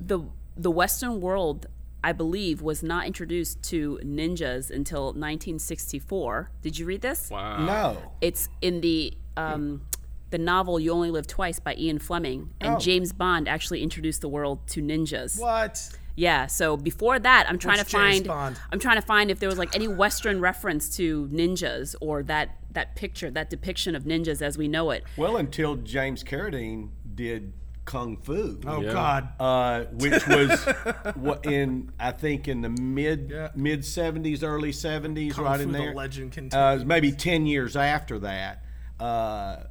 the 0.06 0.20
the 0.56 0.70
Western 0.70 1.20
world 1.20 1.66
I 2.04 2.12
believe 2.12 2.62
was 2.62 2.82
not 2.82 3.06
introduced 3.06 3.62
to 3.64 4.00
ninjas 4.02 4.70
until 4.70 5.06
1964. 5.06 6.50
Did 6.60 6.78
you 6.78 6.86
read 6.86 7.00
this? 7.00 7.30
Wow. 7.30 7.64
No. 7.64 8.12
It's 8.20 8.48
in 8.60 8.80
the 8.80 9.14
um, 9.36 9.82
the 10.30 10.38
novel 10.38 10.80
"You 10.80 10.92
Only 10.92 11.10
Live 11.10 11.26
Twice" 11.26 11.60
by 11.60 11.74
Ian 11.76 11.98
Fleming, 11.98 12.50
and 12.60 12.80
James 12.80 13.12
Bond 13.12 13.48
actually 13.48 13.82
introduced 13.82 14.20
the 14.20 14.28
world 14.28 14.66
to 14.68 14.82
ninjas. 14.82 15.38
What? 15.38 15.96
Yeah, 16.14 16.46
so 16.46 16.76
before 16.76 17.18
that, 17.18 17.46
I'm 17.48 17.58
trying 17.58 17.78
What's 17.78 17.90
to 17.90 17.96
James 17.96 18.16
find 18.16 18.26
Bond? 18.26 18.60
I'm 18.70 18.78
trying 18.78 18.96
to 18.96 19.06
find 19.06 19.30
if 19.30 19.38
there 19.38 19.48
was 19.48 19.56
like 19.56 19.74
any 19.74 19.88
Western 19.88 20.40
reference 20.40 20.94
to 20.96 21.26
ninjas 21.28 21.94
or 22.00 22.22
that 22.24 22.56
that 22.72 22.96
picture, 22.96 23.30
that 23.30 23.48
depiction 23.48 23.94
of 23.94 24.04
ninjas 24.04 24.42
as 24.42 24.58
we 24.58 24.68
know 24.68 24.90
it. 24.90 25.04
Well, 25.16 25.36
until 25.36 25.76
James 25.76 26.24
Carradine 26.24 26.90
did 27.14 27.52
Kung 27.84 28.16
Fu. 28.18 28.60
Oh 28.66 28.80
Yeah. 28.80 28.92
God. 28.92 29.28
uh, 29.40 29.84
which 29.92 30.26
was 30.28 30.64
what 31.16 31.46
in 31.46 31.92
I 31.98 32.12
think 32.12 32.46
in 32.48 32.60
the 32.62 32.68
mid 32.68 33.30
Yeah. 33.32 33.48
mid 33.56 33.84
seventies, 33.84 34.44
early 34.44 34.72
seventies, 34.72 35.36
right 35.38 35.56
Fu, 35.56 35.62
in 35.64 35.72
the 35.72 35.78
there. 35.78 35.94
legend 35.94 36.54
uh, 36.54 36.78
maybe 36.84 37.10
ten 37.12 37.46
years 37.46 37.76
after 37.76 38.20
that, 38.20 38.64
uh, 39.00 39.64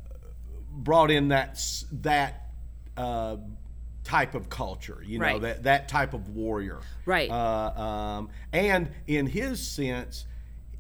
brought 0.72 1.09
in 1.12 1.30
that 1.30 1.59
that 1.93 2.49
uh, 2.97 3.38
type 4.03 4.36
of 4.36 4.49
culture. 4.49 5.01
You 5.05 5.20
know 5.20 5.39
that 5.39 5.64
that 5.64 5.88
type 5.88 6.14
of 6.14 6.30
warrior. 6.30 6.80
Right. 7.05 7.30
Uh, 7.30 7.82
um, 7.82 8.30
and 8.51 8.89
in 9.07 9.28
his 9.28 9.66
sense. 9.66 10.26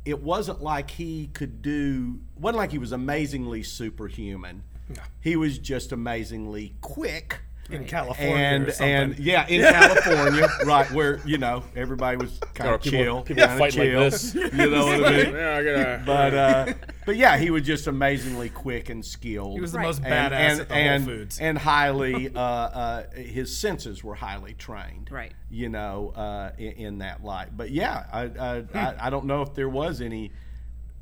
It 0.03 0.23
wasn't 0.23 0.63
like 0.63 0.89
he 0.89 1.27
could 1.27 1.61
do. 1.61 2.21
wasn't 2.35 2.57
like 2.57 2.71
he 2.71 2.79
was 2.79 2.91
amazingly 2.91 3.61
superhuman. 3.61 4.63
He 5.21 5.35
was 5.35 5.57
just 5.59 5.91
amazingly 5.91 6.73
quick 6.81 7.39
in 7.69 7.85
California 7.85 8.35
and 8.35 8.67
or 8.67 8.73
and 8.83 9.19
yeah, 9.19 9.47
in 9.47 9.61
California, 9.73 10.47
right 10.65 10.91
where 10.91 11.21
you 11.25 11.37
know 11.37 11.63
everybody 11.75 12.17
was 12.17 12.37
kind 12.53 12.71
of 12.71 12.81
chill, 12.81 13.21
people 13.21 13.45
kind 13.45 13.51
of 13.53 13.57
fighting 13.59 13.79
like 13.79 13.89
chill. 13.91 14.01
this. 14.09 14.33
You 14.35 14.69
know 14.69 14.85
what 14.87 15.05
I 15.05 15.11
mean? 15.23 15.33
Yeah, 15.35 15.55
I 15.55 15.63
gotta. 15.63 16.03
But 16.05 16.33
uh, 16.33 16.73
but 17.05 17.15
yeah, 17.15 17.37
he 17.37 17.49
was 17.49 17.61
just 17.61 17.87
amazingly 17.87 18.49
quick 18.49 18.89
and 18.89 19.05
skilled. 19.05 19.53
he 19.53 19.61
was 19.61 19.71
the 19.71 19.77
Right. 19.77 19.85
most 19.87 20.01
and, 20.03 20.07
badass 20.07 20.33
and, 20.33 20.59
at 20.61 20.67
the 20.69 20.75
and, 20.75 21.03
Whole 21.05 21.13
Foods. 21.13 21.39
and 21.39 21.57
highly 21.57 22.29
uh, 22.35 22.39
uh, 22.41 23.11
his 23.13 23.57
senses 23.57 24.03
were 24.03 24.15
highly 24.15 24.53
trained 24.55 25.09
Right. 25.09 25.31
you 25.49 25.69
know 25.69 26.09
uh, 26.15 26.51
in, 26.57 26.71
in 26.73 26.97
that 26.99 27.23
light 27.23 27.55
but 27.55 27.69
yeah 27.71 28.05
I, 28.11 28.21
I, 28.23 28.63
I, 28.73 29.07
I 29.07 29.09
don't 29.09 29.25
know 29.25 29.43
if 29.43 29.53
there 29.53 29.69
was 29.69 30.01
any 30.01 30.31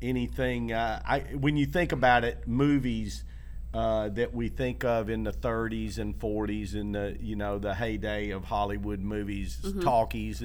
anything 0.02 0.72
uh, 0.72 1.02
I 1.04 1.20
when 1.38 1.56
you 1.56 1.66
think 1.66 1.92
about 1.92 2.24
it 2.24 2.46
movies 2.46 3.24
uh, 3.72 4.08
that 4.10 4.34
we 4.34 4.48
think 4.48 4.84
of 4.84 5.08
in 5.10 5.22
the 5.22 5.32
30s 5.32 5.98
and 5.98 6.18
40s 6.18 6.74
and 6.74 6.94
the 6.94 7.16
you 7.20 7.36
know 7.36 7.58
the 7.58 7.74
heyday 7.74 8.30
of 8.30 8.44
Hollywood 8.44 9.00
movies 9.00 9.58
talkies 9.82 10.44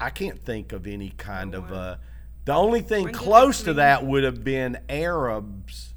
I 0.00 0.10
can't 0.10 0.40
think 0.40 0.72
of 0.72 0.86
any 0.86 1.10
kind 1.10 1.54
of 1.54 1.70
uh, 1.72 1.96
the 2.46 2.54
only 2.54 2.80
thing 2.80 3.04
When 3.04 3.14
close 3.14 3.62
to 3.64 3.74
that 3.74 4.04
would 4.06 4.24
have 4.24 4.42
been 4.44 4.78
Arabs 4.88 5.90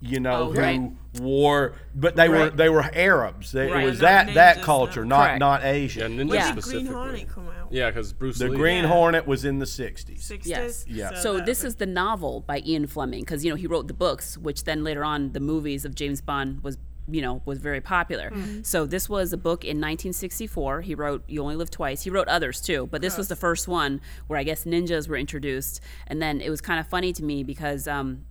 you 0.00 0.20
know, 0.20 0.42
Oh, 0.42 0.52
who 0.52 0.60
right. 0.60 0.90
wore, 1.20 1.74
but 1.94 2.16
they 2.16 2.28
were 2.28 2.50
they 2.50 2.68
were 2.68 2.82
Arabs. 2.82 3.50
They, 3.52 3.70
Right. 3.70 3.82
It 3.82 3.86
was 3.86 3.98
that 4.00 4.34
that 4.34 4.62
culture, 4.62 5.04
no. 5.04 5.16
not 5.16 5.24
Correct. 5.26 5.40
not 5.40 5.64
Asian. 5.64 6.12
Yeah. 6.12 6.18
When 6.18 6.26
did 6.28 6.40
Green 6.40 6.52
specifically. 6.52 6.94
Hornet 6.94 7.28
come 7.28 7.48
out? 7.48 7.54
Yeah, 7.70 7.90
because 7.90 8.12
Bruce 8.12 8.38
The 8.38 8.48
Lee. 8.48 8.56
Green 8.56 8.84
Yeah. 8.84 8.90
Hornet 8.90 9.26
was 9.26 9.44
in 9.44 9.58
the 9.58 9.66
'60s. 9.66 10.20
60s? 10.20 10.46
Yes. 10.46 10.84
Yeah. 10.88 11.14
So 11.14 11.34
that 11.36 11.46
this 11.46 11.62
would- 11.62 11.68
is 11.68 11.74
the 11.76 11.86
novel 11.86 12.40
by 12.46 12.62
Ian 12.66 12.86
Fleming 12.86 13.20
because 13.22 13.44
you 13.44 13.50
know 13.50 13.56
he 13.56 13.66
wrote 13.66 13.88
the 13.88 13.94
books, 13.94 14.36
which 14.38 14.64
then 14.64 14.84
later 14.84 15.04
on 15.04 15.32
the 15.32 15.40
movies 15.40 15.84
of 15.84 15.94
James 15.94 16.20
Bond 16.20 16.62
was 16.62 16.78
you 17.08 17.22
know 17.22 17.40
was 17.44 17.58
very 17.58 17.80
popular. 17.80 18.32
So 18.62 18.84
this 18.84 19.08
was 19.08 19.32
a 19.32 19.36
book 19.36 19.64
in 19.64 19.78
1964. 19.80 20.80
He 20.82 20.94
wrote 20.94 21.22
You 21.28 21.42
Only 21.42 21.54
Live 21.56 21.70
Twice. 21.70 22.02
He 22.02 22.10
wrote 22.10 22.26
others 22.28 22.60
too, 22.60 22.88
but 22.90 23.00
this 23.00 23.16
was 23.16 23.28
the 23.28 23.36
first 23.36 23.68
one 23.68 24.00
where 24.26 24.38
I 24.38 24.42
guess 24.42 24.64
ninjas 24.64 25.08
were 25.08 25.16
introduced. 25.16 25.80
And 26.08 26.20
then 26.20 26.40
it 26.40 26.50
was 26.50 26.60
kind 26.60 26.80
of 26.80 26.86
funny 26.88 27.12
to 27.12 27.22
me 27.22 27.44
because 27.44 27.86
um, 27.86 28.24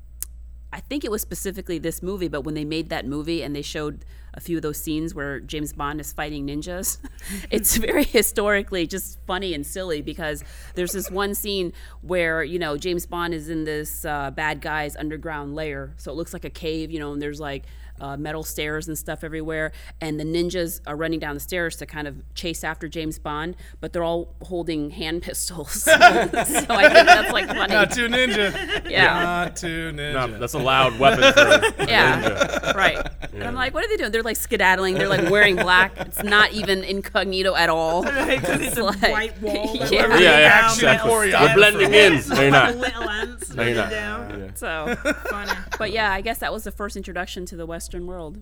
I 0.76 0.82
think 0.82 1.06
it 1.06 1.10
was 1.10 1.22
specifically 1.22 1.80
this 1.80 2.04
movie, 2.04 2.28
but 2.28 2.42
when 2.42 2.54
they 2.54 2.66
made 2.66 2.90
that 2.90 3.08
movie 3.08 3.42
and 3.42 3.56
they 3.56 3.62
showed 3.62 4.04
a 4.34 4.42
few 4.42 4.58
of 4.58 4.62
those 4.62 4.78
scenes 4.78 5.16
where 5.16 5.40
James 5.40 5.72
Bond 5.72 6.02
is 6.02 6.12
fighting 6.12 6.46
ninjas, 6.46 6.98
it's 7.50 7.78
very 7.90 8.04
historically 8.04 8.86
just 8.86 9.18
funny 9.26 9.54
and 9.54 9.66
silly 9.66 10.02
because 10.02 10.44
there's 10.74 10.92
this 10.92 11.10
one 11.10 11.34
scene 11.34 11.72
where, 12.02 12.44
you 12.44 12.60
know, 12.60 12.76
James 12.76 13.06
Bond 13.06 13.34
is 13.34 13.48
in 13.48 13.64
this 13.64 14.04
uh, 14.04 14.32
bad 14.32 14.60
guy's 14.60 14.98
underground 14.98 15.56
lair. 15.56 15.94
So 15.96 16.12
it 16.12 16.16
looks 16.16 16.34
like 16.34 16.44
a 16.44 16.50
cave, 16.50 16.92
you 16.92 17.00
know, 17.00 17.14
and 17.14 17.22
there's 17.22 17.40
like 17.40 17.64
uh, 18.02 18.18
metal 18.18 18.44
stairs 18.44 18.88
and 18.88 18.98
stuff 18.98 19.24
everywhere. 19.24 19.72
And 20.02 20.20
the 20.20 20.24
ninjas 20.24 20.82
are 20.88 20.96
running 20.96 21.20
down 21.20 21.34
the 21.34 21.40
stairs 21.40 21.76
to 21.78 21.86
kind 21.86 22.08
of 22.08 22.16
chase 22.36 22.64
after 22.64 22.88
James 22.88 23.18
Bond, 23.20 23.56
but 23.82 23.94
they're 23.94 24.04
all 24.04 24.36
holding 24.44 24.90
hand 24.92 25.22
pistols. 25.24 25.72
so 25.84 25.92
I 25.94 26.90
think 26.90 27.08
that's 27.08 27.32
like 27.32 27.48
funny. 27.48 27.74
Not 27.74 27.92
too 27.92 28.08
ninja. 28.08 28.46
Yeah. 28.90 29.24
Not 29.24 29.56
too 29.56 29.92
ninja. 29.94 30.30
No, 30.32 30.40
that's 30.40 30.54
a 30.54 30.60
loud 30.60 30.98
weapon 31.00 31.34
for 31.34 31.84
Yeah, 31.84 32.22
ninja. 32.22 32.74
right. 32.76 33.08
And 33.34 33.44
I'm 33.44 33.56
like, 33.56 33.74
what 33.74 33.84
are 33.84 33.88
they 33.90 33.98
doing? 33.98 34.12
They're 34.12 34.24
like 34.24 34.38
skedaddling. 34.38 34.94
They're 34.96 35.10
like 35.10 35.30
wearing 35.30 35.56
black. 35.56 35.94
It's 35.98 36.24
not 36.24 36.52
even 36.54 36.84
incognito 36.84 37.56
at 37.56 37.70
all. 37.70 38.04
Because 38.04 38.62
it's 38.62 38.78
a 38.78 38.84
like- 38.84 39.02
white 39.02 39.42
wall. 39.42 39.76
Yeah. 39.76 40.08
we're 40.08 40.18
Yeah, 40.18 40.40
yeah, 40.40 40.62
down, 40.62 40.74
exactly. 40.74 41.12
We're 41.12 41.54
blending 41.56 41.94
in. 41.94 42.22
No, 42.30 42.42
you're 42.42 42.52
not. 42.52 42.76
No, 42.76 42.84
you're 42.84 43.56
running 43.56 43.76
not. 43.76 43.90
down. 43.90 44.52
So, 44.56 44.96
Funny. 45.30 45.52
but 45.78 45.92
yeah, 45.92 46.12
I 46.12 46.22
guess 46.22 46.38
that 46.40 46.54
was 46.54 46.64
the 46.64 46.72
first 46.72 46.96
introduction 46.96 47.46
to 47.48 47.56
the 47.56 47.66
Western 47.86 48.08
world. 48.08 48.42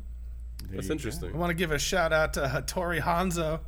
That's 0.71 0.89
interesting. 0.89 1.33
I 1.33 1.37
want 1.37 1.49
to 1.49 1.53
give 1.53 1.71
a 1.71 1.77
shout 1.77 2.13
out 2.13 2.33
to 2.35 2.41
Hattori 2.43 3.01
Hanzo. 3.01 3.59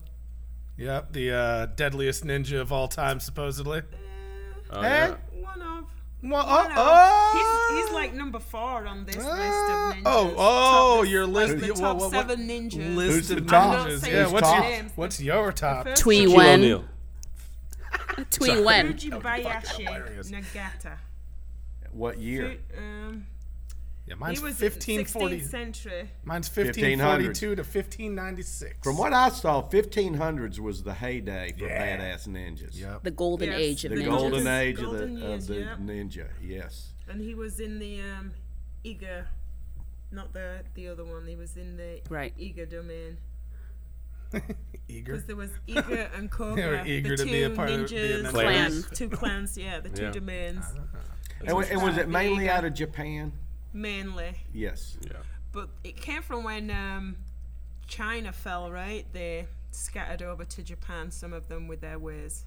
Yep, 0.77 1.11
the 1.11 1.31
uh, 1.33 1.65
deadliest 1.75 2.23
ninja 2.23 2.61
of 2.61 2.71
all 2.71 2.87
time, 2.87 3.19
supposedly. 3.19 3.81
Oh, 4.71 4.81
Hey. 4.81 4.87
yeah. 4.87 5.15
One 5.33 5.61
of. 5.61 5.85
Well, 6.23 6.45
One 6.45 6.65
oh, 6.67 6.69
of. 6.69 6.71
oh, 6.77 7.71
He's, 7.75 7.83
he's 7.85 7.93
like 7.93 8.13
number 8.13 8.39
four 8.39 8.87
on 8.87 9.03
this 9.05 9.17
list 9.17 9.27
of 9.27 9.33
ninjas. 9.35 10.01
oh, 10.05 10.33
oh, 10.37 11.01
Top- 11.03 11.11
your 11.11 11.27
like 11.27 11.49
list- 11.49 11.59
The 11.59 11.67
top 11.73 11.79
what- 11.81 11.95
what- 11.97 12.01
what- 12.03 12.11
seven 12.29 12.47
ninjas. 12.47 12.95
list 12.95 13.11
Who's 13.15 13.31
of 13.31 13.35
the 13.45 13.51
top? 13.51 13.87
Ninjas. 13.89 13.99
saying 13.99 14.15
Yeah, 14.15 14.31
what's 14.31 14.47
top? 14.49 14.63
your, 14.63 14.83
what's 14.95 15.21
your 15.21 15.51
top? 15.51 15.83
First 15.87 16.01
Twee 16.01 16.27
Wen. 16.27 16.85
Twee 18.31 18.63
Wen. 18.63 18.93
Fujibayashi. 18.93 20.31
Nagata. 20.31 20.97
What 21.91 22.17
year? 22.17 22.57
Um, 22.77 23.27
Yeah, 24.07 24.13
he 24.15 24.19
mine's 24.19 24.41
was 24.41 24.61
1540. 24.61 25.39
16th 25.41 25.49
century. 25.49 26.11
Mine's 26.23 26.47
1500. 26.47 26.99
1542 27.27 27.55
to 27.55 27.61
1596. 27.63 28.75
From 28.83 28.97
what 28.97 29.13
I 29.13 29.29
saw, 29.29 29.67
1500s 29.67 30.59
was 30.59 30.83
the 30.83 30.93
heyday 30.93 31.53
for 31.57 31.65
Yeah. 31.65 31.97
badass 31.97 32.27
ninjas. 32.27 32.79
Yep. 32.79 33.03
The 33.03 33.11
golden 33.11 33.49
Yes, 33.49 33.59
age 33.59 33.85
of 33.85 33.91
The 33.91 33.97
Ninjas. 33.97 34.03
The 34.03 34.09
golden 34.09 34.47
age 34.47 34.75
Golden 34.77 35.01
of 35.01 35.09
the, 35.09 35.25
years, 35.27 35.49
of 35.49 35.55
the 35.55 35.61
yeah. 35.61 35.75
ninja. 35.79 36.27
Yes. 36.43 36.93
And 37.09 37.19
he 37.21 37.33
was 37.33 37.59
in 37.59 37.79
the 37.79 38.01
um, 38.01 38.31
Iga, 38.85 39.25
not 40.11 40.33
the 40.33 40.63
the 40.75 40.87
other 40.89 41.03
one. 41.03 41.25
He 41.27 41.35
was 41.35 41.57
in 41.57 41.75
the 41.77 42.01
Right. 42.09 42.37
Iga 42.37 42.69
domain. 42.69 43.17
Eager. 44.87 45.13
Because 45.13 45.25
there 45.25 45.35
was 45.35 45.49
Iga 45.67 46.09
and 46.17 46.29
Cobra. 46.29 46.55
They 46.61 46.67
were 46.67 46.85
eager 46.85 47.09
the 47.11 47.17
to 47.17 47.23
two 47.25 47.31
be 47.31 47.43
a 47.43 47.49
part 47.49 47.69
of- 47.71 47.89
be 47.89 47.95
a 47.97 47.99
ninjas, 47.99 48.23
ninja. 48.23 48.29
Clans. 48.31 48.89
Two 48.91 49.09
clans, 49.09 49.57
yeah, 49.57 49.79
the 49.79 49.89
two 49.89 50.03
Yeah. 50.03 50.11
domains. 50.11 50.65
And, 51.43 51.55
wa- 51.55 51.63
and 51.69 51.81
was 51.81 51.97
it 51.97 52.07
mainly 52.07 52.45
Iga. 52.45 52.49
out 52.49 52.65
of 52.65 52.73
Japan? 52.75 53.31
Mainly. 53.75 54.37
Yes. 54.53 54.97
Yeah. 55.01 55.17
But 55.51 55.69
it 55.83 55.97
came 55.97 56.21
from 56.21 56.43
when 56.45 56.71
um, 56.71 57.17
China 57.87 58.31
fell, 58.31 58.71
right? 58.71 59.05
They 59.11 59.47
scattered 59.71 60.21
over 60.21 60.45
to 60.45 60.63
Japan, 60.63 61.11
some 61.11 61.33
of 61.33 61.49
them 61.49 61.67
with 61.67 61.81
their 61.81 61.99
ways, 61.99 62.45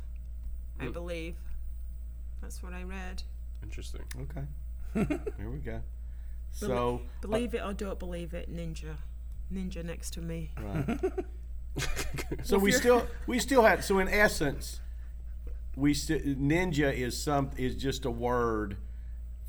I 0.80 0.86
Hmm. 0.86 0.92
believe. 0.92 1.36
That's 2.40 2.62
what 2.62 2.72
I 2.72 2.82
read. 2.82 3.22
Interesting. 3.62 4.04
Okay. 4.22 4.46
Here 5.38 5.50
we 5.50 5.58
go. 5.58 5.82
So, 6.50 7.02
Believe 7.20 7.52
it 7.54 7.62
or 7.62 7.74
don't 7.74 7.98
believe 7.98 8.32
it, 8.32 8.50
ninja. 8.50 8.96
Ninja 9.52 9.84
next 9.84 10.14
to 10.14 10.20
me. 10.22 10.50
so 12.42 12.58
we 12.58 12.72
still 12.72 13.06
we 13.26 13.38
still 13.38 13.62
had 13.62 13.84
so 13.84 13.98
in 13.98 14.08
essence, 14.08 14.80
we 15.76 15.92
still 15.92 16.18
ninja 16.20 16.92
is 16.92 17.22
some 17.22 17.50
is 17.58 17.76
just 17.76 18.04
a 18.06 18.10
word 18.10 18.76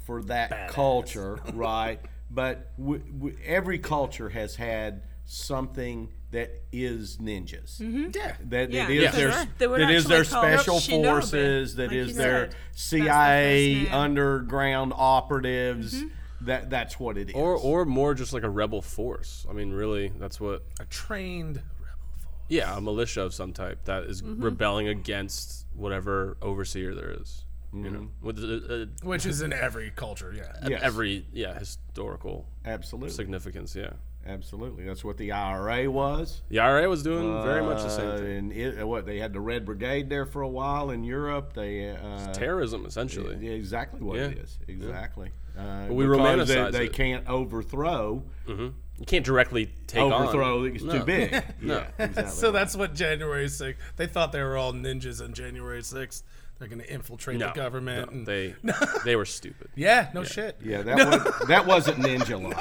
for 0.10 0.24
that 0.24 0.70
culture, 0.70 1.40
right? 1.54 2.00
But 2.32 2.76
w- 2.80 3.00
w- 3.00 3.38
every 3.46 3.78
culture 3.78 4.28
has 4.30 4.56
had 4.56 5.04
something 5.26 6.12
that 6.32 6.50
is 6.72 7.18
ninjas. 7.18 7.80
Mm-hmm. 7.80 8.08
Yeah. 8.16 8.36
That, 8.46 8.72
Yeah, 8.72 8.88
that 8.88 8.92
is 8.92 9.04
Yeah. 9.04 9.12
their 9.12 9.32
sure. 9.32 9.78
That 9.78 9.92
is 9.92 10.06
their 10.06 10.24
special 10.24 10.78
shinobi, 10.78 11.04
forces. 11.04 11.76
That 11.76 11.90
like 11.90 11.96
is 11.96 12.16
their 12.16 12.46
said. 12.46 12.50
That's 12.50 12.90
the 12.90 12.98
CIA 13.02 13.76
first 13.76 13.92
name. 13.92 14.02
underground 14.02 14.94
operatives. 14.96 15.94
Mm-hmm. 15.94 16.08
That 16.48 16.72
that's 16.72 17.00
what 17.00 17.20
it 17.20 17.30
is. 17.30 17.36
Or 17.36 17.56
or 17.56 17.86
more 17.86 18.16
just 18.16 18.34
like 18.34 18.44
a 18.44 18.50
rebel 18.50 18.82
force. 18.82 19.46
I 19.48 19.54
mean, 19.54 19.72
really, 19.72 20.12
that's 20.18 20.40
what. 20.40 20.64
A 20.80 20.86
trained 20.86 21.58
rebel 21.58 22.08
force. 22.18 22.46
Yeah, 22.48 22.76
a 22.76 22.82
militia 22.82 23.22
of 23.22 23.36
some 23.36 23.54
type 23.54 23.86
that 23.86 24.06
is 24.06 24.24
mm-hmm. 24.24 24.44
rebelling 24.44 24.88
against 24.88 25.68
whatever 25.76 26.36
overseer 26.42 26.96
there 26.96 27.12
is. 27.12 27.46
You 27.72 27.90
know, 27.92 28.08
with 28.22 28.40
uh, 28.44 28.74
uh, 28.74 28.86
Which 29.04 29.26
is 29.28 29.42
in 29.42 29.54
every 29.68 29.92
culture, 29.92 30.34
yeah. 30.36 30.68
Yes. 30.68 30.82
every 30.84 31.26
yeah 31.32 31.58
historical 31.60 32.48
absolutely, 32.66 33.12
significance. 33.12 33.76
Yeah, 33.76 33.92
absolutely. 34.26 34.86
That's 34.86 35.04
what 35.04 35.18
the 35.18 35.32
IRA 35.32 35.90
was. 35.92 36.42
the 36.50 36.60
IRA 36.60 36.90
was 36.90 37.04
doing 37.04 37.32
very 37.44 37.62
much 37.62 37.80
the 37.82 37.86
Uh, 37.86 37.90
same 37.90 38.18
thing. 38.18 38.38
And 38.38 38.52
it, 38.54 38.88
what 38.88 39.06
they 39.06 39.20
had 39.20 39.34
the 39.34 39.40
Red 39.40 39.66
Brigade 39.66 40.10
there 40.10 40.26
for 40.26 40.42
a 40.42 40.48
while 40.48 40.90
in 40.90 41.04
Europe. 41.04 41.54
They 41.54 41.92
uh, 41.92 42.34
Terrorism, 42.34 42.86
essentially. 42.88 43.38
yeah, 43.40 43.52
exactly 43.52 44.02
what 44.02 44.18
it 44.18 44.36
Yeah. 44.38 44.44
is. 44.44 44.58
Exactly. 44.68 45.30
Uh, 45.58 45.88
we 45.90 46.06
because 46.08 46.48
they, 46.48 46.72
they 46.72 46.86
it. 46.86 46.94
can't 46.94 47.28
overthrow. 47.28 48.24
You 48.48 49.06
can't 49.06 49.26
directly 49.26 49.72
take 49.88 50.02
overthrow. 50.02 50.60
on. 50.62 50.76
It's 50.76 50.84
No. 50.84 51.00
too 51.00 51.04
big. 51.06 51.32
No. 51.62 51.76
Yeah, 51.76 52.06
exactly. 52.06 52.32
So 52.42 52.52
that's 52.52 52.76
what 52.76 52.96
January 52.96 53.46
6th. 53.46 53.76
They 53.96 54.08
thought 54.08 54.32
they 54.32 54.42
were 54.42 54.58
all 54.58 54.74
ninjas 54.74 55.22
on 55.24 55.34
January 55.34 55.82
6th. 55.82 56.24
They're 56.60 56.68
going 56.68 56.82
to 56.82 56.94
infiltrate 56.94 57.38
No, 57.38 57.48
the 57.48 57.54
government. 57.54 58.12
no, 58.12 58.18
and, 58.18 58.28
they 58.28 58.54
they 59.06 59.16
were 59.16 59.24
stupid. 59.26 59.70
yeah, 59.76 60.10
no 60.14 60.26
shit. 60.26 60.58
yeah, 60.62 60.82
that 60.82 60.98
was 60.98 61.48
that 61.48 61.66
wasn't 61.66 62.00
ninja 62.00 62.32
like. 62.44 62.58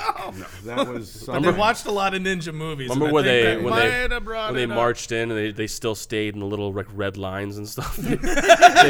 No, 0.64 0.76
that 0.76 0.86
was. 0.88 1.12
They 1.14 1.26
Something. 1.32 1.56
watched 1.56 1.84
a 1.86 1.90
lot 1.90 2.14
of 2.14 2.22
ninja 2.22 2.54
movies. 2.54 2.90
Remember 2.90 3.06
and 3.06 3.10
I 3.10 3.12
when 3.12 3.24
think 3.24 3.44
they 3.44 3.56
when 3.56 3.74
they 3.74 4.08
when 4.08 4.54
they 4.54 4.62
it 4.62 4.70
up. 4.70 4.76
marched 4.76 5.10
in 5.10 5.30
and 5.32 5.38
they, 5.38 5.50
they 5.50 5.66
still 5.66 5.96
stayed 5.96 6.34
in 6.34 6.40
the 6.40 6.46
little 6.46 6.72
like 6.72 6.86
red 6.94 7.16
lines 7.16 7.56
and 7.58 7.68
stuff. 7.68 7.96
they 7.96 8.14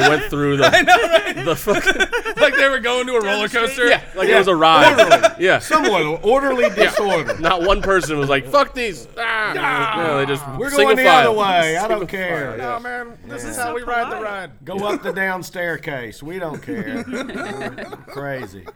went 0.08 0.24
through 0.24 0.58
the 0.58 1.42
the 1.44 1.56
fucking 1.56 2.40
like 2.40 2.56
they 2.56 2.68
were 2.68 2.80
going 2.80 3.06
to 3.06 3.14
a 3.14 3.20
roller 3.22 3.48
coaster. 3.48 3.86
yeah 3.86 4.02
like 4.14 4.28
it 4.28 4.36
was 4.36 4.48
a 4.48 4.54
ride. 4.56 5.36
Yeah, 5.38 5.58
Somewhat 5.60 6.22
orderly 6.22 6.68
disorder. 6.70 7.38
not 7.38 7.62
one 7.62 7.80
person 7.80 8.18
was 8.18 8.28
like 8.28 8.46
fuck 8.46 8.74
these. 8.74 9.08
Ah. 9.16 9.94
No, 9.96 10.18
they 10.18 10.26
just 10.26 10.46
We're 10.58 10.70
going 10.70 10.96
the 10.96 11.04
file. 11.04 11.30
other 11.30 11.38
way. 11.38 11.76
I 11.78 11.88
don't 11.88 12.06
care. 12.08 12.56
No, 12.58 12.72
yeah. 12.74 12.78
man, 12.78 13.18
this 13.26 13.44
is 13.44 13.56
how 13.56 13.74
we 13.74 13.82
ride 13.82 14.12
the 14.12 14.20
ride. 14.22 14.50
Go 14.64 14.76
up 14.86 14.97
the 15.02 15.12
down 15.12 15.42
staircase. 15.42 16.22
We 16.22 16.38
don't 16.38 16.62
care. 16.62 17.04
We're 17.06 17.84
crazy. 18.08 18.66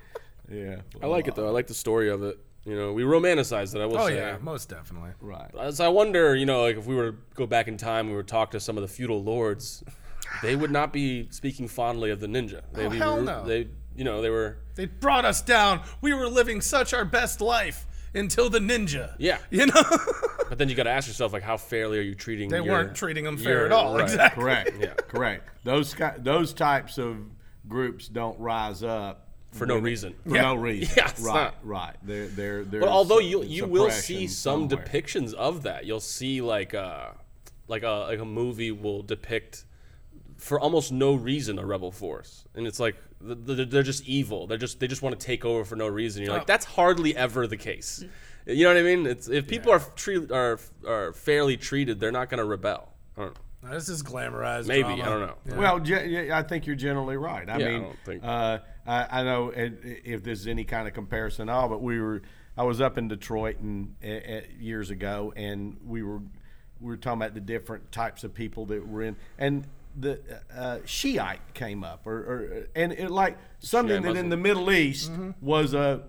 Yeah. 0.51 0.77
I 1.03 1.07
like 1.07 1.29
it 1.29 1.35
though. 1.35 1.47
I 1.47 1.51
like 1.51 1.67
the 1.67 1.75
story 1.75 2.11
of 2.11 2.23
it. 2.23 2.39
You 2.65 2.77
know, 2.77 2.93
we 2.93 3.03
romanticized 3.03 3.75
it. 3.75 3.81
I 3.81 3.87
will 3.87 3.99
Oh 3.99 4.07
say. 4.09 4.17
yeah, 4.17 4.37
most 4.41 4.69
definitely. 4.69 5.11
Right. 5.21 5.51
As 5.59 5.81
I 5.81 5.89
wonder, 5.89 6.37
you 6.37 6.47
know, 6.47 6.63
like 6.63 6.77
if 6.77 6.87
we 6.87 6.95
were 6.95 7.13
to 7.13 7.17
go 7.35 7.47
back 7.47 7.67
in 7.69 7.77
time, 7.77 8.09
we 8.09 8.15
were 8.15 8.23
to 8.23 8.29
talk 8.29 8.53
to 8.53 8.61
some 8.61 8.77
of 8.77 8.83
the 8.83 8.89
feudal 8.89 9.23
lords, 9.23 9.83
they 10.43 10.55
would 10.55 10.71
not 10.71 10.93
be 10.93 11.27
speaking 11.31 11.67
fondly 11.67 12.11
of 12.11 12.21
the 12.21 12.29
ninja. 12.29 12.61
Oh, 12.63 12.77
They'd 12.77 12.87
Oh, 12.87 12.91
be 12.91 12.99
hell 12.99 13.17
ru- 13.19 13.25
no. 13.25 13.45
They, 13.45 13.69
you 13.97 14.05
know, 14.05 14.23
they 14.23 14.31
were. 14.31 14.59
They 14.77 14.87
brought 14.87 15.25
us 15.25 15.43
down. 15.43 15.83
We 16.01 16.15
were 16.15 16.29
living 16.29 16.61
such 16.61 16.95
our 16.95 17.05
best 17.05 17.41
life 17.41 17.87
until 18.15 18.51
the 18.51 18.59
ninja. 18.59 19.15
Yeah. 19.19 19.39
You 19.51 19.67
know, 19.67 19.83
But 20.49 20.59
then 20.59 20.69
you 20.69 20.75
got 20.75 20.83
to 20.85 20.91
ask 20.91 21.09
yourself, 21.09 21.33
like, 21.33 21.43
how 21.43 21.57
fairly 21.57 21.99
are 21.99 22.03
you 22.03 22.15
treating? 22.15 22.51
they 22.51 22.57
your- 22.59 22.67
weren't 22.67 22.95
treating 22.95 23.25
them 23.25 23.37
fair 23.39 23.59
your- 23.59 23.67
at 23.67 23.73
all. 23.73 23.95
right. 23.95 24.03
Exactly. 24.03 24.43
Correct. 24.43 24.71
Yeah. 24.79 24.95
Correct. 25.09 25.49
Those 25.65 25.95
those 26.19 26.53
types 26.53 26.99
of 26.99 27.17
groups 27.69 28.09
don't 28.09 28.39
rise 28.39 28.83
up 28.83 29.29
for 29.53 29.67
no 29.67 29.77
reason. 29.79 30.15
for 30.25 30.31
no 30.31 30.55
reason. 30.55 30.93
Yeah, 30.97 31.11
it's 31.11 31.21
right. 31.21 31.35
not. 31.35 31.55
Right. 31.63 31.97
They're 32.03 32.27
they're 32.27 32.65
they're. 32.65 32.81
But 32.81 32.89
although 32.91 33.19
you 33.21 33.43
you 33.45 33.67
will 33.67 33.91
see 33.91 34.27
some 34.27 34.69
depictions 34.69 35.33
of 35.35 35.63
that, 35.63 35.87
you'll 35.87 36.01
see 36.01 36.41
like 36.41 36.75
uh 36.75 37.11
like 37.69 37.83
a 37.85 38.07
like 38.09 38.19
a 38.19 38.25
movie 38.25 38.73
will 38.73 39.03
depict 39.03 39.65
for 40.43 40.59
almost 40.59 40.91
no 40.93 41.15
reason 41.15 41.59
a 41.59 41.65
rebel 41.65 41.93
force, 41.93 42.45
and 42.55 42.67
it's 42.67 42.81
like 42.81 42.97
th- 43.25 43.39
th- 43.47 43.71
they're 43.71 43.83
just 43.83 44.05
evil. 44.07 44.47
They're 44.49 44.59
just 44.59 44.81
they 44.81 44.89
just 44.89 45.01
want 45.03 45.19
to 45.19 45.25
take 45.27 45.45
over 45.45 45.65
for 45.65 45.77
no 45.77 45.87
reason. 45.87 46.23
You're 46.25 46.33
like 46.33 46.43
Oh. 46.43 46.47
that's 46.49 46.65
hardly 46.65 47.17
ever 47.17 47.47
the 47.47 47.57
case. 47.57 48.05
You 48.47 48.65
know 48.65 48.71
what 48.75 48.77
I 48.79 48.83
mean? 48.83 49.07
It's 49.07 49.29
if 49.29 49.47
people 49.47 49.71
are 49.73 49.79
treat 49.95 50.33
are 50.33 50.59
are 50.87 51.13
fairly 51.13 51.57
treated, 51.57 52.01
they're 52.01 52.11
not 52.11 52.29
going 52.29 52.39
to 52.39 52.45
rebel. 52.45 52.93
I 53.17 53.21
don't 53.23 53.37
know. 53.63 53.71
This 53.71 53.89
is 53.89 54.03
glamorized. 54.03 54.67
Maybe 54.67 54.83
drama. 54.97 55.03
I 55.03 55.07
don't 55.07 55.21
know. 55.21 55.35
Yeah. 55.47 55.57
Well, 55.59 55.79
ge- 55.79 56.09
yeah, 56.11 56.37
I 56.39 56.43
think 56.43 56.67
you're 56.67 56.75
generally 56.75 57.17
right. 57.17 57.49
I 57.49 57.59
Yeah, 57.59 57.67
I 57.67 57.71
mean, 57.71 57.83
don't 57.83 57.99
think- 58.05 58.25
uh, 58.25 58.59
I, 58.85 59.21
I 59.21 59.23
know 59.23 59.53
if 59.55 60.25
there's 60.25 60.49
any 60.49 60.65
kind 60.65 60.89
of 60.89 60.95
comparison 60.95 61.49
at 61.49 61.53
all, 61.53 61.69
but 61.69 61.81
we 61.81 62.01
were, 62.01 62.23
I 62.57 62.65
was 62.65 62.81
up 62.81 62.99
in 62.99 63.07
Detroit 63.07 63.61
and 63.61 63.95
uh, 64.05 64.41
years 64.59 64.91
ago, 64.91 65.33
and 65.37 65.77
we 65.87 66.03
were, 66.03 66.19
we 66.81 66.89
were 66.91 66.97
talking 66.97 67.21
about 67.23 67.35
the 67.35 67.41
different 67.41 67.93
types 67.93 68.25
of 68.25 68.35
people 68.35 68.67
that 68.67 68.85
were 68.85 69.03
in, 69.05 69.15
and 69.39 69.69
the 69.97 70.21
uh, 70.55 70.79
Shiite 70.85 71.55
came 71.55 71.85
up, 71.85 72.07
or, 72.07 72.13
or 72.17 72.67
and 72.75 72.93
it 72.93 73.11
like 73.11 73.37
something 73.61 74.03
Shiite 74.03 74.15
that 74.15 74.21
in 74.21 74.29
the 74.31 74.37
Middle 74.37 74.71
East 74.71 75.11
was 75.41 75.75
a 75.75 76.03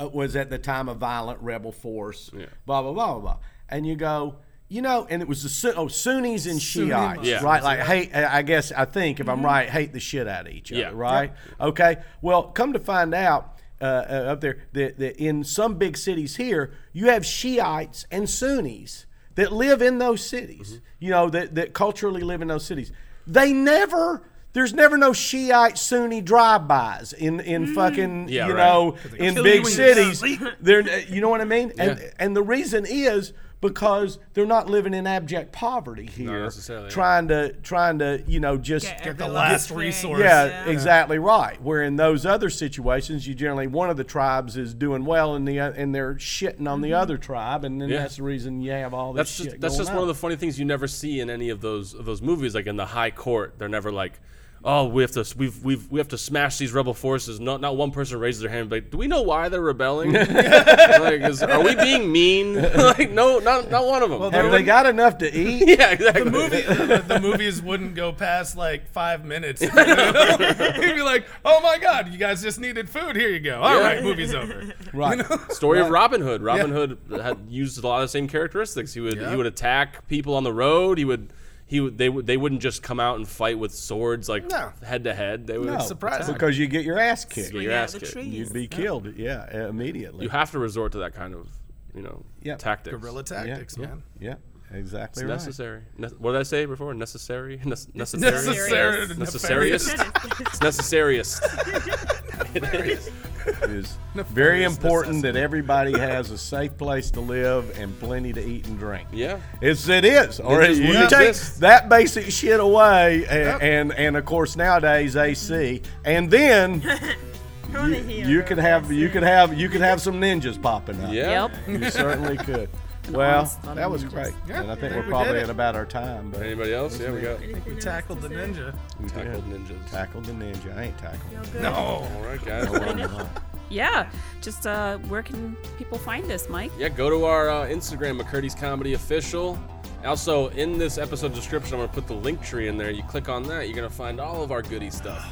uh, 0.00 0.08
was 0.08 0.36
at 0.36 0.50
the 0.50 0.58
time 0.58 0.88
a 0.88 0.94
violent 0.94 1.40
rebel 1.42 1.72
force, 1.72 2.30
Yeah. 2.36 2.46
blah 2.66 2.82
blah 2.82 2.92
blah 2.92 3.12
blah 3.14 3.20
blah, 3.20 3.36
and 3.68 3.86
you 3.86 3.96
go. 3.96 4.36
You 4.72 4.82
know, 4.82 5.04
and 5.10 5.20
it 5.20 5.26
was 5.26 5.42
the 5.42 5.74
oh, 5.74 5.88
Sunnis 5.88 6.46
and 6.46 6.62
Shiites, 6.62 7.24
Yeah. 7.26 7.42
right? 7.42 7.60
Like 7.60 7.80
hate. 7.80 8.14
I 8.14 8.42
guess 8.42 8.70
I 8.70 8.84
think 8.84 9.18
if 9.18 9.28
I'm 9.28 9.44
right, 9.44 9.68
hate 9.68 9.92
the 9.92 9.98
shit 9.98 10.28
out 10.28 10.46
of 10.46 10.52
each 10.52 10.70
other, 10.70 10.80
Yeah. 10.80 10.90
right? 10.94 11.32
Okay. 11.60 11.96
Well, 12.22 12.44
come 12.44 12.74
to 12.74 12.78
find 12.78 13.12
out 13.12 13.56
uh, 13.80 13.84
uh, 13.84 14.12
up 14.28 14.40
there 14.40 14.58
that, 14.74 14.96
that 14.98 15.16
in 15.16 15.42
some 15.42 15.74
big 15.74 15.96
cities 15.96 16.36
here, 16.36 16.70
you 16.92 17.06
have 17.08 17.26
Shiites 17.26 18.06
and 18.12 18.30
Sunnis 18.30 19.06
that 19.40 19.52
live 19.52 19.80
in 19.80 19.98
those 19.98 20.24
cities. 20.24 20.68
Mm-hmm. 20.72 20.84
You 20.98 21.10
know 21.10 21.30
that 21.30 21.54
that 21.54 21.72
culturally 21.72 22.20
live 22.22 22.42
in 22.42 22.48
those 22.48 22.64
cities. 22.64 22.92
They 23.26 23.52
never. 23.52 24.22
There's 24.52 24.74
never 24.74 24.98
no 24.98 25.12
Shiite 25.12 25.78
Sunni 25.78 26.20
drive-bys 26.20 27.12
in 27.12 27.38
in 27.38 27.66
mm. 27.66 27.74
fucking 27.74 28.28
Yeah, 28.28 28.48
you 28.48 28.54
right. 28.54 28.66
know 28.66 28.96
in 29.16 29.34
big 29.34 29.36
you 29.36 29.42
when 29.42 29.44
you're 29.44 29.62
cities. 29.62 30.12
asleep. 30.14 30.40
They're 30.60 31.00
you 31.02 31.20
know 31.20 31.28
what 31.28 31.40
I 31.40 31.44
mean? 31.44 31.72
And 31.78 32.12
and 32.18 32.36
the 32.36 32.42
reason 32.42 32.84
is 32.84 33.32
because 33.60 34.18
they're 34.32 34.46
not 34.46 34.68
living 34.70 34.94
in 34.94 35.06
abject 35.06 35.52
poverty 35.52 36.06
here, 36.06 36.44
necessarily, 36.44 36.86
yeah. 36.86 36.90
trying 36.90 37.28
to 37.28 37.52
trying 37.62 37.98
to 37.98 38.22
you 38.26 38.40
know 38.40 38.56
just 38.56 38.86
Get 39.02 39.18
the 39.18 39.28
last 39.28 39.68
free. 39.68 39.86
resource. 39.86 40.20
yeah, 40.20 40.46
Yeah. 40.46 40.70
exactly 40.70 41.18
right. 41.18 41.60
Where 41.62 41.82
in 41.82 41.96
those 41.96 42.24
other 42.24 42.48
situations, 42.48 43.26
you 43.26 43.34
generally 43.34 43.66
one 43.66 43.90
of 43.90 43.96
the 43.96 44.04
tribes 44.04 44.56
is 44.56 44.72
doing 44.72 45.04
well, 45.04 45.34
and 45.34 45.46
the 45.46 45.60
uh, 45.60 45.72
and 45.72 45.94
they're 45.94 46.14
shitting 46.14 46.68
on 46.68 46.80
the 46.80 46.90
mm-hmm. 46.90 47.00
other 47.02 47.18
tribe, 47.18 47.64
and 47.64 47.80
then 47.80 47.90
Yeah. 47.90 47.98
that's 47.98 48.16
the 48.16 48.22
reason 48.22 48.62
you 48.62 48.72
have 48.72 48.94
all 48.94 49.12
this 49.12 49.20
That's 49.20 49.30
shit 49.30 49.46
just, 49.46 49.60
that's 49.60 49.74
going 49.74 49.86
just 49.86 49.92
one 49.92 50.02
of 50.02 50.08
the 50.08 50.14
funny 50.14 50.36
things 50.36 50.58
you 50.58 50.64
never 50.64 50.88
see 50.88 51.20
in 51.20 51.28
any 51.28 51.50
of 51.50 51.60
those 51.60 51.92
of 51.94 52.06
those 52.06 52.22
movies. 52.22 52.54
Like 52.54 52.66
in 52.66 52.76
the 52.76 52.86
High 52.86 53.10
Court, 53.10 53.54
they're 53.58 53.68
never 53.68 53.92
like, 53.92 54.20
"Oh, 54.64 54.86
we 54.86 55.02
have 55.02 55.12
to 55.12 55.24
we've 55.36 55.62
we've 55.64 55.90
we 55.90 55.98
have 56.00 56.08
to 56.08 56.18
smash 56.18 56.58
these 56.58 56.72
rebel 56.72 56.94
forces." 56.94 57.40
Not 57.40 57.60
not 57.60 57.76
one 57.76 57.90
person 57.90 58.18
raises 58.20 58.42
their 58.42 58.50
hand. 58.50 58.70
Like, 58.70 58.90
do 58.90 58.98
we 58.98 59.06
know 59.06 59.22
why 59.22 59.48
they're 59.48 59.60
rebelling? 59.60 60.12
like, 60.12 61.20
is, 61.22 61.42
are 61.42 61.62
we 61.62 61.74
being 61.76 62.10
mean? 62.12 62.54
like, 62.74 63.10
no, 63.10 63.38
not 63.38 63.70
not 63.70 63.86
one 63.86 64.02
of 64.02 64.10
them. 64.10 64.32
Have 64.32 64.50
they 64.52 64.62
got 64.62 64.86
enough 64.86 65.18
to 65.18 65.34
eat? 65.34 65.68
yeah, 65.78 65.90
exactly. 65.90 66.24
the 66.24 66.30
movie, 66.30 66.60
the, 66.62 67.04
the 67.06 67.20
movies 67.20 67.62
wouldn't 67.62 67.94
go 67.94 68.12
past 68.12 68.56
like 68.56 68.88
five 68.90 69.24
minutes. 69.24 69.60
He'd 69.60 69.70
be 69.72 71.02
like, 71.02 71.26
"Oh 71.44 71.60
my 71.60 71.78
God, 71.78 72.08
you 72.08 72.18
guys 72.18 72.42
just 72.42 72.60
needed 72.60 72.88
food. 72.90 73.16
Here 73.16 73.30
you 73.30 73.40
go. 73.40 73.60
All 73.60 73.76
Yeah. 73.76 73.82
right, 73.82 74.02
movie's 74.02 74.34
over." 74.34 74.72
Right. 74.92 75.24
Story 75.52 75.80
of 75.80 75.88
Robin 75.90 76.20
Hood. 76.20 76.42
Robin 76.42 76.70
Hood 76.70 76.98
had 77.10 77.38
used 77.48 77.82
a 77.82 77.86
lot 77.86 77.96
of 77.96 78.02
the 78.02 78.08
same 78.08 78.28
characteristics. 78.28 78.92
He 78.94 79.00
would 79.00 79.18
Yeah. 79.20 79.30
he 79.30 79.36
would 79.36 79.46
attack 79.46 80.06
people 80.08 80.34
on 80.34 80.44
the 80.44 80.52
road. 80.52 80.98
He 80.98 81.04
would 81.04 81.32
he 81.70 81.78
would 81.78 81.96
they 81.98 82.08
would 82.08 82.26
they 82.26 82.36
wouldn't 82.36 82.60
just 82.60 82.82
come 82.82 82.98
out 82.98 83.16
and 83.16 83.28
fight 83.28 83.56
with 83.56 83.72
swords 83.72 84.28
like 84.28 84.50
No. 84.50 84.72
head 84.84 85.04
to 85.04 85.14
head. 85.14 85.46
They 85.46 85.56
would 85.56 85.68
No, 85.68 85.78
Surprising. 85.78 86.34
because 86.34 86.58
you 86.58 86.66
get 86.66 86.84
your 86.84 86.98
ass 86.98 87.24
kicked. 87.24 87.50
Swing 87.50 87.62
your 87.62 87.72
out 87.72 87.84
ass 87.84 87.92
the 87.92 88.00
kicked. 88.00 88.12
trees. 88.12 88.26
You'd 88.34 88.52
be 88.52 88.66
killed. 88.66 89.14
Yeah, 89.16 89.46
uh, 89.54 89.68
immediately. 89.68 90.24
You 90.24 90.30
have 90.30 90.50
to 90.50 90.58
resort 90.58 90.90
to 90.92 90.98
that 90.98 91.14
kind 91.14 91.32
of 91.32 91.46
you 91.94 92.02
know 92.02 92.24
Yeah. 92.42 92.56
tactics. 92.56 92.96
Guerrilla 92.96 93.22
tactics, 93.22 93.76
yeah. 93.78 93.86
man. 93.86 94.02
Yeah, 94.18 94.34
exactly 94.72 95.22
It's 95.22 95.28
right. 95.30 95.36
necessary. 95.36 95.82
Ne- 95.96 96.08
what 96.18 96.32
did 96.32 96.40
I 96.40 96.42
say 96.42 96.66
before? 96.66 96.92
Necessary. 96.92 97.58
Ne- 97.64 97.76
necessary. 97.94 98.32
Necessary. 98.32 99.06
Necessarious. 99.16 99.94
it's 100.40 100.60
necessarious. 100.60 101.40
It 103.46 103.70
is 103.70 103.96
very 104.14 104.64
important 104.64 105.22
that 105.22 105.36
everybody 105.36 105.98
has 105.98 106.30
a 106.30 106.38
safe 106.38 106.76
place 106.76 107.10
to 107.12 107.20
live 107.20 107.78
and 107.78 107.98
plenty 108.00 108.32
to 108.32 108.44
eat 108.44 108.66
and 108.66 108.78
drink. 108.78 109.08
Yeah. 109.12 109.40
It's 109.60 109.88
it 109.88 110.04
is, 110.04 110.40
or 110.40 110.60
Ninjas 110.60 110.76
you 110.76 110.88
wouldn't 110.88 111.10
take 111.10 111.28
exist. 111.28 111.60
that 111.60 111.88
basic 111.88 112.30
shit 112.30 112.60
away, 112.60 113.26
and, 113.28 113.62
and 113.62 113.92
and 113.92 114.16
of 114.16 114.24
course 114.24 114.56
nowadays 114.56 115.16
AC, 115.16 115.82
and 116.04 116.30
then 116.30 116.82
you, 117.72 117.86
you 118.26 118.42
could 118.42 118.58
have 118.58 118.90
you 118.90 119.08
could 119.08 119.22
have 119.22 119.54
you 119.54 119.68
could 119.68 119.80
have 119.80 120.00
some 120.00 120.20
ninjas 120.20 120.60
popping 120.60 121.02
up. 121.02 121.12
Yep. 121.12 121.52
you 121.68 121.90
certainly 121.90 122.36
could. 122.36 122.68
Well, 123.16 123.38
honest- 123.38 123.62
that 123.62 123.90
was 123.90 124.04
great, 124.04 124.34
Yeah, 124.46 124.62
and 124.62 124.70
I 124.70 124.74
think 124.74 124.92
I 124.92 124.96
we're 124.96 125.02
think 125.02 125.06
we 125.06 125.10
probably 125.10 125.32
did 125.34 125.42
at 125.44 125.50
about 125.50 125.76
our 125.76 125.86
time. 125.86 126.30
But 126.30 126.42
Anybody 126.42 126.72
else? 126.74 126.98
Yeah, 126.98 127.10
we 127.12 127.20
got 127.20 127.40
We 127.40 127.76
tackled 127.76 128.20
the 128.22 128.28
ninja. 128.28 128.74
We 129.00 129.08
tackled 129.08 129.44
ninjas. 129.50 129.90
tackled 129.90 130.24
the 130.26 130.32
ninja. 130.32 130.76
I 130.76 130.84
ain't 130.84 130.98
tackled. 130.98 131.32
You're 131.32 131.42
good. 131.44 131.62
No. 131.62 131.72
All 131.72 132.22
right, 132.24 132.44
guys. 132.44 133.26
Yeah. 133.68 134.10
Just 134.42 134.66
uh, 134.66 134.98
where 135.08 135.22
can 135.22 135.56
people 135.78 135.96
find 135.98 136.30
us, 136.32 136.48
Mike? 136.48 136.72
Yeah, 136.76 136.88
go 136.88 137.08
to 137.08 137.24
our 137.24 137.48
uh, 137.50 137.66
Instagram, 137.66 138.20
McCurdy's 138.20 138.54
Comedy 138.54 138.94
Official. 138.94 139.58
Also, 140.04 140.48
in 140.50 140.78
this 140.78 140.96
episode 140.98 141.34
description, 141.34 141.74
I'm 141.74 141.80
gonna 141.80 141.92
put 141.92 142.06
the 142.06 142.14
link 142.14 142.42
tree 142.42 142.68
in 142.68 142.78
there. 142.78 142.90
You 142.90 143.02
click 143.04 143.28
on 143.28 143.42
that, 143.44 143.66
you're 143.68 143.76
gonna 143.76 143.90
find 143.90 144.18
all 144.18 144.42
of 144.42 144.50
our 144.50 144.62
goody 144.62 144.90
stuff. 144.90 145.30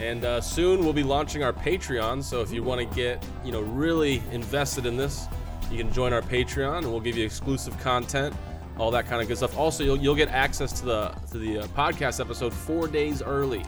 And 0.00 0.24
uh, 0.24 0.40
soon 0.40 0.80
we'll 0.84 0.92
be 0.92 1.02
launching 1.04 1.42
our 1.42 1.52
Patreon. 1.52 2.22
So 2.24 2.40
if 2.42 2.52
you 2.52 2.62
want 2.62 2.80
to 2.80 2.94
get, 2.94 3.24
you 3.44 3.52
know, 3.52 3.60
really 3.60 4.22
invested 4.32 4.84
in 4.84 4.96
this, 4.96 5.26
you 5.70 5.78
can 5.78 5.92
join 5.92 6.12
our 6.12 6.22
Patreon, 6.22 6.78
and 6.78 6.90
we'll 6.90 7.00
give 7.00 7.16
you 7.16 7.24
exclusive 7.24 7.78
content, 7.80 8.34
all 8.78 8.90
that 8.92 9.06
kind 9.06 9.20
of 9.20 9.28
good 9.28 9.36
stuff. 9.36 9.56
Also, 9.58 9.82
you'll, 9.84 9.96
you'll 9.96 10.14
get 10.14 10.28
access 10.28 10.72
to 10.80 10.84
the 10.86 11.08
to 11.30 11.38
the 11.38 11.58
uh, 11.60 11.66
podcast 11.68 12.20
episode 12.20 12.52
four 12.52 12.86
days 12.88 13.22
early. 13.22 13.64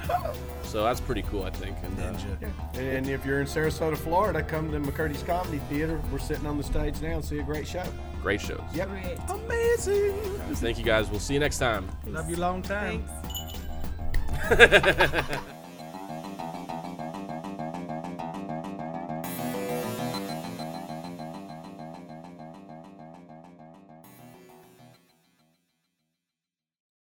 So 0.63 0.85
that's 0.85 1.01
pretty 1.01 1.23
cool, 1.23 1.43
I 1.43 1.51
think. 1.51 1.77
And 1.83 1.99
uh, 1.99 2.79
And 2.81 3.09
if 3.09 3.25
you're 3.27 3.41
in 3.41 3.47
Sarasota, 3.47 3.97
Florida, 3.97 4.43
come 4.43 4.71
to 4.71 4.79
McCurdy's 4.79 5.23
Comedy 5.25 5.59
Theater. 5.69 6.01
We're 6.13 6.19
sitting 6.21 6.47
on 6.47 6.57
the 6.59 6.63
stage 6.65 7.01
now 7.03 7.15
and 7.17 7.25
see 7.25 7.41
a 7.41 7.43
great 7.43 7.67
show. 7.67 7.83
great 8.23 8.41
shows. 8.41 8.61
Yep. 8.73 8.89
Great. 8.89 9.19
Amazing. 9.29 10.15
Thank 10.55 10.79
you 10.79 10.85
guys. 10.85 11.11
We'll 11.11 11.19
see 11.21 11.35
you 11.35 11.41
next 11.41 11.59
time. 11.59 11.89
Love 12.07 12.31
you 12.31 12.37
long 12.37 12.63
time. 12.63 13.05
Thanks. 14.49 15.37